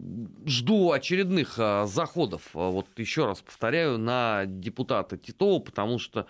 жду 0.46 0.92
очередных 0.92 1.56
а, 1.58 1.88
заходов, 1.88 2.50
вот 2.54 2.88
еще 2.98 3.26
раз 3.26 3.42
повторяю, 3.42 3.98
на 3.98 4.46
депутата 4.46 5.18
Титова, 5.18 5.60
потому 5.60 5.98
что, 5.98 6.28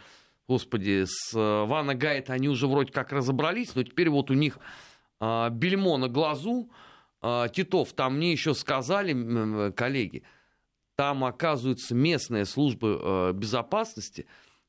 господи, 0.47 1.03
с 1.05 1.33
Вана 1.33 1.93
Гайта 1.93 2.33
они 2.33 2.47
уже 2.47 2.67
вроде 2.67 2.93
как 2.93 3.11
разобрались, 3.11 3.75
но 3.75 3.83
теперь 3.83 4.09
вот 4.09 4.31
у 4.31 4.33
них 4.33 4.59
бельмо 5.19 5.97
на 5.97 6.07
глазу. 6.07 6.69
Титов, 7.53 7.91
там 7.93 8.17
мне 8.17 8.31
еще 8.31 8.53
сказали, 8.53 9.71
коллеги, 9.71 10.23
там, 10.95 11.23
оказывается, 11.23 11.93
местная 11.93 12.45
служба 12.45 12.87
э, 12.87 13.33
безопасности, 13.33 14.25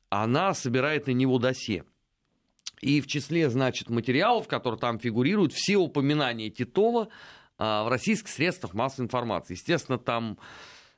она 0.09 0.55
собирает 0.55 1.07
на 1.07 1.13
него 1.13 1.39
досье. 1.39 1.85
И 2.81 3.01
в 3.01 3.07
числе, 3.07 3.49
значит, 3.49 3.89
материалов, 3.89 4.49
которые 4.49 4.79
там 4.79 4.99
фигурируют, 4.99 5.53
все 5.53 5.77
упоминания 5.77 6.51
Титова 6.51 7.09
э, 7.59 7.65
в 7.65 7.89
российских 7.89 8.29
средствах 8.29 8.75
массовой 8.75 9.07
информации. 9.07 9.55
Естественно, 9.55 9.99
там 9.99 10.39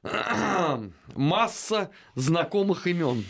масса 1.15 1.91
знакомых 2.15 2.87
имен 2.87 3.25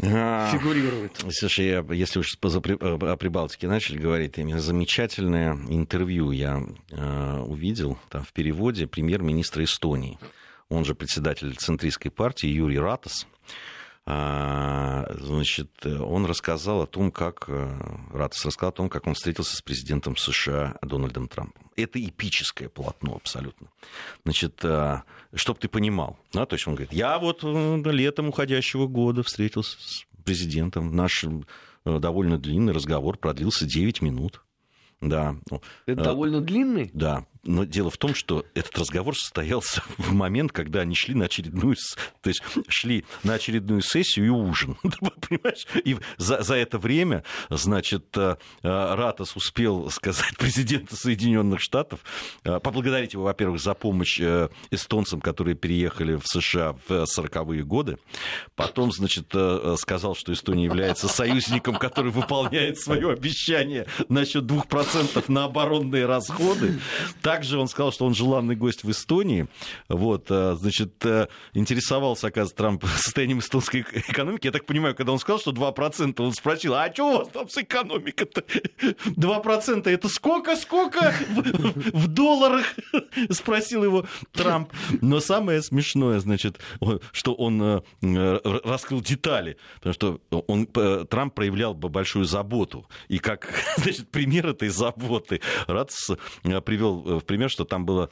а, 0.00 0.50
фигурирует. 0.50 1.24
Слушай, 1.30 1.66
я, 1.68 1.86
если 1.94 2.18
уж 2.20 2.36
о 2.40 3.16
Прибалтике 3.16 3.68
начали 3.68 3.98
говорить, 3.98 4.38
именно 4.38 4.60
замечательное 4.60 5.52
интервью 5.68 6.32
я 6.32 6.60
э, 6.90 7.38
увидел 7.40 7.98
там, 8.08 8.24
в 8.24 8.32
переводе 8.32 8.86
премьер-министра 8.86 9.62
Эстонии 9.62 10.18
он 10.72 10.84
же 10.84 10.94
председатель 10.94 11.54
центристской 11.56 12.10
партии 12.10 12.46
Юрий 12.46 12.78
Ратас, 12.78 13.26
а, 14.04 15.06
значит, 15.20 15.86
он 15.86 16.26
рассказал 16.26 16.82
о 16.82 16.86
том, 16.88 17.12
как 17.12 17.44
э, 17.46 17.78
Ратас 18.12 18.44
рассказал 18.44 18.70
о 18.70 18.72
том, 18.72 18.88
как 18.88 19.06
он 19.06 19.14
встретился 19.14 19.56
с 19.56 19.62
президентом 19.62 20.16
США 20.16 20.76
Дональдом 20.82 21.28
Трампом. 21.28 21.70
Это 21.76 22.04
эпическое 22.04 22.68
полотно 22.68 23.14
абсолютно. 23.14 23.68
Значит, 24.24 24.58
э, 24.64 25.02
чтобы 25.34 25.60
ты 25.60 25.68
понимал, 25.68 26.18
да, 26.32 26.46
то 26.46 26.56
есть 26.56 26.66
он 26.66 26.74
говорит, 26.74 26.92
я 26.92 27.16
вот 27.20 27.44
э, 27.44 27.82
летом 27.92 28.28
уходящего 28.28 28.88
года 28.88 29.22
встретился 29.22 29.78
с 29.78 30.04
президентом, 30.24 30.96
наш 30.96 31.24
довольно 31.84 32.38
длинный 32.38 32.72
разговор 32.72 33.18
продлился 33.18 33.66
9 33.66 34.02
минут. 34.02 34.42
Да. 35.00 35.36
Это 35.86 36.02
довольно 36.02 36.40
длинный? 36.40 36.90
Да 36.92 37.24
но 37.44 37.64
дело 37.64 37.90
в 37.90 37.96
том, 37.96 38.14
что 38.14 38.44
этот 38.54 38.78
разговор 38.78 39.16
состоялся 39.16 39.82
в 39.98 40.12
момент, 40.12 40.52
когда 40.52 40.80
они 40.80 40.94
шли 40.94 41.14
на 41.14 41.26
очередную, 41.26 41.76
то 42.20 42.28
есть 42.28 42.42
шли 42.68 43.04
на 43.24 43.34
очередную 43.34 43.82
сессию 43.82 44.26
и 44.26 44.28
ужин. 44.28 44.76
Понимаешь? 44.82 45.66
И 45.84 45.96
за, 46.18 46.42
за 46.42 46.54
это 46.54 46.78
время, 46.78 47.24
значит, 47.50 48.16
э, 48.16 48.36
э, 48.62 48.94
Ратос 48.94 49.36
успел 49.36 49.90
сказать 49.90 50.36
президенту 50.38 50.96
Соединенных 50.96 51.60
Штатов, 51.60 52.00
э, 52.44 52.60
поблагодарить 52.60 53.14
его, 53.14 53.24
во-первых, 53.24 53.60
за 53.60 53.74
помощь 53.74 54.20
эстонцам, 54.70 55.20
которые 55.20 55.54
переехали 55.54 56.16
в 56.16 56.26
США 56.26 56.74
в 56.86 57.04
40-е 57.04 57.64
годы. 57.64 57.98
Потом, 58.54 58.92
значит, 58.92 59.34
сказал, 59.78 60.14
что 60.14 60.32
Эстония 60.32 60.64
является 60.64 61.08
союзником, 61.08 61.76
который 61.76 62.10
выполняет 62.10 62.78
свое 62.78 63.10
обещание 63.10 63.86
насчет 64.08 64.44
2% 64.44 65.24
на 65.28 65.44
оборонные 65.44 66.06
расходы. 66.06 66.78
Также 67.32 67.58
он 67.58 67.66
сказал, 67.66 67.92
что 67.92 68.04
он 68.04 68.14
желанный 68.14 68.56
гость 68.56 68.84
в 68.84 68.90
Эстонии. 68.90 69.46
Вот, 69.88 70.26
э, 70.28 70.54
значит, 70.60 71.02
э, 71.06 71.28
интересовался, 71.54 72.26
оказывается, 72.26 72.56
Трамп 72.56 72.84
состоянием 72.98 73.38
эстонской 73.38 73.80
экономики. 73.80 74.48
Я 74.48 74.52
так 74.52 74.66
понимаю, 74.66 74.94
когда 74.94 75.12
он 75.12 75.18
сказал, 75.18 75.40
что 75.40 75.50
2%, 75.52 76.20
он 76.20 76.34
спросил, 76.34 76.74
а 76.74 76.92
что 76.92 77.08
у 77.08 77.16
вас 77.16 77.28
там 77.28 77.48
с 77.48 77.56
экономикой-то? 77.56 78.42
2% 79.06 79.88
это 79.88 80.08
сколько, 80.10 80.56
сколько 80.56 81.14
в, 81.30 82.06
долларах? 82.08 82.66
Спросил 83.30 83.82
его 83.82 84.04
Трамп. 84.32 84.70
Но 85.00 85.20
самое 85.20 85.62
смешное, 85.62 86.20
значит, 86.20 86.60
что 87.12 87.32
он 87.32 87.62
э, 87.62 87.80
раскрыл 88.62 89.00
детали, 89.00 89.56
потому 89.76 89.94
что 89.94 90.20
он, 90.48 90.66
Трамп 90.66 91.32
проявлял 91.32 91.72
большую 91.72 92.26
заботу. 92.26 92.86
И 93.08 93.18
как, 93.18 93.48
значит, 93.78 94.10
пример 94.10 94.48
этой 94.48 94.68
заботы 94.68 95.40
Ратс 95.66 96.10
привел 96.42 97.21
в 97.22 97.24
пример, 97.24 97.50
что 97.50 97.64
там 97.64 97.84
была 97.84 98.08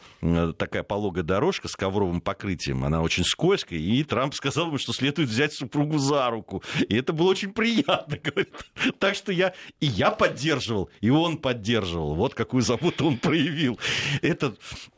такая 0.56 0.82
пологая 0.82 1.22
дорожка 1.22 1.68
с 1.68 1.76
ковровым 1.76 2.20
покрытием, 2.20 2.84
она 2.84 3.02
очень 3.02 3.24
скользкая, 3.24 3.78
и 3.78 4.02
Трамп 4.04 4.34
сказал 4.40 4.68
ему, 4.68 4.78
что 4.78 4.92
следует 4.92 5.28
взять 5.28 5.52
супругу 5.52 5.98
за 5.98 6.28
руку. 6.30 6.62
И 6.88 6.96
это 6.96 7.12
было 7.12 7.30
очень 7.30 7.52
приятно, 7.52 8.18
говорит. 8.22 8.52
Так 8.98 9.14
что 9.14 9.32
я, 9.32 9.52
и 9.80 9.86
я 9.86 10.10
поддерживал, 10.10 10.90
и 11.00 11.10
он 11.10 11.38
поддерживал. 11.38 12.14
Вот 12.14 12.34
какую 12.34 12.62
заботу 12.62 13.06
он 13.06 13.18
проявил. 13.18 13.78
Это, 14.22 14.54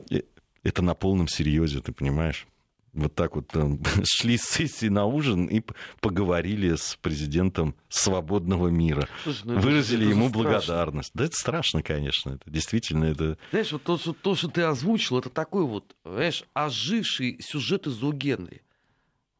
э, 0.09 0.21
это 0.63 0.81
на 0.81 0.95
полном 0.95 1.27
серьезе, 1.27 1.81
ты 1.81 1.91
понимаешь? 1.91 2.47
Вот 2.93 3.15
так 3.15 3.35
вот 3.35 3.47
там, 3.47 3.79
шли 4.03 4.37
с 4.37 4.43
сессии 4.43 4.87
на 4.87 5.05
ужин 5.05 5.45
и 5.47 5.61
поговорили 5.99 6.75
с 6.75 6.97
президентом 7.01 7.75
свободного 7.89 8.67
мира. 8.67 9.07
Слушай, 9.23 9.41
ну, 9.45 9.59
Выразили 9.59 10.05
это 10.05 10.11
ему 10.11 10.29
благодарность. 10.29 11.11
Да 11.13 11.25
это 11.25 11.35
страшно, 11.35 11.81
конечно. 11.81 12.31
Это 12.31 12.49
действительно 12.49 13.05
это... 13.05 13.37
Знаешь, 13.51 13.71
вот 13.71 13.83
то, 13.83 13.97
что, 13.97 14.13
то, 14.13 14.35
что 14.35 14.47
ты 14.47 14.61
озвучил, 14.61 15.17
это 15.17 15.29
такой 15.29 15.65
вот, 15.65 15.95
знаешь, 16.05 16.43
оживший 16.53 17.39
сюжет 17.41 17.87
из 17.87 18.01
У 18.03 18.11
Генри. 18.13 18.61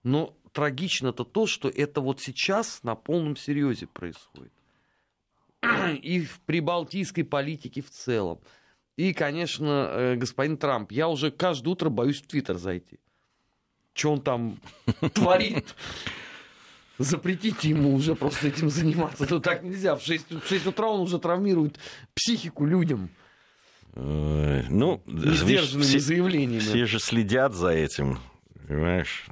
Но 0.04 0.36
трагично 0.52 1.10
это 1.10 1.24
то, 1.24 1.46
что 1.46 1.70
это 1.70 2.02
вот 2.02 2.20
сейчас 2.22 2.82
на 2.84 2.96
полном 2.96 3.38
серьезе 3.38 3.88
происходит. 3.88 4.52
И 6.02 6.22
в 6.22 6.40
прибалтийской 6.42 7.24
политике 7.24 7.82
в 7.82 7.90
целом. 7.92 8.40
И, 8.96 9.14
конечно, 9.14 9.88
э, 9.90 10.16
господин 10.16 10.58
Трамп. 10.58 10.92
Я 10.92 11.08
уже 11.08 11.32
каждое 11.32 11.70
утро 11.70 11.90
боюсь 11.90 12.22
в 12.22 12.28
Твиттер 12.28 12.58
зайти 12.58 13.00
что 13.94 14.14
он 14.14 14.22
там 14.22 14.60
творит. 15.14 15.76
Запретите 17.00 17.70
ему 17.70 17.96
уже 17.96 18.16
просто 18.16 18.48
этим 18.48 18.70
заниматься. 18.70 19.26
Ну 19.30 19.40
так 19.40 19.64
нельзя. 19.64 19.96
В 19.96 20.04
6, 20.04 20.32
в 20.44 20.48
6 20.48 20.68
утра 20.68 20.88
он 20.88 21.02
уже 21.02 21.20
травмирует 21.20 21.80
психику 22.14 22.66
людям. 22.66 23.10
Ну, 23.96 25.04
сдержанными 25.08 25.88
все, 25.88 26.00
заявлениями. 26.00 26.60
Все 26.60 26.86
же 26.86 27.00
следят 27.00 27.54
за 27.54 27.70
этим, 27.70 28.20
понимаешь? 28.68 29.28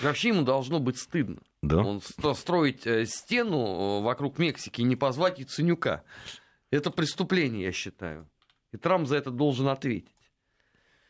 Вообще 0.00 0.28
ему 0.28 0.42
должно 0.42 0.78
быть 0.78 0.98
стыдно. 0.98 1.38
Да? 1.62 1.78
Он 1.78 2.00
строить 2.34 2.86
э, 2.86 3.04
стену 3.04 4.00
э, 4.00 4.02
вокруг 4.02 4.38
Мексики 4.38 4.80
и 4.80 4.84
не 4.84 4.96
позвать 4.96 5.38
Яценюка. 5.38 6.04
Это 6.70 6.90
преступление, 6.90 7.64
я 7.64 7.72
считаю. 7.72 8.26
И 8.72 8.78
Трамп 8.78 9.06
за 9.06 9.16
это 9.16 9.30
должен 9.30 9.68
ответить. 9.68 10.14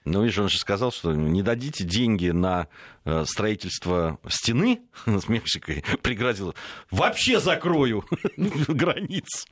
Ну, 0.05 0.23
видишь, 0.23 0.39
он 0.39 0.49
же 0.49 0.59
сказал, 0.59 0.93
что 0.93 1.13
не 1.13 1.43
дадите 1.43 1.85
деньги 1.85 2.29
на 2.29 2.69
э, 3.05 3.25
строительство 3.27 4.19
стены 4.29 4.81
с 5.07 5.29
Мексикой, 5.29 5.85
пригрозил, 6.03 6.55
вообще 6.91 7.39
закрою 7.39 8.05
границу. 8.37 9.47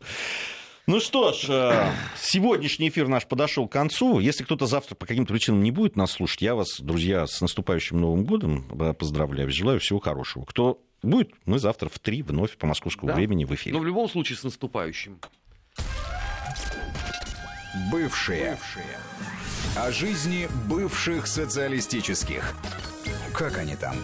Ну 0.86 1.01
что 1.01 1.34
ж, 1.34 1.44
э, 1.49 1.92
сегодняшний 2.16 2.88
эфир 2.88 3.09
наш 3.09 3.26
подошел 3.26 3.68
к 3.68 3.72
концу. 3.72 4.20
Если 4.20 4.42
кто-то 4.42 4.64
завтра 4.64 4.94
по 4.94 5.05
каким-то 5.05 5.34
причинам 5.34 5.62
не 5.62 5.70
будет 5.70 5.96
нас 5.96 6.12
слушать, 6.12 6.40
я 6.40 6.55
вас, 6.55 6.80
друзья, 6.80 7.26
с 7.26 7.42
наступающим 7.42 8.01
Новым 8.01 8.24
годом 8.24 8.66
э, 8.80 8.94
поздравляю. 8.94 9.51
Желаю 9.51 9.80
всего 9.80 10.01
хорошего. 10.01 10.46
Кто 10.46 10.80
будет, 11.03 11.34
мы 11.44 11.59
завтра 11.59 11.90
в 11.90 11.99
три 11.99 12.22
вновь 12.22 12.57
по 12.57 12.66
московскому 12.66 13.09
да. 13.09 13.16
времени 13.16 13.44
в 13.44 13.55
эфире. 13.55 13.74
Но 13.74 13.80
в 13.82 13.84
любом 13.84 14.09
случае 14.09 14.38
с 14.38 14.44
наступающим. 14.44 15.18
Бывшие. 17.92 18.53
Бывшие. 18.53 18.99
О 19.77 19.93
жизни 19.93 20.49
бывших 20.66 21.27
социалистических. 21.27 22.55
Как 23.33 23.59
они 23.59 23.77
там? 23.77 23.95